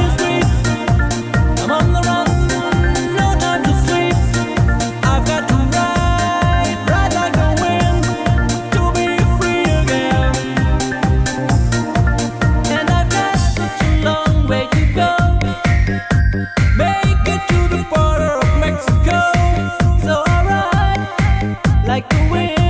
[21.93, 22.61] like the wind,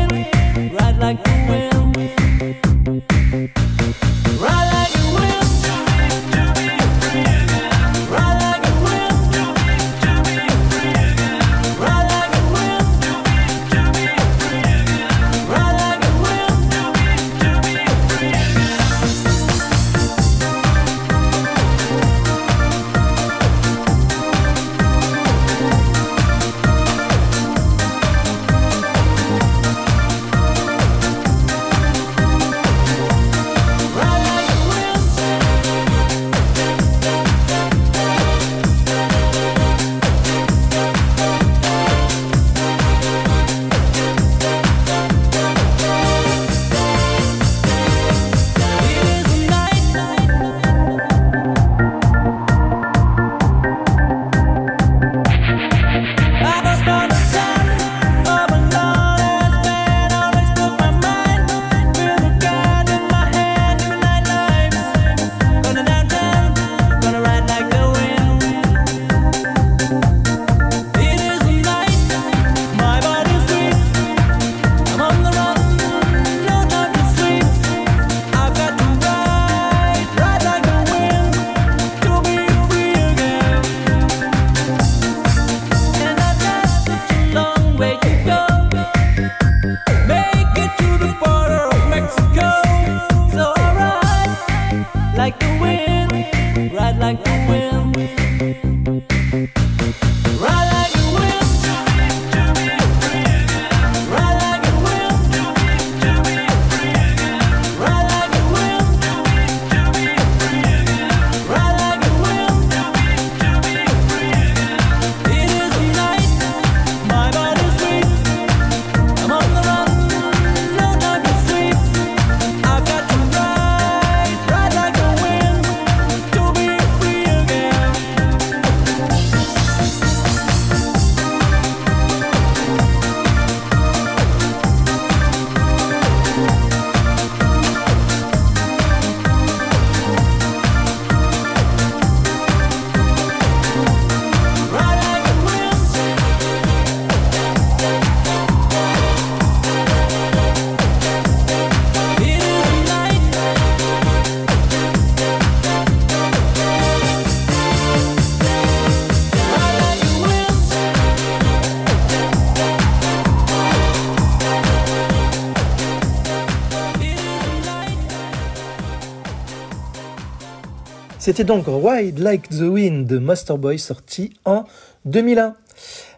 [171.25, 174.65] C'était donc Ride Like the Wind de Master Boy sorti en
[175.05, 175.55] 2001.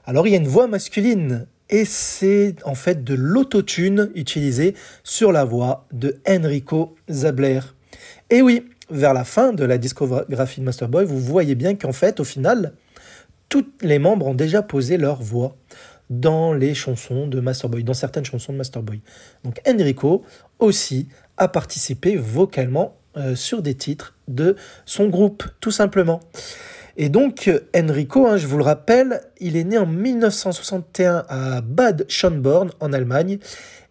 [0.06, 5.30] Alors il y a une voix masculine et c'est en fait de l'autotune utilisé sur
[5.30, 7.60] la voix de Enrico Zabler.
[8.30, 11.92] Et oui, vers la fin de la discographie de Master Boy, vous voyez bien qu'en
[11.92, 12.72] fait, au final,
[13.50, 15.54] tous les membres ont déjà posé leur voix
[16.08, 19.02] dans les chansons de Master Boy, dans certaines chansons de Master Boy.
[19.44, 20.22] Donc Enrico
[20.60, 26.20] aussi a participé vocalement euh, sur des titres de son groupe, tout simplement.
[26.96, 32.06] Et donc Enrico, hein, je vous le rappelle, il est né en 1961 à Bad
[32.08, 33.38] Schönborn en Allemagne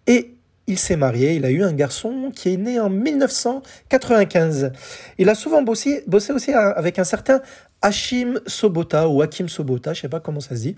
[0.07, 0.35] et
[0.67, 4.71] il s'est marié, il a eu un garçon qui est né en 1995.
[5.17, 7.41] Il a souvent bossé, bossé aussi avec un certain
[7.81, 10.75] Hachim Sobota ou Hakim Sobota, je sais pas comment ça se dit,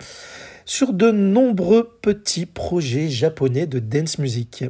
[0.65, 4.65] sur de nombreux petits projets japonais de dance music.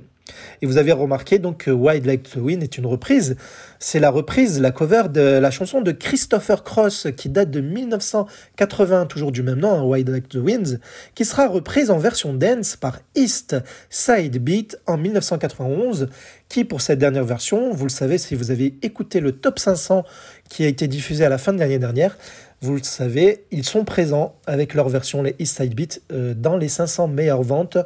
[0.61, 3.35] Et vous avez remarqué donc que Wild Like the Wind est une reprise.
[3.79, 9.05] C'est la reprise, la cover de la chanson de Christopher Cross qui date de 1980,
[9.05, 10.79] toujours du même nom, hein, Wild Like the Wind,
[11.13, 13.55] qui sera reprise en version dance par East
[13.89, 16.07] Side Beat en 1991,
[16.49, 20.03] qui pour cette dernière version, vous le savez si vous avez écouté le top 500
[20.49, 22.17] qui a été diffusé à la fin de l'année dernière,
[22.61, 26.57] vous le savez, ils sont présents avec leur version, les East Side Beat, euh, dans
[26.57, 27.77] les 500 meilleures ventes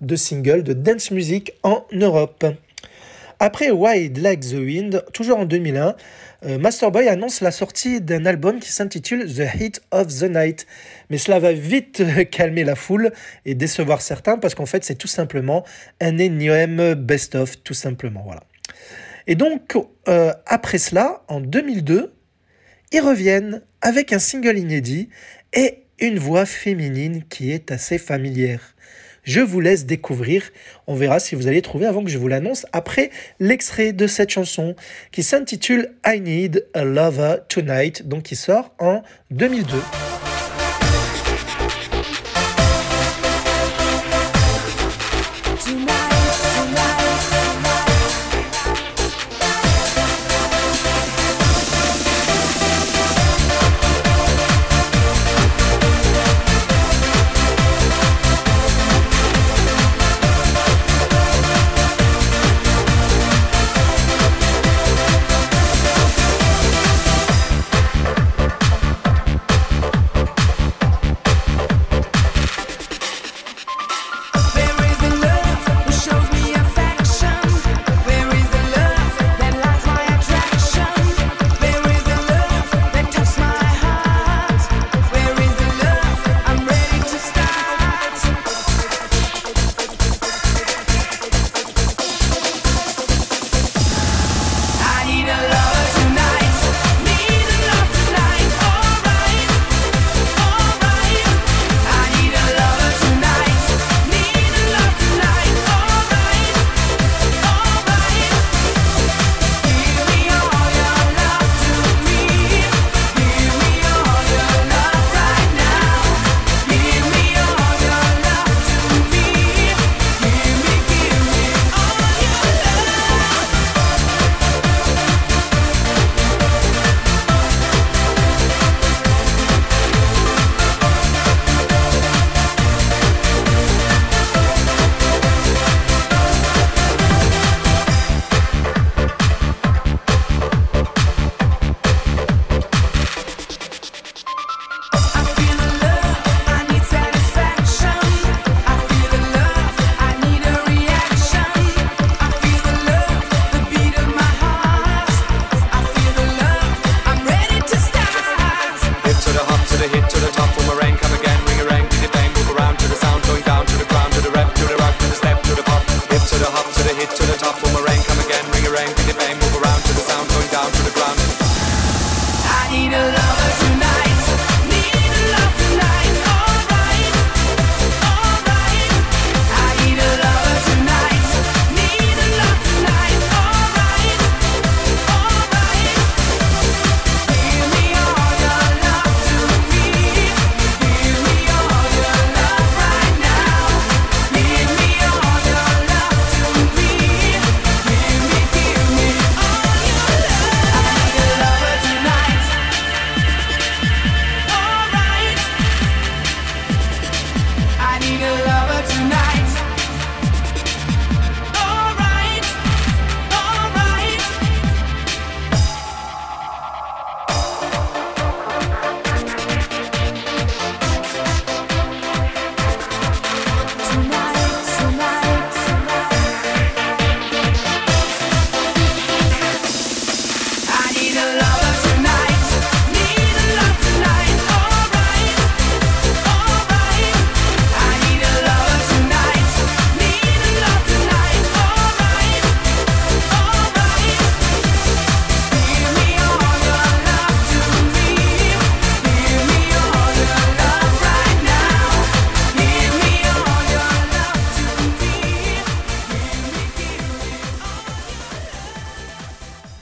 [0.00, 2.44] de singles de dance music en Europe.
[3.40, 5.94] Après Wild Like the Wind, toujours en 2001,
[6.44, 10.66] euh, Masterboy annonce la sortie d'un album qui s'intitule The Heat of the Night.
[11.10, 13.12] Mais cela va vite calmer la foule
[13.44, 15.64] et décevoir certains parce qu'en fait c'est tout simplement
[16.00, 18.22] un énième best-of, tout simplement.
[18.24, 18.42] Voilà.
[19.28, 19.76] Et donc,
[20.08, 22.14] euh, après cela, en 2002,
[22.92, 25.08] ils reviennent avec un single inédit
[25.52, 28.74] et une voix féminine qui est assez familière.
[29.24, 30.50] Je vous laisse découvrir,
[30.86, 34.30] on verra si vous allez trouver avant que je vous l'annonce, après l'extrait de cette
[34.30, 34.74] chanson
[35.12, 39.76] qui s'intitule I Need a Lover Tonight, donc qui sort en 2002.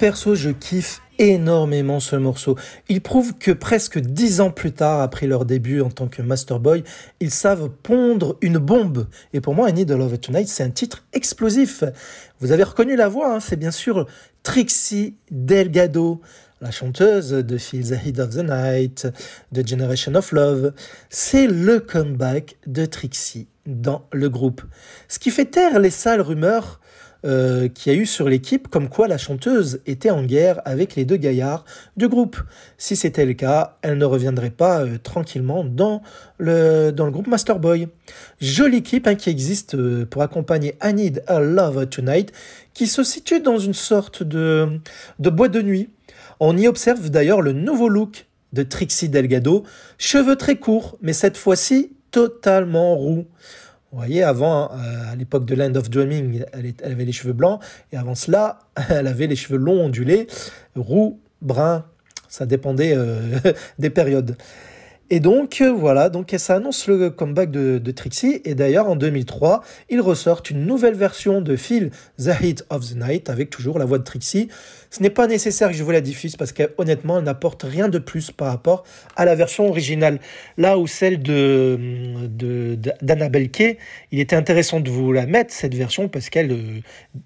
[0.06, 2.56] Perso, je kiffe énormément ce morceau.
[2.88, 6.60] Il prouve que presque dix ans plus tard, après leur début en tant que Master
[6.60, 6.84] Boy,
[7.18, 9.08] ils savent pondre une bombe.
[9.32, 11.82] Et pour moi, I Need a Love Tonight, c'est un titre explosif.
[12.38, 14.06] Vous avez reconnu la voix, hein, c'est bien sûr
[14.44, 16.20] Trixie Delgado,
[16.60, 19.08] la chanteuse de Feel the Heat of the Night,
[19.50, 20.72] de Generation of Love.
[21.10, 24.62] C'est le comeback de Trixie dans le groupe.
[25.08, 26.78] Ce qui fait taire les sales rumeurs
[27.24, 30.96] euh, qu'il y a eu sur l'équipe, comme quoi la chanteuse était en guerre avec
[30.96, 31.64] les deux gaillards
[31.96, 32.36] du groupe.
[32.78, 36.02] Si c'était le cas, elle ne reviendrait pas euh, tranquillement dans
[36.38, 37.88] le, dans le groupe Masterboy.
[38.40, 42.32] Jolie équipe hein, qui existe euh, pour accompagner I Need a Love Tonight,
[42.74, 44.80] qui se situe dans une sorte de,
[45.18, 45.90] de boîte de nuit.
[46.38, 49.64] On y observe d'ailleurs le nouveau look de Trixie Delgado,
[49.98, 53.26] cheveux très courts, mais cette fois-ci totalement roux.
[53.96, 57.62] Vous voyez, avant, euh, à l'époque de Land of Dreaming, elle, avait les cheveux blancs,
[57.92, 58.58] et avant cela,
[58.90, 60.26] elle avait les cheveux longs ondulés,
[60.76, 61.82] roux, bruns,
[62.28, 63.38] ça dépendait euh,
[63.78, 64.36] des périodes.
[65.08, 69.62] Et donc, euh, voilà, donc ça annonce le comeback de, Trixie, et d'ailleurs, en 2003,
[69.88, 73.86] ils ressortent une nouvelle version de Feel the Heat of the Night, avec toujours la
[73.86, 74.48] voix de Trixie.
[74.96, 77.98] Ce n'est pas nécessaire que je vous la diffuse, parce qu'honnêtement, elle n'apporte rien de
[77.98, 78.82] plus par rapport
[79.14, 80.20] à la version originale.
[80.56, 81.78] Là où celle de
[82.30, 83.76] de- Kay,
[84.10, 86.80] il était intéressant de vous la mettre, cette version, parce qu'elle euh,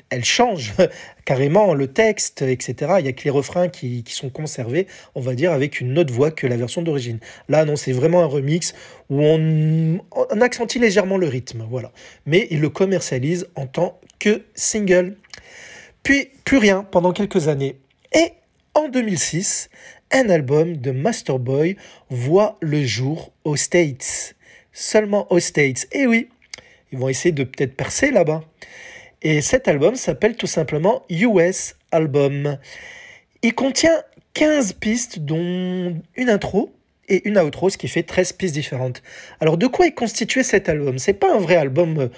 [0.09, 0.73] elle change
[1.25, 2.95] carrément le texte, etc.
[2.99, 5.97] Il n'y a que les refrains qui, qui sont conservés, on va dire, avec une
[5.97, 7.21] autre voix que la version d'origine.
[7.49, 8.75] Là, non, c'est vraiment un remix
[9.11, 11.93] où on, on accentue légèrement le rythme, voilà.
[12.27, 15.15] Mais il le commercialise en tant que single.
[16.03, 17.77] Puis, plus rien pendant quelques années.
[18.13, 18.33] Et
[18.75, 19.71] en 2006,
[20.13, 21.77] un album de Master Boy
[22.09, 24.35] voit le jour aux States.
[24.73, 25.87] Seulement aux States.
[25.93, 26.29] Et oui,
[26.93, 28.43] ils vont essayer de peut-être percer là-bas.
[29.23, 32.59] Et cet album s'appelle tout simplement US Album.
[33.43, 34.03] Il contient
[34.35, 36.73] 15 pistes, dont une intro
[37.09, 39.03] et une outro, ce qui fait 13 pistes différentes.
[39.41, 40.99] Alors, de quoi est constitué cet album?
[40.99, 42.09] C'est pas un vrai album euh,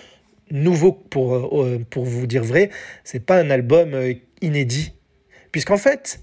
[0.52, 2.70] nouveau, pour, euh, pour vous dire vrai.
[3.02, 4.92] C'est pas un album euh, inédit.
[5.50, 6.20] Puisqu'en fait,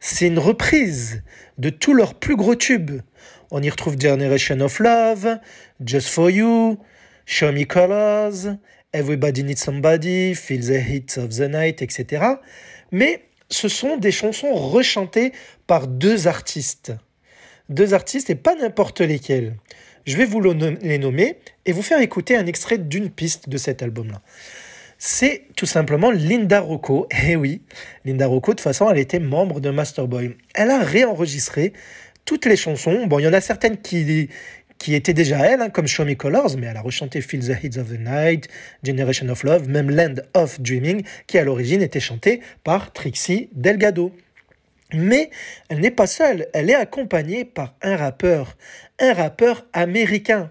[0.00, 1.22] c'est une reprise
[1.56, 3.00] de tous leurs plus gros tubes.
[3.50, 5.38] On y retrouve Generation of Love,
[5.84, 6.78] Just for You,
[7.26, 8.56] Show Me Colors,
[8.92, 12.24] Everybody Needs Somebody, Feel the Heat of the Night, etc.
[12.92, 15.32] Mais ce sont des chansons rechantées
[15.66, 16.92] par deux artistes.
[17.68, 19.56] Deux artistes et pas n'importe lesquels.
[20.06, 23.82] Je vais vous les nommer et vous faire écouter un extrait d'une piste de cet
[23.82, 24.20] album-là.
[25.02, 27.08] C'est tout simplement Linda Rocco.
[27.26, 27.62] Eh oui,
[28.04, 30.36] Linda Rocco, de toute façon, elle était membre de Masterboy.
[30.54, 31.72] Elle a réenregistré
[32.24, 33.06] toutes les chansons.
[33.06, 34.28] Bon, il y en a certaines qui,
[34.88, 37.78] étaient déjà elle, hein, comme Show Me Colors, mais elle a rechanté Feel the Heat
[37.78, 38.48] of the Night,
[38.82, 44.12] Generation of Love, même Land of Dreaming, qui à l'origine était chantée par Trixie Delgado.
[44.94, 45.30] Mais
[45.68, 48.56] elle n'est pas seule, elle est accompagnée par un rappeur,
[48.98, 50.50] un rappeur américain.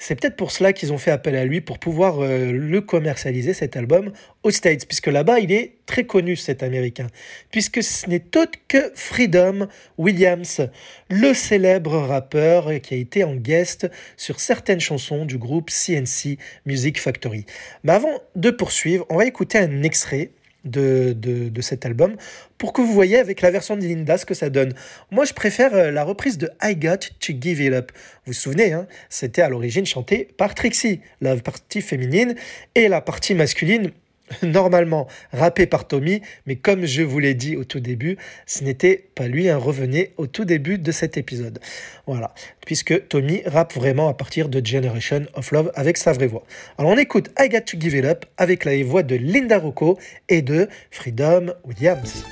[0.00, 3.52] C'est peut-être pour cela qu'ils ont fait appel à lui pour pouvoir euh, le commercialiser
[3.52, 4.12] cet album
[4.44, 7.08] aux States, puisque là-bas il est très connu cet américain,
[7.50, 9.66] puisque ce n'est autre que Freedom
[9.98, 10.68] Williams,
[11.10, 17.00] le célèbre rappeur qui a été en guest sur certaines chansons du groupe CNC Music
[17.00, 17.44] Factory.
[17.82, 20.30] Mais avant de poursuivre, on va écouter un extrait
[20.64, 22.16] de, de, de cet album
[22.58, 24.74] pour que vous voyez avec la version de Linda ce que ça donne.
[25.10, 27.92] Moi, je préfère euh, la reprise de I Got to Give It Up.
[27.94, 32.34] Vous vous souvenez, hein, c'était à l'origine chanté par Trixie, la partie féminine,
[32.74, 33.92] et la partie masculine
[34.42, 38.16] normalement rappé par Tommy, mais comme je vous l'ai dit au tout début,
[38.46, 41.58] ce n'était pas lui, un revenez au tout début de cet épisode.
[42.06, 42.32] Voilà,
[42.64, 46.44] puisque Tommy rappe vraiment à partir de Generation of Love avec sa vraie voix.
[46.78, 49.98] Alors on écoute I Got to Give It Up avec la voix de Linda Rocco
[50.28, 52.24] et de Freedom Williams.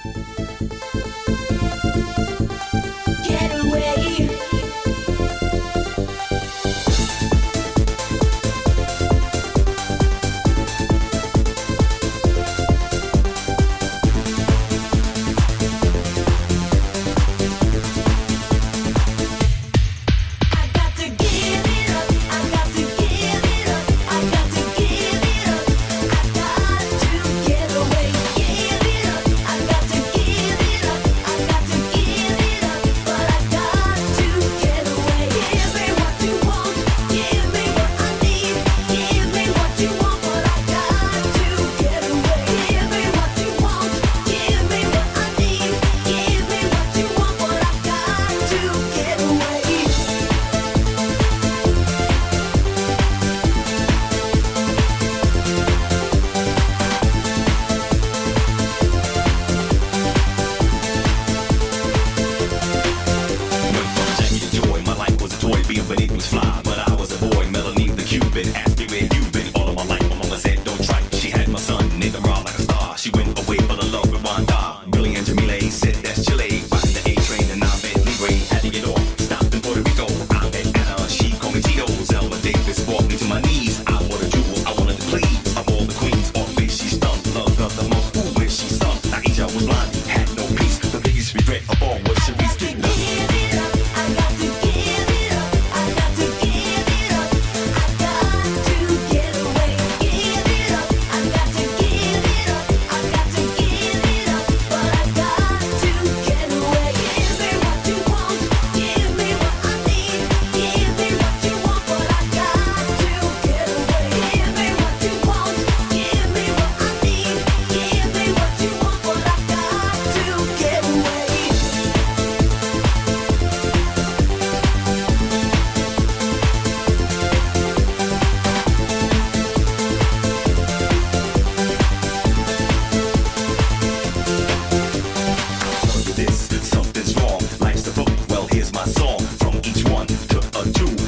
[140.60, 141.05] A two.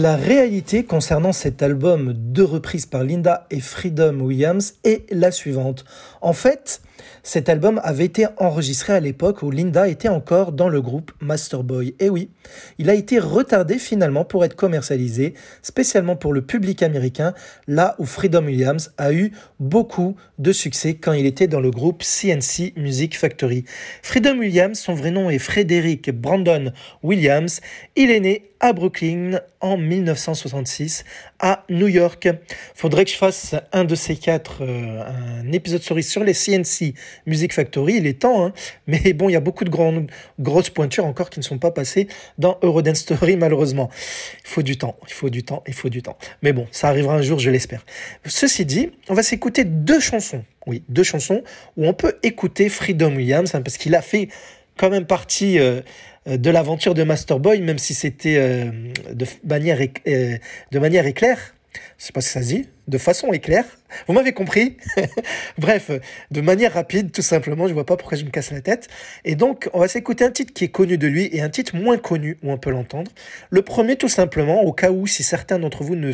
[0.00, 5.84] La réalité concernant cet album, deux reprises par Linda et Freedom Williams, est la suivante.
[6.22, 6.80] En fait,
[7.22, 11.94] cet album avait été enregistré à l'époque où Linda était encore dans le groupe Masterboy.
[12.00, 12.30] Et oui,
[12.78, 17.34] il a été retardé finalement pour être commercialisé, spécialement pour le public américain,
[17.66, 22.02] là où Freedom Williams a eu beaucoup de succès quand il était dans le groupe
[22.02, 23.64] CNC Music Factory.
[24.02, 26.72] Freedom Williams, son vrai nom est Frédéric Brandon
[27.02, 27.60] Williams.
[27.96, 31.04] Il est né à Brooklyn en 1966
[31.38, 32.28] à New York.
[32.74, 35.02] Faudrait que je fasse un de ces quatre, euh,
[35.42, 36.94] un épisode sur les CNC
[37.26, 37.96] Music Factory.
[37.96, 38.52] Il est temps, hein.
[38.86, 41.70] mais bon, il y a beaucoup de grandes, grosses pointures encore qui ne sont pas
[41.70, 42.06] passées
[42.38, 43.90] dans Eurodance Story, malheureusement.
[44.44, 46.18] Il faut du temps, il faut du temps, il faut du temps.
[46.42, 47.84] Mais bon, ça arrivera un jour, je l'espère.
[48.26, 50.44] Ceci dit, on va s'écouter deux chansons.
[50.66, 51.42] Oui, deux chansons
[51.78, 54.28] où on peut écouter Freedom Williams, hein, parce qu'il a fait
[54.76, 55.80] quand même partie euh,
[56.36, 58.70] de l'aventure de Masterboy, même si c'était euh,
[59.12, 60.36] de, manière euh,
[60.70, 61.54] de manière éclair.
[61.98, 63.64] Je sais pas si ça dit, de façon éclair.
[64.08, 64.76] Vous m'avez compris.
[65.58, 65.90] Bref,
[66.30, 67.68] de manière rapide, tout simplement.
[67.68, 68.88] Je vois pas pourquoi je me casse la tête.
[69.24, 71.76] Et donc, on va s'écouter un titre qui est connu de lui et un titre
[71.76, 73.12] moins connu où on peut l'entendre.
[73.50, 76.12] Le premier, tout simplement, au cas où, si certains d'entre vous ne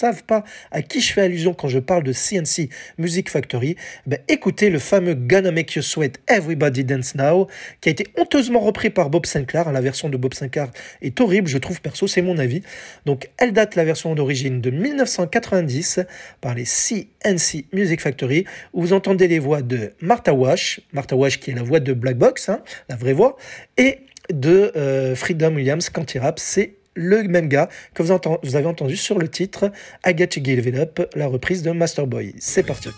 [0.00, 4.18] savent pas à qui je fais allusion quand je parle de CNC Music Factory, ben
[4.28, 7.48] écoutez le fameux Gonna Make You Sweat Everybody Dance Now,
[7.82, 9.70] qui a été honteusement repris par Bob Sinclair.
[9.72, 10.70] La version de Bob Sinclair
[11.02, 12.62] est horrible, je trouve perso, c'est mon avis.
[13.04, 16.00] Donc elle date la version d'origine de 1990
[16.40, 21.38] par les CNC Music Factory, où vous entendez les voix de Martha Wash, Martha Wash
[21.40, 23.36] qui est la voix de Black Box, hein, la vraie voix,
[23.76, 23.98] et
[24.32, 28.56] de euh, Freedom Williams quand il rappe, c'est le même gars que vous, entend- vous
[28.56, 29.70] avez entendu sur le titre
[30.06, 32.34] I Got to Give It Up, la reprise de Masterboy.
[32.38, 32.88] C'est parti.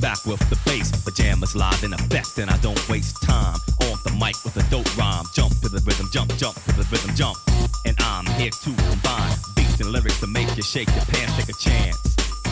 [0.00, 4.12] Back with the bass, pajamas live in effect, and I don't waste time on the
[4.18, 5.24] mic with a dope rhyme.
[5.36, 7.36] Jump to the rhythm, jump, jump to the rhythm, jump.
[7.84, 11.50] And I'm here to combine beats and lyrics to make you shake your pants, take
[11.50, 11.98] a chance.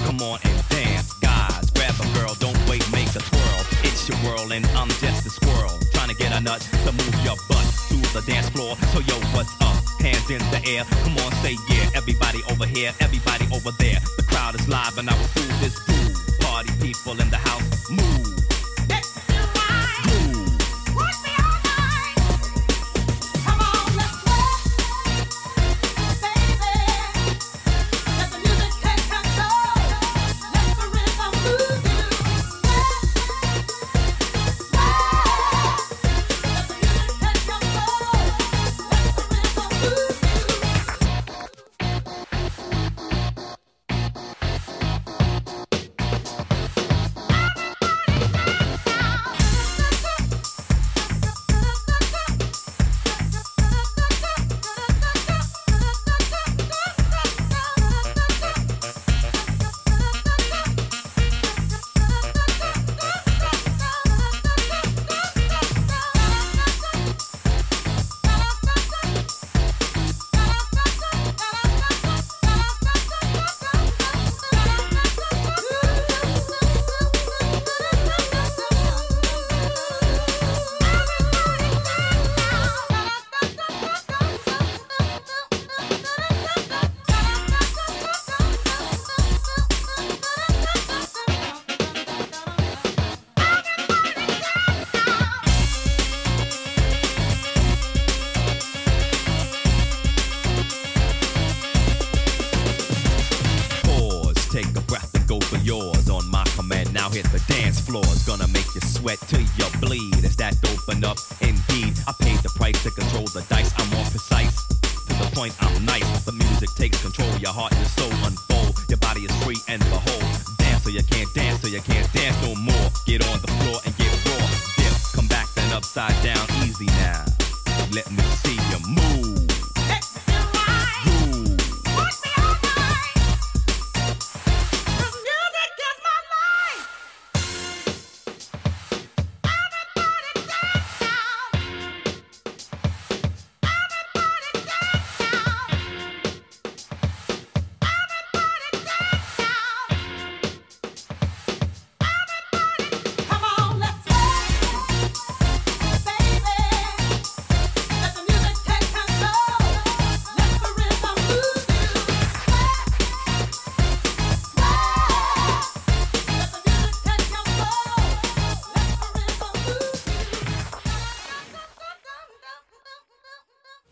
[0.05, 1.70] Come on and dance, guys.
[1.73, 3.60] Grab a girl, don't wait, make a twirl.
[3.83, 5.73] It's your world, and I'm just a squirrel.
[5.94, 8.77] Trying to get a nut to move your butt to the dance floor.
[8.93, 9.88] So, yo, what's up?
[10.01, 10.85] Hands in the air.
[11.05, 11.91] Come on, say yeah.
[11.94, 13.99] Everybody over here, everybody over there.
[14.17, 16.41] The crowd is live, and I will do this groove.
[16.41, 18.38] Party people in the house, move.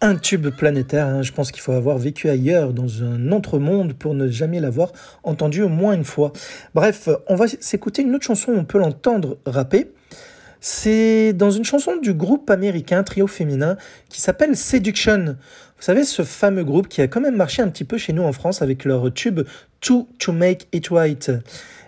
[0.07, 3.93] Un tube planétaire, hein, je pense qu'il faut avoir vécu ailleurs, dans un autre monde,
[3.93, 4.93] pour ne jamais l'avoir
[5.25, 6.33] entendu au moins une fois.
[6.76, 9.91] Bref, on va s'écouter une autre chanson, on peut l'entendre rapper.
[10.60, 13.76] C'est dans une chanson du groupe américain, trio féminin,
[14.09, 15.36] qui s'appelle Seduction.
[15.76, 18.23] Vous savez, ce fameux groupe qui a quand même marché un petit peu chez nous
[18.23, 19.41] en France avec leur tube
[19.81, 21.33] Two to Make It Right.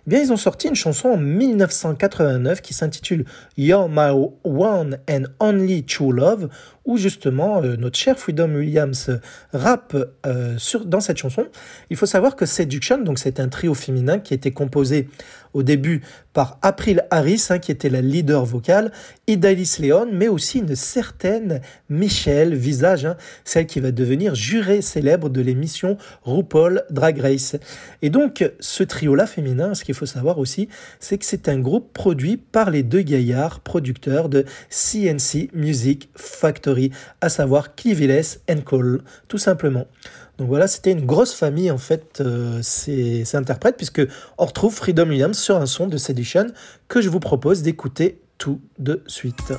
[0.09, 3.27] Eh bien, ils ont sorti une chanson en 1989 qui s'intitule
[3.59, 4.11] You're My
[4.43, 6.49] One and Only True Love,
[6.89, 9.21] où justement euh, notre cher Freedom Williams
[9.53, 9.95] rappe
[10.27, 11.47] euh, sur, dans cette chanson.
[11.91, 15.09] Il faut savoir que Seduction, donc c'est un trio féminin qui était composé
[15.53, 16.03] au début
[16.33, 18.93] par April Harris, hein, qui était la leader vocale,
[19.27, 25.31] Idalis Leon, mais aussi une certaine Michelle Visage, hein, celle qui va devenir jurée célèbre
[25.31, 27.57] de l'émission RuPaul Drag Race.
[28.03, 30.69] Et donc, ce trio-là féminin, ce qu'il faut savoir aussi,
[31.01, 36.78] c'est que c'est un groupe produit par les deux gaillards producteurs de CNC Music Factory,
[37.21, 39.87] à savoir Clivilles and Cole, tout simplement.
[40.39, 44.03] Donc voilà, c'était une grosse famille en fait, euh, ces interprètes, puisque
[44.39, 46.47] on retrouve Freedom Williams sur un son de Sedition
[46.87, 49.53] que je vous propose d'écouter tout de suite.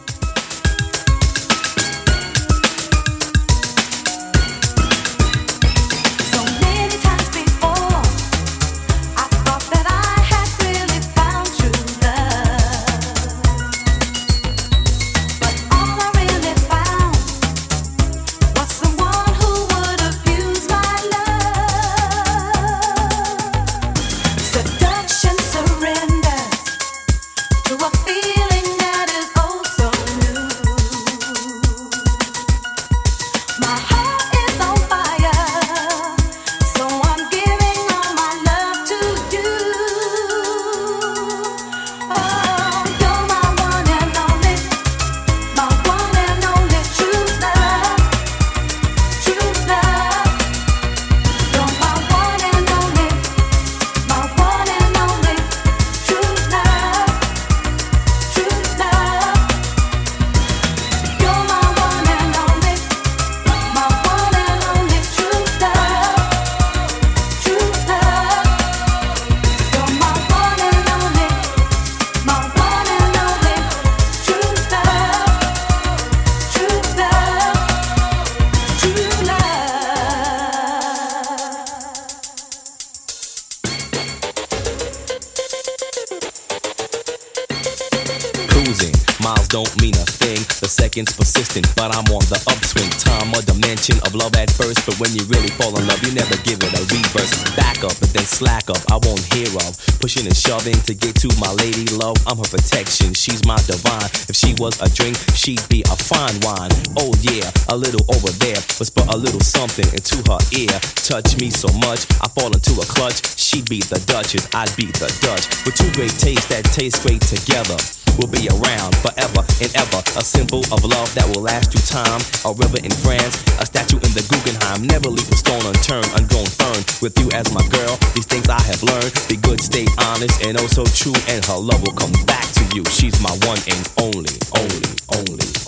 [100.10, 102.18] Pushing and shoving to get to my lady love.
[102.26, 103.14] I'm her protection.
[103.14, 104.10] She's my divine.
[104.26, 106.72] If she was a drink, she'd be a fine wine.
[106.98, 108.58] Oh yeah, a little over there.
[108.82, 110.74] Whisper a little something into her ear.
[111.06, 113.22] Touch me so much, I fall into a clutch.
[113.38, 115.46] She'd be the Duchess, I'd be the Dutch.
[115.64, 117.78] With two great tastes that taste great together.
[118.18, 120.00] We'll be around forever and ever.
[120.18, 122.22] A symbol of love that will last through time.
[122.48, 124.88] A river in France, a statue in the Guggenheim.
[124.88, 126.82] Never leave a stone unturned, ungrown fern.
[127.02, 129.12] With you as my girl, these things I have learned.
[129.28, 131.16] Be good, stay honest, and oh so true.
[131.28, 132.84] And her love will come back to you.
[132.90, 135.59] She's my one and only, only, only.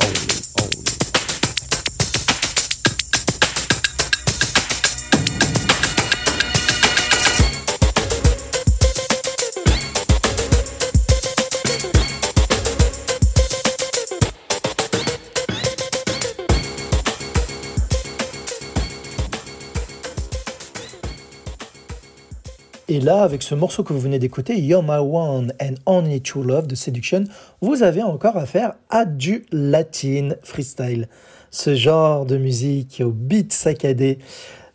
[22.91, 26.43] Et là, avec ce morceau que vous venez d'écouter, You're My One and Only True
[26.43, 27.23] Love de Seduction,
[27.61, 31.07] vous avez encore affaire à du latin freestyle.
[31.51, 34.19] Ce genre de musique au beat saccadé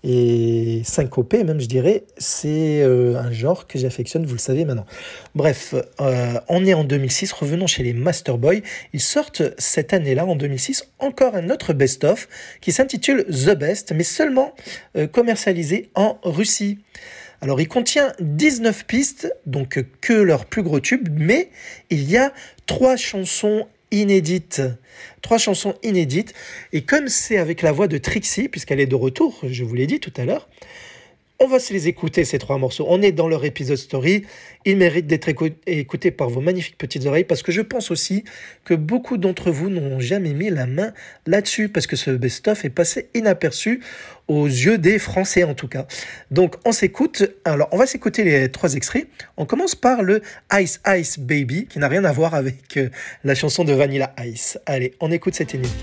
[0.03, 4.87] et syncopé même je dirais, c'est euh, un genre que j'affectionne, vous le savez maintenant.
[5.35, 8.63] Bref, euh, on est en 2006, revenons chez les Masterboy.
[8.95, 12.29] Ils sortent cette année-là, en 2006, encore un autre best-of
[12.63, 14.55] qui s'intitule The Best, mais seulement
[14.97, 16.79] euh, commercialisé en Russie.
[17.41, 21.51] Alors il contient 19 pistes, donc que leurs plus gros tubes, mais
[21.91, 22.33] il y a
[22.67, 24.63] trois chansons inédites.
[25.23, 26.35] Trois chansons inédites.
[26.73, 29.87] Et comme c'est avec la voix de Trixie, puisqu'elle est de retour, je vous l'ai
[29.87, 30.49] dit tout à l'heure,
[31.39, 32.87] on va se les écouter, ces trois morceaux.
[32.89, 34.25] On est dans leur épisode story.
[34.65, 38.25] Ils méritent d'être écou- écoutés par vos magnifiques petites oreilles parce que je pense aussi
[38.65, 40.93] que beaucoup d'entre vous n'ont jamais mis la main
[41.27, 43.81] là-dessus parce que ce best-of est passé inaperçu
[44.29, 45.87] aux yeux des Français en tout cas.
[46.31, 47.25] Donc on s'écoute.
[47.45, 49.07] Alors on va s'écouter les trois extraits.
[49.37, 50.23] On commence par le
[50.55, 52.89] Ice Ice Baby qui n'a rien à voir avec euh,
[53.25, 54.59] la chanson de Vanilla Ice.
[54.67, 55.75] Allez, on écoute cette inédit.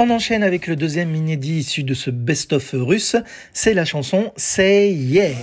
[0.00, 3.16] On enchaîne avec le deuxième inédit issu de ce best-of russe.
[3.52, 5.34] C'est la chanson Say Yeah.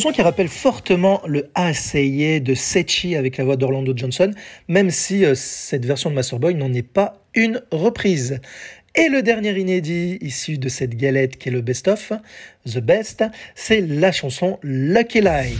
[0.00, 4.30] chanson qui rappelle fortement le Aseye de Sechi avec la voix d'Orlando Johnson,
[4.66, 8.40] même si euh, cette version de Masterboy n'en est pas une reprise.
[8.94, 12.12] Et le dernier inédit issu de cette galette qui est le best-of,
[12.64, 15.58] The Best, c'est la chanson Lucky Lie.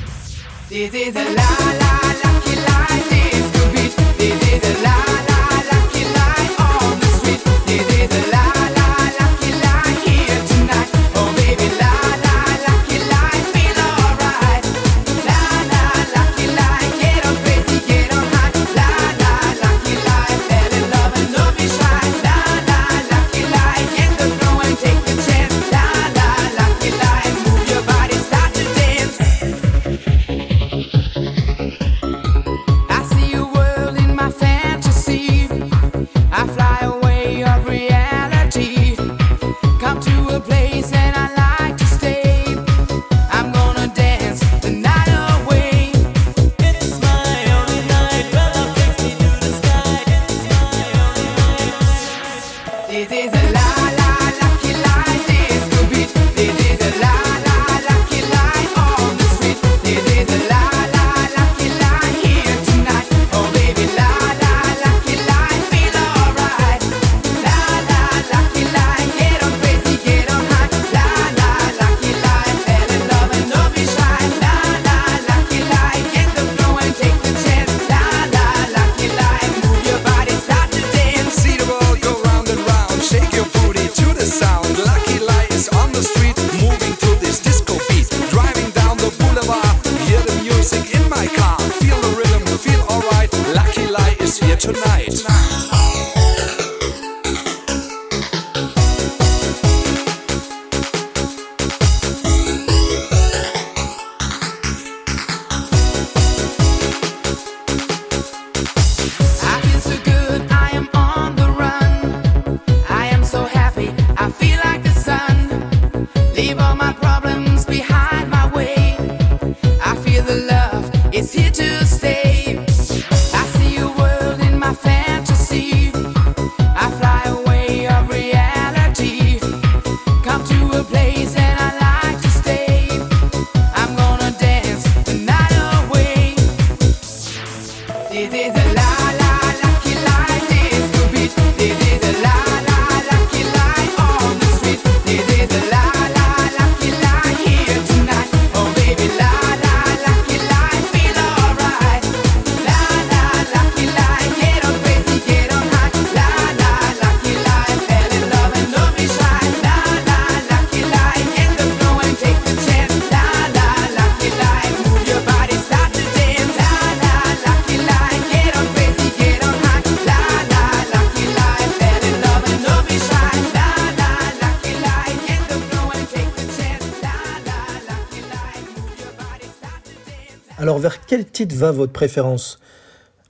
[181.48, 182.58] Va votre préférence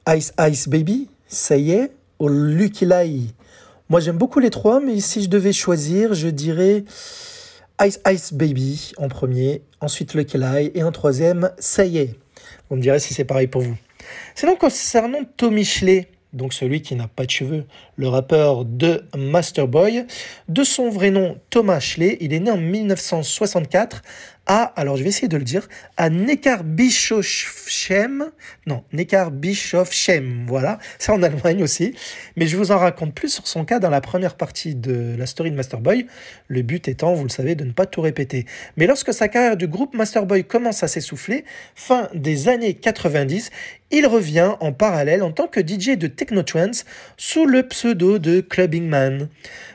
[0.08, 3.32] Ice Ice Baby, ça y est, ou Lucky Lie
[3.88, 6.84] Moi, j'aime beaucoup les trois, mais si je devais choisir, je dirais
[7.82, 12.14] Ice Ice Baby en premier, ensuite Lucky Lie, et en troisième, ça y est.
[12.68, 13.76] Vous me direz si c'est pareil pour vous.
[14.34, 17.64] Sinon, concernant Tommy Schley, donc celui qui n'a pas de cheveux,
[17.96, 20.06] le rappeur de Masterboy,
[20.48, 24.02] de son vrai nom Thomas Schley, il est né en 1964
[24.46, 28.30] à, alors je vais essayer de le dire, à Neckarbischofsheim,
[28.66, 31.94] non, Neckarbischofsheim, voilà, c'est en Allemagne aussi,
[32.36, 35.26] mais je vous en raconte plus sur son cas dans la première partie de la
[35.26, 36.06] story de Masterboy,
[36.48, 38.46] le but étant, vous le savez, de ne pas tout répéter.
[38.76, 41.44] Mais lorsque sa carrière du groupe Masterboy commence à s'essouffler,
[41.74, 43.50] fin des années 90,
[43.90, 46.84] il revient en parallèle en tant que DJ de Technotrance
[47.16, 49.28] sous le pseudo de Clubbing Man.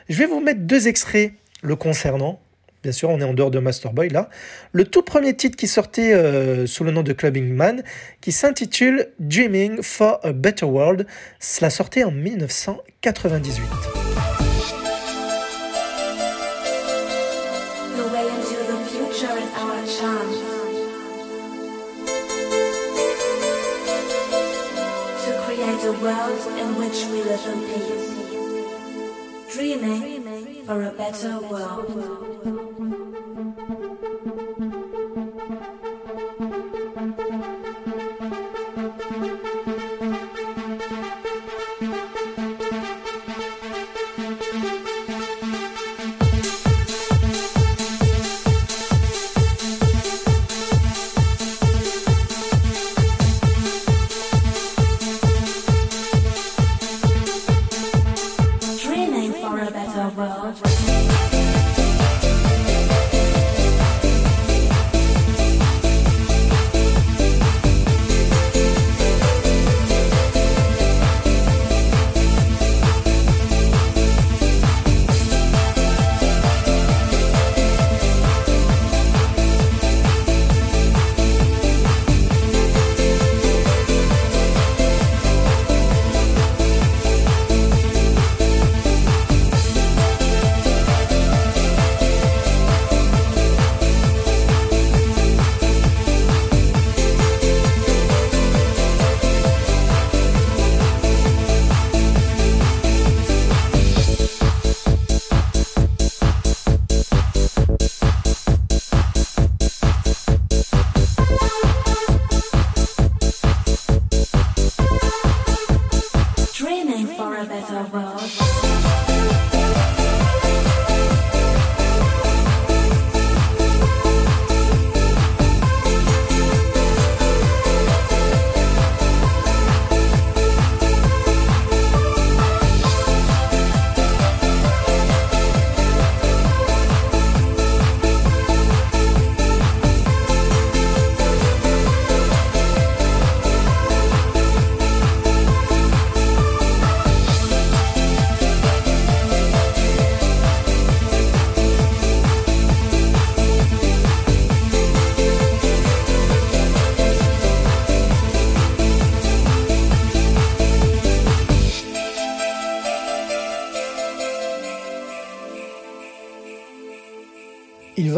[0.08, 2.40] Je vais vous mettre deux extraits le concernant.
[2.86, 4.30] Bien sûr, on est en dehors de Masterboy là.
[4.70, 7.82] Le tout premier titre qui sortait euh, sous le nom de Clubbing Man,
[8.20, 11.04] qui s'intitule Dreaming for a Better World.
[11.40, 13.64] Cela sortait en 1998.
[17.96, 20.38] The way into the future is our chance
[25.24, 28.14] to create a world in which we live in peace,
[29.52, 30.15] dreaming
[30.66, 31.86] for a better world.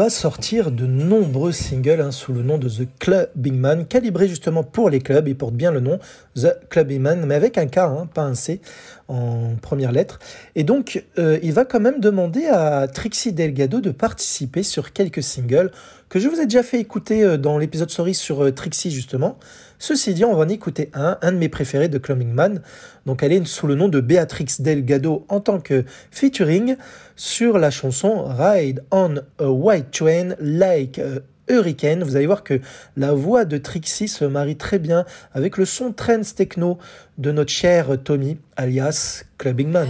[0.09, 4.89] Sortir de nombreux singles hein, sous le nom de The Clubbing Man, calibré justement pour
[4.89, 5.27] les clubs.
[5.27, 5.99] Il porte bien le nom
[6.35, 8.61] The Clubbing Man, mais avec un K, hein, pas un C
[9.07, 10.19] en première lettre.
[10.55, 15.23] Et donc, euh, il va quand même demander à Trixie Delgado de participer sur quelques
[15.23, 15.71] singles
[16.09, 19.37] que je vous ai déjà fait écouter euh, dans l'épisode Sorry sur euh, Trixie justement.
[19.77, 22.61] Ceci dit, on va en écouter un, un de mes préférés de Clubbing Man.
[23.05, 26.75] Donc elle est sous le nom de Béatrix Delgado en tant que featuring
[27.19, 32.01] sur la chanson Ride on a White Train Like a Hurricane.
[32.01, 32.61] Vous allez voir que
[32.95, 36.77] la voix de Trixie se marie très bien avec le son trance techno
[37.17, 39.89] de notre cher Tommy, alias Clubbing Man.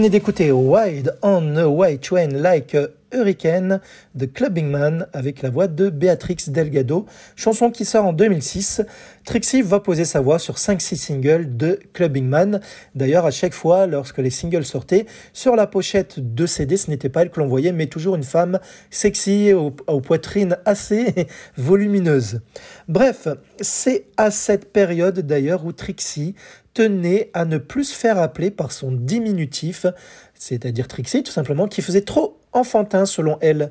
[0.00, 3.80] Venez d'écouter Wide on a White Train Like a Hurricane
[4.14, 7.06] de Clubbing Man avec la voix de Béatrix Delgado,
[7.36, 8.82] chanson qui sort en 2006.
[9.24, 12.60] Trixie va poser sa voix sur 5-6 singles de Clubbing Man.
[12.94, 17.08] D'ailleurs, à chaque fois, lorsque les singles sortaient, sur la pochette de CD, ce n'était
[17.08, 18.58] pas elle que l'on voyait, mais toujours une femme
[18.90, 21.14] sexy, aux poitrines assez
[21.56, 22.40] volumineuses.
[22.88, 23.28] Bref,
[23.60, 26.34] c'est à cette période d'ailleurs où Trixie
[26.80, 29.84] tenait à ne plus se faire appeler par son diminutif,
[30.32, 33.70] c'est-à-dire Trixie tout simplement, qui faisait trop enfantin selon elle.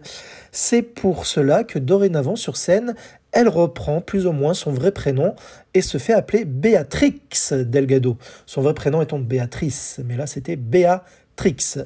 [0.51, 2.93] C'est pour cela que dorénavant sur scène,
[3.31, 5.33] elle reprend plus ou moins son vrai prénom
[5.73, 7.19] et se fait appeler Béatrix
[7.51, 8.15] Delgado.
[8.45, 11.77] Son vrai prénom étant Béatrice, mais là c'était Béatrix.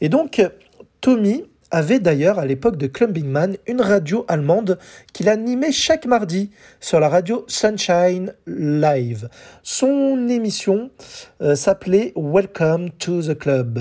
[0.00, 0.42] Et donc,
[1.00, 4.78] Tommy avait d'ailleurs à l'époque de Clubbing Man une radio allemande
[5.14, 9.30] qu'il animait chaque mardi sur la radio Sunshine Live.
[9.62, 10.90] Son émission
[11.40, 13.80] euh, s'appelait Welcome to the Club.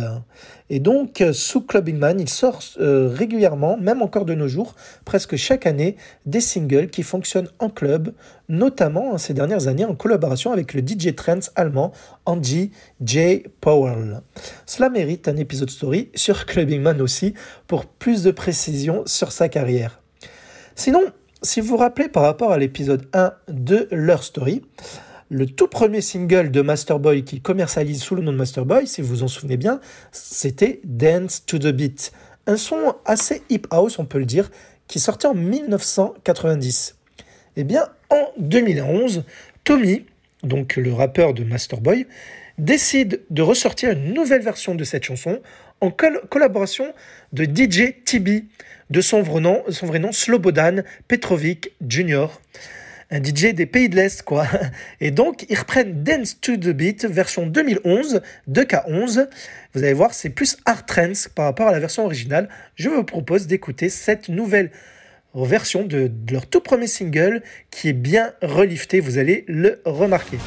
[0.70, 4.76] Et donc, euh, sous Clubbing Man, il sort euh, régulièrement, même encore de nos jours,
[5.06, 8.14] presque chaque année, des singles qui fonctionnent en club,
[8.48, 11.92] notamment hein, ces dernières années en collaboration avec le DJ trance allemand
[12.26, 12.72] Angie
[13.04, 13.44] J.
[13.60, 14.22] Powell.
[14.68, 17.34] Cela mérite un épisode story sur Clubbing Man aussi,
[17.66, 20.00] pour plus de précision sur sa carrière.
[20.76, 21.04] Sinon,
[21.44, 24.64] si vous vous rappelez par rapport à l'épisode 1 de leur story,
[25.30, 29.08] Le tout premier single de Masterboy qui commercialise sous le nom de Masterboy, si vous
[29.08, 29.80] vous en souvenez bien,
[30.12, 32.12] c'était Dance to the Beat.
[32.46, 34.52] Un son assez hip house, on peut le dire,
[34.88, 36.98] qui sortait en 1990.
[37.56, 39.24] Eh bien, en 2011,
[39.64, 40.06] Tommy,
[40.44, 42.06] donc le rappeur de Masterboy,
[42.60, 45.40] décide de ressortir une nouvelle version de cette chanson
[45.82, 46.94] en col- collaboration
[47.32, 48.46] de DJ TB,
[48.90, 52.28] de son vrai nom, Slobodan Petrovic Jr.,
[53.12, 54.48] un DJ des pays de l'Est, quoi.
[55.02, 59.28] Et donc, ils reprennent Dance to the Beat, version 2011, de K11.
[59.74, 62.50] Vous allez voir, c'est plus hard trance par rapport à la version originale.
[62.76, 64.72] Je vous propose d'écouter cette nouvelle
[65.36, 70.38] version de, de leur tout premier single qui est bien relifté, vous allez le remarquer.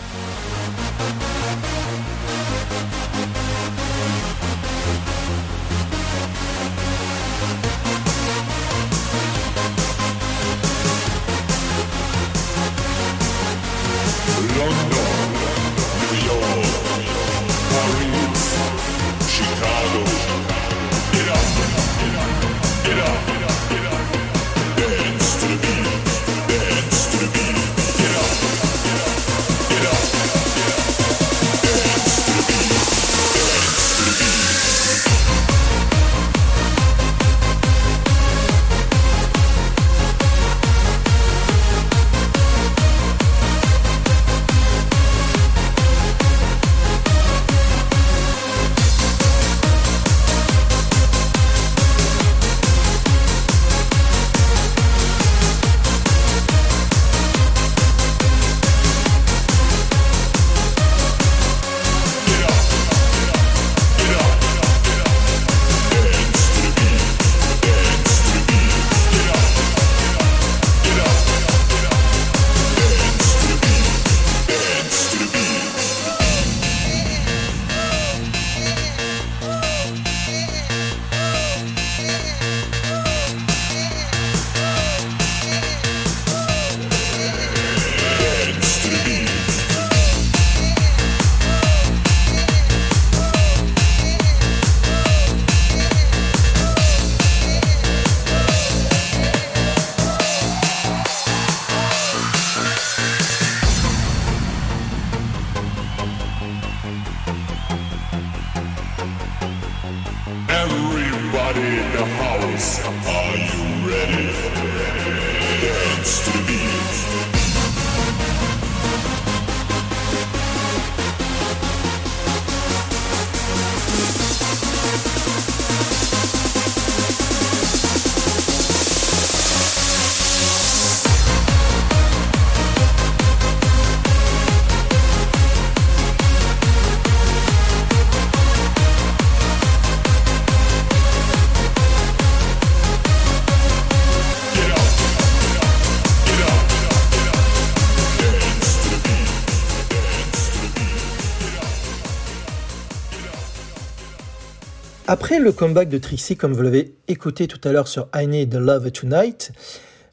[155.27, 158.55] Après le comeback de Trixie, comme vous l'avez écouté tout à l'heure sur I Need
[158.55, 159.51] Love Tonight,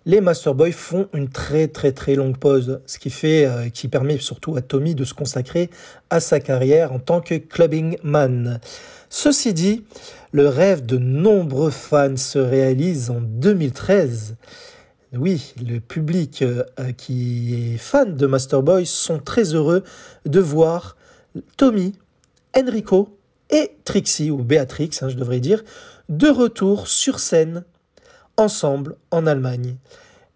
[0.08, 4.18] les Masterboy font une très très très longue pause, ce qui fait, euh, qui permet
[4.18, 5.70] surtout à Tommy de se consacrer
[6.10, 8.60] à sa carrière en tant que clubbing man.
[9.08, 9.84] Ceci dit,
[10.32, 14.36] le rêve de nombreux fans se réalise en 2013.
[15.16, 16.64] Oui, le public euh,
[16.98, 19.84] qui est fan de Masterboy sont très heureux
[20.26, 20.98] de voir
[21.56, 21.94] Tommy,
[22.58, 23.16] Enrico
[23.54, 25.64] et Trixie, ou Béatrix, hein, je devrais dire,
[26.10, 27.64] de retour sur scène,
[28.36, 29.78] ensemble, en Allemagne.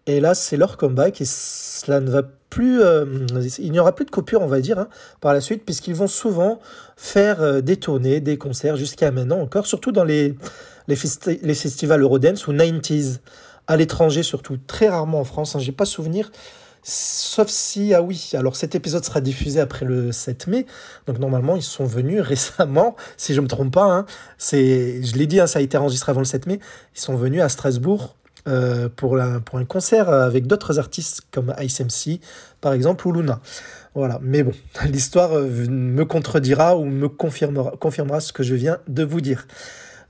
[0.06, 2.80] Et là, c'est leur comeback, et cela ne va plus...
[2.80, 3.26] euh,
[3.58, 4.88] il n'y aura plus de coupure, on va dire, hein,
[5.20, 6.60] par la suite, puisqu'ils vont souvent
[6.96, 10.34] faire euh, des tournées, des concerts, jusqu'à maintenant encore, surtout dans les,
[10.86, 13.18] les, festi- les festivals Eurodance ou 90s,
[13.66, 16.30] à l'étranger surtout, très rarement en France, hein, j'ai pas souvenir
[16.90, 20.64] Sauf si, ah oui, alors cet épisode sera diffusé après le 7 mai,
[21.06, 24.06] donc normalement ils sont venus récemment, si je me trompe pas, hein,
[24.38, 26.60] c'est, je l'ai dit, hein, ça a été enregistré avant le 7 mai,
[26.96, 32.20] ils sont venus à Strasbourg euh, pour, un concert avec d'autres artistes comme Ice MC
[32.62, 33.40] par exemple ou Luna.
[33.94, 34.52] Voilà, mais bon,
[34.86, 39.46] l'histoire euh, me contredira ou me confirmera, ce que je viens de vous dire.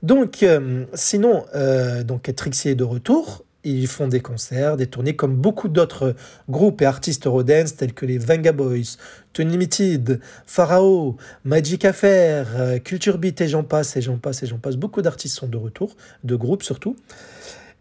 [0.01, 3.43] Donc, euh, sinon, euh, donc Trixie est de retour.
[3.63, 6.15] Ils font des concerts, des tournées comme beaucoup d'autres
[6.49, 8.95] groupes et artistes Eurodance tels que les Venga Boys,
[9.33, 12.47] Tony Limited, Pharao, Magic Affair,
[12.83, 14.77] Culture Beat et j'en passe et j'en passe et j'en passe.
[14.77, 16.95] Beaucoup d'artistes sont de retour, de groupes surtout.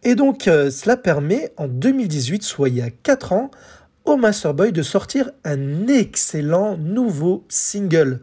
[0.04, 3.50] Et donc, euh, cela permet en 2018, soit il y a 4 ans,
[4.04, 8.20] au Masterboy de sortir un excellent nouveau single.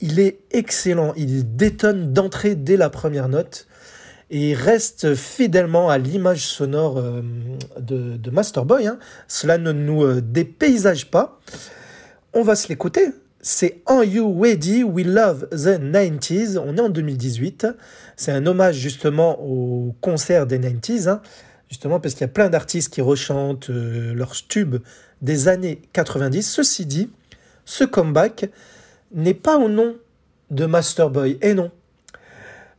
[0.00, 3.66] Il est excellent, il détonne d'entrée dès la première note
[4.34, 7.20] et reste fidèlement à l'image sonore euh,
[7.78, 8.86] de, de Masterboy.
[8.86, 8.98] hein.
[9.28, 11.38] Cela ne nous euh, dépaysage pas.
[12.32, 13.08] On va se l'écouter.
[13.42, 14.84] C'est Are You Ready?
[14.84, 16.56] We Love the 90s.
[16.56, 17.66] On est en 2018.
[18.16, 21.08] C'est un hommage justement au concert des 90s.
[21.10, 21.20] hein.
[21.68, 24.76] Justement parce qu'il y a plein d'artistes qui rechantent euh, leurs tubes
[25.20, 26.42] des années 90.
[26.42, 27.10] Ceci dit,
[27.66, 28.48] ce comeback
[29.14, 29.94] n'est pas au nom
[30.50, 31.36] de Masterboy.
[31.42, 31.70] Et non.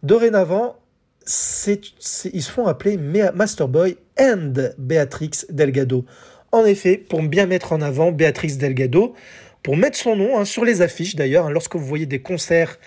[0.01, 0.77] Dorénavant,
[1.26, 6.06] ils se font appeler Masterboy and Béatrix Delgado.
[6.52, 9.16] En effet, pour bien mettre en avant Béatrix Delgado,
[9.64, 12.77] pour mettre son nom hein, sur les affiches d'ailleurs, hein, lorsque vous voyez des concerts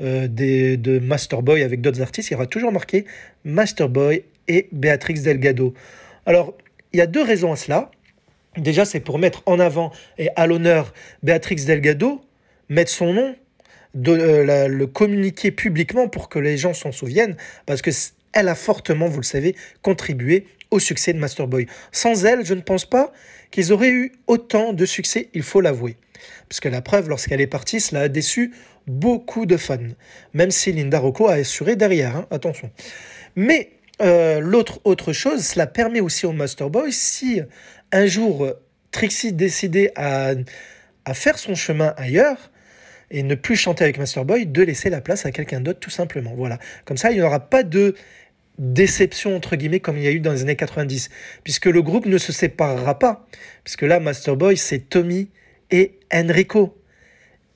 [0.00, 3.04] euh, de Masterboy avec d'autres artistes, il y aura toujours marqué
[3.44, 5.74] Masterboy et Béatrix Delgado.
[6.26, 6.56] Alors,
[6.92, 7.90] il y a deux raisons à cela.
[8.56, 12.22] Déjà, c'est pour mettre en avant et à l'honneur Béatrix Delgado,
[12.68, 13.34] mettre son nom,
[13.94, 17.90] de, euh, le communiquer publiquement pour que les gens s'en souviennent, parce que
[18.32, 21.66] elle a fortement, vous le savez, contribué au succès de Masterboy.
[21.92, 23.12] Sans elle, je ne pense pas
[23.50, 25.96] qu'ils auraient eu autant de succès, il faut l'avouer.
[26.48, 28.52] Parce que la preuve, lorsqu'elle est partie, cela a déçu
[28.86, 29.78] beaucoup de fans.
[30.32, 32.70] Même si Linda Rocco a assuré derrière, hein, attention.
[33.36, 37.40] Mais euh, l'autre autre chose, cela permet aussi au Masterboy, si
[37.92, 38.54] un jour euh,
[38.90, 40.32] Trixie décidait à,
[41.04, 42.50] à faire son chemin ailleurs,
[43.12, 46.32] et ne plus chanter avec Masterboy, de laisser la place à quelqu'un d'autre tout simplement.
[46.34, 46.58] Voilà.
[46.84, 47.94] Comme ça, il n'y aura pas de
[48.58, 51.08] déception entre guillemets comme il y a eu dans les années 90
[51.42, 53.26] puisque le groupe ne se séparera pas.
[53.64, 55.28] Puisque là Masterboy c'est Tommy
[55.70, 56.76] et Enrico.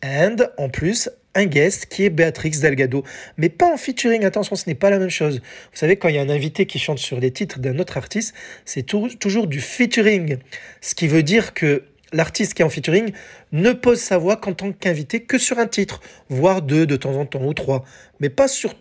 [0.05, 3.05] And en plus un guest qui est Béatrix Delgado.
[3.37, 5.41] Mais pas en featuring attention ce n'est pas la même chose.
[5.71, 7.99] Vous savez quand il y a un invité qui chante sur les titres d'un autre
[7.99, 10.39] artiste c'est tou- toujours du featuring.
[10.81, 11.85] Ce qui veut dire que
[12.17, 13.13] l'artiste qui est en featuring
[13.53, 17.17] ne pose sa voix qu'en tant qu'invité que sur un titre voire deux de temps
[17.17, 17.85] en temps ou trois
[18.21, 18.75] mais pas sur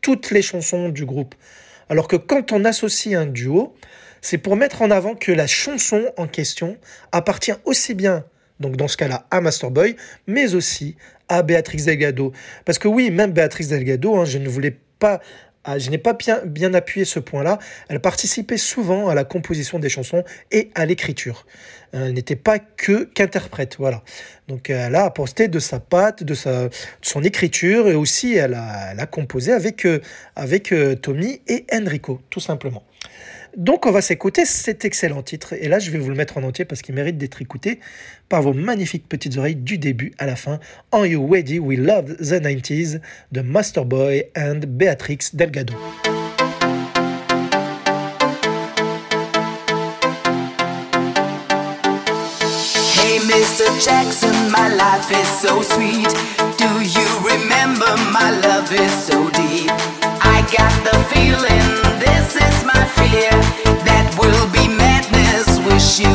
[0.00, 1.34] toutes les chansons du groupe.
[1.88, 3.74] Alors que quand on associe un duo,
[4.20, 6.78] c'est pour mettre en avant que la chanson en question
[7.12, 8.24] appartient aussi bien,
[8.60, 10.96] donc dans ce cas-là, à Masterboy, mais aussi
[11.28, 12.32] à Béatrix Delgado.
[12.64, 15.20] Parce que oui, même Béatrix Delgado, hein, je ne voulais pas,
[15.64, 17.58] ah, je n'ai pas bien, bien appuyé ce point-là.
[17.88, 21.46] Elle participait souvent à la composition des chansons et à l'écriture.
[21.92, 24.02] Elle n'était pas que qu'interprète, voilà.
[24.48, 26.70] Donc elle a apporté de sa patte, de, sa, de
[27.02, 30.00] son écriture et aussi elle a, elle a composé avec, euh,
[30.34, 32.84] avec euh, Tommy et Enrico, tout simplement.
[33.56, 36.42] Donc on va s'écouter cet excellent titre et là je vais vous le mettre en
[36.42, 37.80] entier parce qu'il mérite d'être écouté
[38.28, 40.60] par vos magnifiques petites oreilles du début à la fin.
[40.92, 41.58] Are You Ready?
[41.58, 43.00] We Love the 90s
[43.32, 45.74] de Masterboy and Béatrix Delgado.
[53.26, 53.70] Mr.
[53.80, 56.08] Jackson, my life is so sweet.
[56.58, 59.70] Do you remember my love is so deep?
[60.20, 61.89] I got the feeling
[62.32, 63.30] this is my fear.
[63.84, 65.58] That will be madness.
[65.66, 66.12] Wish you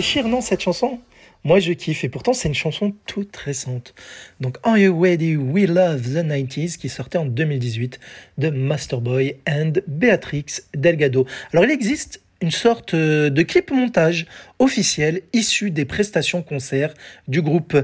[0.00, 0.98] déchire, non, cette chanson?
[1.44, 2.04] Moi, je kiffe.
[2.04, 3.94] Et pourtant, c'est une chanson toute récente.
[4.40, 5.36] Donc, Are You Ready?
[5.36, 8.00] We Love the 90s, qui sortait en 2018
[8.38, 11.26] de Masterboy and Beatrix Delgado.
[11.52, 14.24] Alors, il existe une sorte euh, de clip montage
[14.58, 16.94] officiel issu des prestations concerts
[17.28, 17.76] du groupe.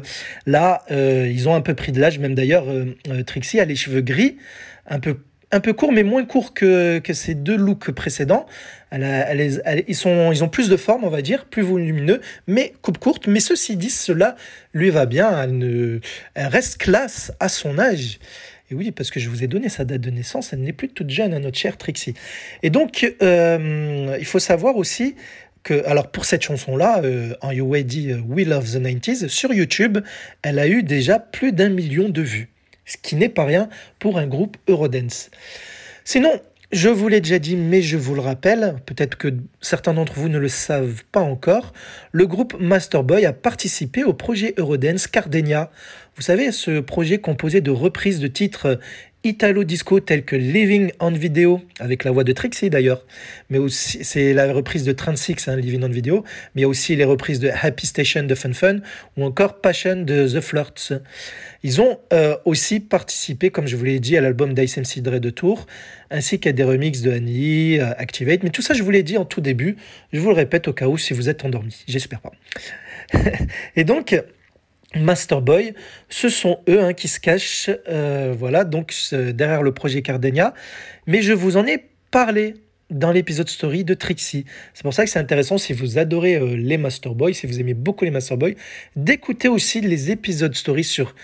[0.46, 2.94] Là, euh, ils ont un peu pris de l'âge, même d'ailleurs, euh,
[3.26, 4.38] Trixie a les cheveux gris,
[4.86, 5.18] un peu
[5.56, 8.46] un peu court, mais moins court que, ces deux looks précédents.
[8.92, 13.26] Ils, sont, ils ont plus de forme, on va dire, plus volumineux, mais coupe courte.
[13.26, 14.36] Mais ceci dit, cela
[14.72, 15.42] lui va bien.
[15.42, 18.18] Elle, reste classe à son âge.
[18.70, 20.88] Et oui, parce que je vous ai donné sa date de naissance, elle n'est plus
[20.88, 22.14] toute jeune, à notre chère Trixie.
[22.62, 25.14] Et donc, euh, il faut savoir aussi
[25.62, 29.52] que, alors pour cette chanson-là, euh, Are You Ready, euh, We Love the 90s, sur
[29.52, 29.98] YouTube,
[30.42, 32.48] elle a eu déjà plus d'un million de vues.
[32.86, 35.30] Ce qui n'est pas rien pour un groupe Eurodance.
[36.04, 36.40] Sinon,
[36.72, 39.28] je vous l'ai déjà dit, mais je vous le rappelle, peut-être que
[39.60, 41.72] certains d'entre vous ne le savent pas encore,
[42.10, 45.70] le groupe Masterboy a participé au projet Eurodance Cardenia.
[46.16, 48.80] Vous savez, ce projet composé de reprises de titres
[49.26, 53.04] italo-disco tels que Living on Video, avec la voix de Trixie d'ailleurs,
[53.50, 56.24] mais aussi c'est la reprise de 36, hein, Living on Video,
[56.54, 58.78] mais il y a aussi les reprises de Happy Station de Fun Fun
[59.16, 60.92] ou encore Passion de The Flirts.
[61.62, 65.18] Ils ont euh, aussi participé, comme je vous l'ai dit, à l'album d'Ice MC Dre
[65.18, 65.66] de Tour,
[66.10, 68.42] ainsi qu'à des remixes de Annie, euh, Activate.
[68.42, 69.76] Mais tout ça, je vous l'ai dit en tout début.
[70.12, 71.84] Je vous le répète au cas où si vous êtes endormi.
[71.88, 72.32] J'espère pas.
[73.76, 74.20] Et donc,
[74.94, 75.74] Masterboy,
[76.08, 80.54] ce sont eux hein, qui se cachent, euh, voilà, donc derrière le projet Cardenia.
[81.06, 82.54] Mais je vous en ai parlé
[82.90, 84.44] dans l'épisode story de Trixie.
[84.74, 87.74] C'est pour ça que c'est intéressant si vous adorez euh, les Masterboy, si vous aimez
[87.74, 88.56] beaucoup les Masterboy,
[88.94, 91.14] d'écouter aussi les épisodes story sur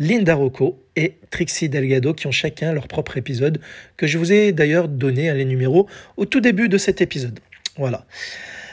[0.00, 3.60] Linda Rocco et Trixie Delgado qui ont chacun leur propre épisode
[3.96, 7.38] que je vous ai d'ailleurs donné hein, les numéros au tout début de cet épisode.
[7.76, 8.06] Voilà.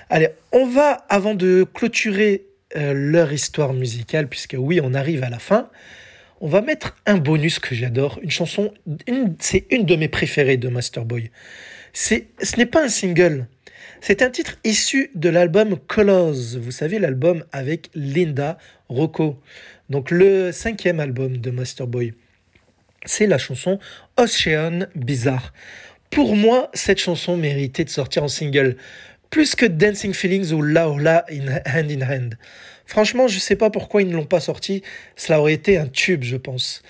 [0.09, 2.45] Allez, on va, avant de clôturer
[2.77, 5.69] euh, leur histoire musicale, puisque oui, on arrive à la fin,
[6.39, 8.73] on va mettre un bonus que j'adore, une chanson,
[9.39, 11.31] c'est une de mes préférées de Masterboy.
[11.93, 13.47] C'est, ce n'est pas un single,
[14.01, 18.57] c'est un titre issu de l'album Colors, vous savez, l'album avec Linda
[18.89, 19.41] Rocco,
[19.89, 22.13] donc le cinquième album de Masterboy.
[23.05, 23.79] C'est la chanson
[24.17, 25.53] Ocean Bizarre.
[26.09, 28.77] Pour moi, cette chanson méritait de sortir en single,
[29.29, 32.37] plus que Dancing Feelings ou La Ola in Hand in Hand.
[32.85, 34.81] Franchement, je sais pas pourquoi ils ne l'ont pas sorti,
[35.15, 36.81] cela aurait été un tube, je pense.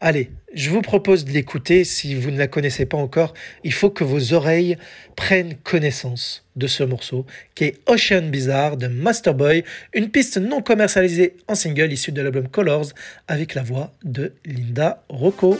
[0.00, 3.34] Allez, je vous propose de l'écouter si vous ne la connaissez pas encore.
[3.62, 4.76] Il faut que vos oreilles
[5.16, 11.36] prennent connaissance de ce morceau qui est Ocean Bizarre de Masterboy, une piste non commercialisée
[11.48, 12.88] en single issue de l'album Colors
[13.28, 15.58] avec la voix de Linda Rocco.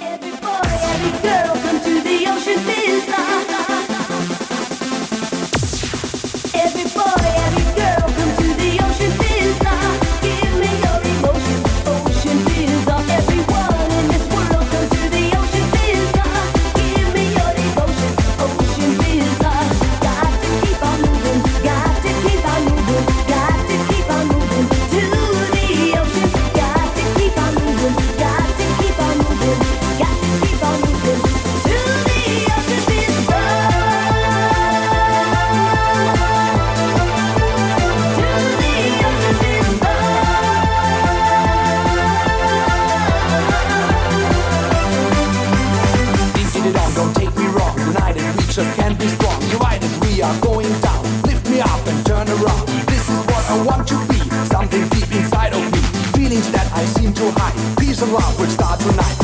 [50.25, 51.05] Are going down.
[51.23, 52.67] Lift me up and turn around.
[52.89, 54.19] This is what I want to be.
[54.49, 55.81] Something deep inside of me.
[56.17, 57.79] Feelings that I seem to hide.
[57.79, 59.24] Peace and love will start tonight.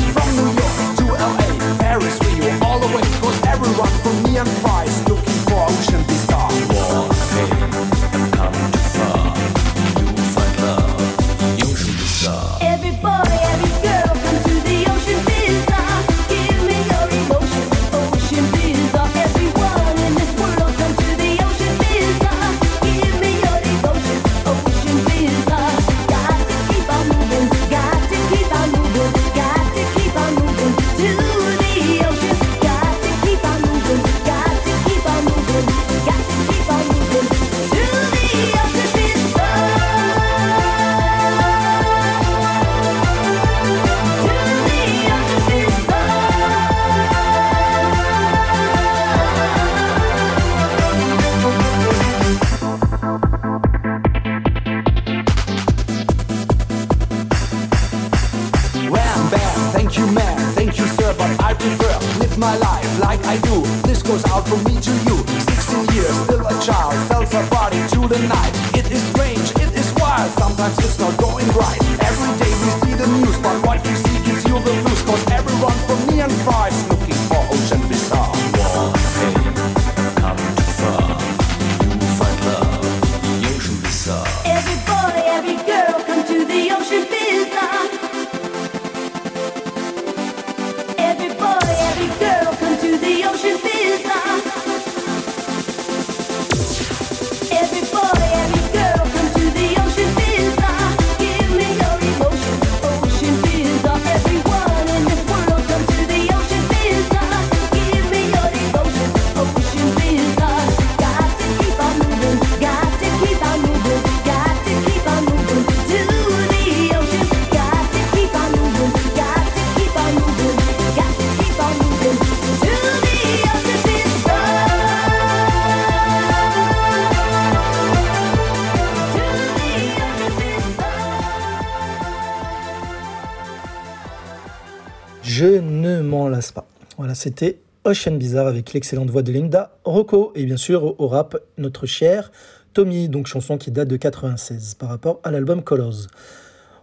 [137.21, 141.85] C'était Ocean Bizarre avec l'excellente voix de Linda Rocco et bien sûr au rap notre
[141.85, 142.33] cher
[142.73, 146.07] Tommy, donc chanson qui date de 96 par rapport à l'album Colors.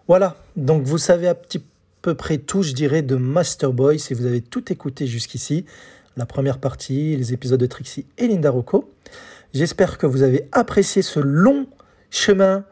[0.07, 1.63] Voilà, donc vous savez à petit
[2.03, 5.65] peu près tout, je dirais, de Master Boy si vous avez tout écouté jusqu'ici,
[6.17, 8.91] la première partie, les épisodes de Trixie et Linda Rocco.
[9.55, 11.65] J'espère que vous avez apprécié ce long
[12.11, 12.63] chemin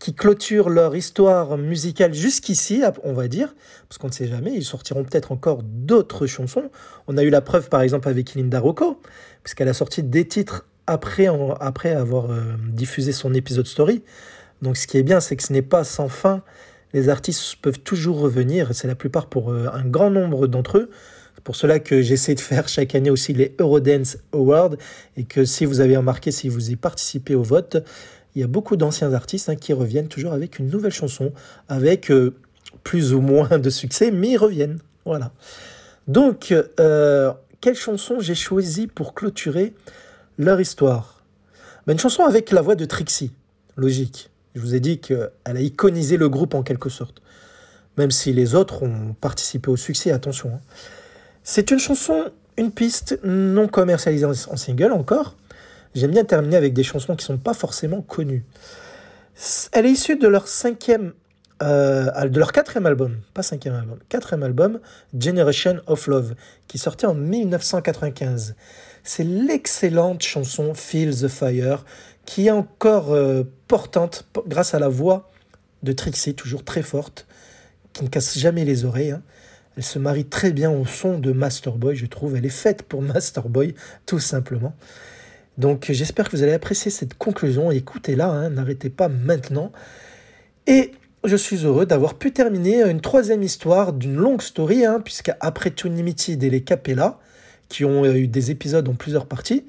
[0.00, 3.54] qui clôture leur histoire musicale jusqu'ici, on va dire,
[3.88, 6.70] parce qu'on ne sait jamais, ils sortiront peut-être encore d'autres chansons.
[7.06, 8.98] On a eu la preuve par exemple avec Linda Rocco,
[9.44, 11.28] puisqu'elle a sorti des titres après,
[11.60, 12.40] après avoir euh,
[12.72, 14.02] diffusé son épisode story.
[14.62, 16.42] Donc ce qui est bien, c'est que ce n'est pas sans fin.
[16.94, 20.90] Les artistes peuvent toujours revenir, c'est la plupart pour euh, un grand nombre d'entre eux.
[21.34, 24.76] C'est pour cela que j'essaie de faire chaque année aussi les Eurodance Awards,
[25.18, 27.84] et que si vous avez remarqué, si vous y participez au vote,
[28.34, 31.32] il y a beaucoup d'anciens artistes hein, qui reviennent toujours avec une nouvelle chanson,
[31.68, 32.34] avec euh,
[32.84, 34.78] plus ou moins de succès, mais ils reviennent.
[35.04, 35.32] Voilà.
[36.06, 39.74] Donc, euh, quelle chanson j'ai choisi pour clôturer
[40.38, 41.22] leur histoire?
[41.86, 43.32] Ben, Une chanson avec la voix de Trixie,
[43.76, 44.30] logique.
[44.54, 47.22] Je vous ai dit qu'elle a iconisé le groupe en quelque sorte.
[47.96, 50.50] Même si les autres ont participé au succès, attention.
[50.54, 50.60] hein.
[51.42, 55.36] C'est une chanson, une piste non commercialisée en en single encore.
[55.94, 58.44] J'aime bien terminer avec des chansons qui ne sont pas forcément connues.
[59.72, 61.14] Elle est issue de leur cinquième,
[61.62, 64.80] euh, de leur quatrième album, pas cinquième album, quatrième album,
[65.18, 66.34] Generation of Love,
[66.68, 68.54] qui sortait en 1995.
[69.02, 71.84] C'est l'excellente chanson Feel the Fire,
[72.24, 75.30] qui est encore euh, portante grâce à la voix
[75.82, 77.26] de Trixie, toujours très forte,
[77.94, 79.12] qui ne casse jamais les oreilles.
[79.12, 79.22] hein.
[79.76, 82.36] Elle se marie très bien au son de Master Boy, je trouve.
[82.36, 84.74] Elle est faite pour Master Boy, tout simplement.
[85.60, 87.70] Donc j'espère que vous allez apprécier cette conclusion.
[87.70, 89.72] Écoutez-la, hein, n'arrêtez pas maintenant.
[90.66, 95.30] Et je suis heureux d'avoir pu terminer une troisième histoire d'une longue story, hein, puisque
[95.40, 97.18] après Tune Limited et les Capella,
[97.68, 99.66] qui ont euh, eu des épisodes en plusieurs parties,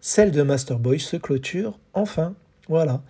[0.00, 2.34] celle de Master Boy se clôture enfin.
[2.68, 3.02] Voilà.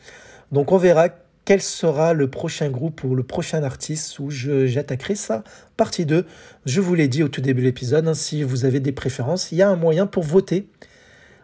[0.53, 1.11] Donc on verra
[1.45, 5.45] quel sera le prochain groupe ou le prochain artiste où j'attaquerai ça.
[5.77, 6.25] Partie 2.
[6.65, 9.53] Je vous l'ai dit au tout début de l'épisode, hein, si vous avez des préférences,
[9.53, 10.67] il y a un moyen pour voter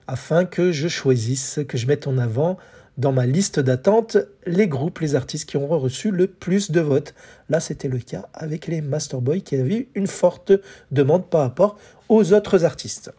[0.09, 2.57] afin que je choisisse, que je mette en avant
[2.97, 7.15] dans ma liste d'attente les groupes, les artistes qui ont reçu le plus de votes.
[7.49, 10.53] Là, c'était le cas avec les Masterboys qui avaient une forte
[10.91, 11.79] demande par rapport
[12.09, 13.13] aux autres artistes.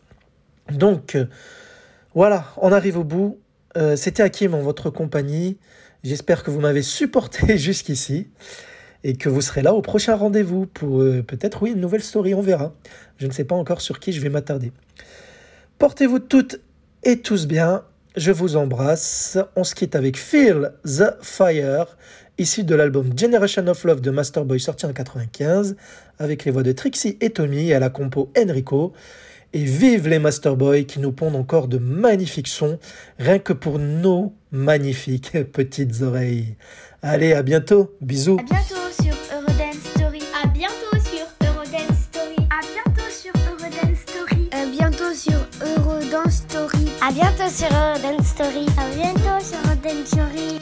[0.69, 1.25] Donc, euh,
[2.13, 3.39] voilà, on arrive au bout.
[3.77, 5.57] Euh, c'était Hakim en votre compagnie.
[6.03, 8.27] J'espère que vous m'avez supporté jusqu'ici
[9.05, 12.33] et que vous serez là au prochain rendez-vous pour euh, peut-être, oui, une nouvelle story,
[12.33, 12.73] on verra.
[13.17, 14.73] Je ne sais pas encore sur qui je vais m'attarder.
[15.77, 16.59] Portez-vous toutes
[17.03, 17.83] et tous bien.
[18.15, 19.37] Je vous embrasse.
[19.55, 21.97] On se quitte avec Feel the Fire,
[22.37, 25.75] issu de l'album Generation of Love de Masterboy sorti en 95,
[26.17, 28.93] avec les voix de Trixie et Tommy et à la compo Enrico.
[29.53, 32.77] Et vive les Masterboys qui nous pondent encore de magnifiques sons,
[33.17, 36.55] rien que pour nos magnifiques petites oreilles.
[37.01, 37.95] Allez, à bientôt.
[38.01, 38.37] Bisous.
[47.09, 47.69] À bientôt sur
[48.03, 48.67] Dance Story.
[48.77, 49.57] À bientôt sur
[50.05, 50.59] Story.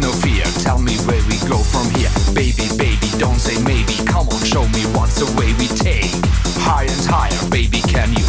[0.00, 0.44] no fear.
[0.60, 2.10] Tell me where we go from here.
[2.34, 3.94] Baby, baby, don't say maybe.
[4.04, 6.10] Come on, show me what's the way we take.
[6.60, 8.25] Higher and higher, baby, can you?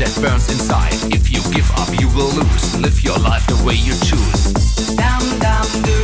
[0.00, 0.94] that burns inside.
[1.12, 2.80] If you give up, you will lose.
[2.80, 4.96] Live your life the way you choose.
[4.96, 5.99] Down, down,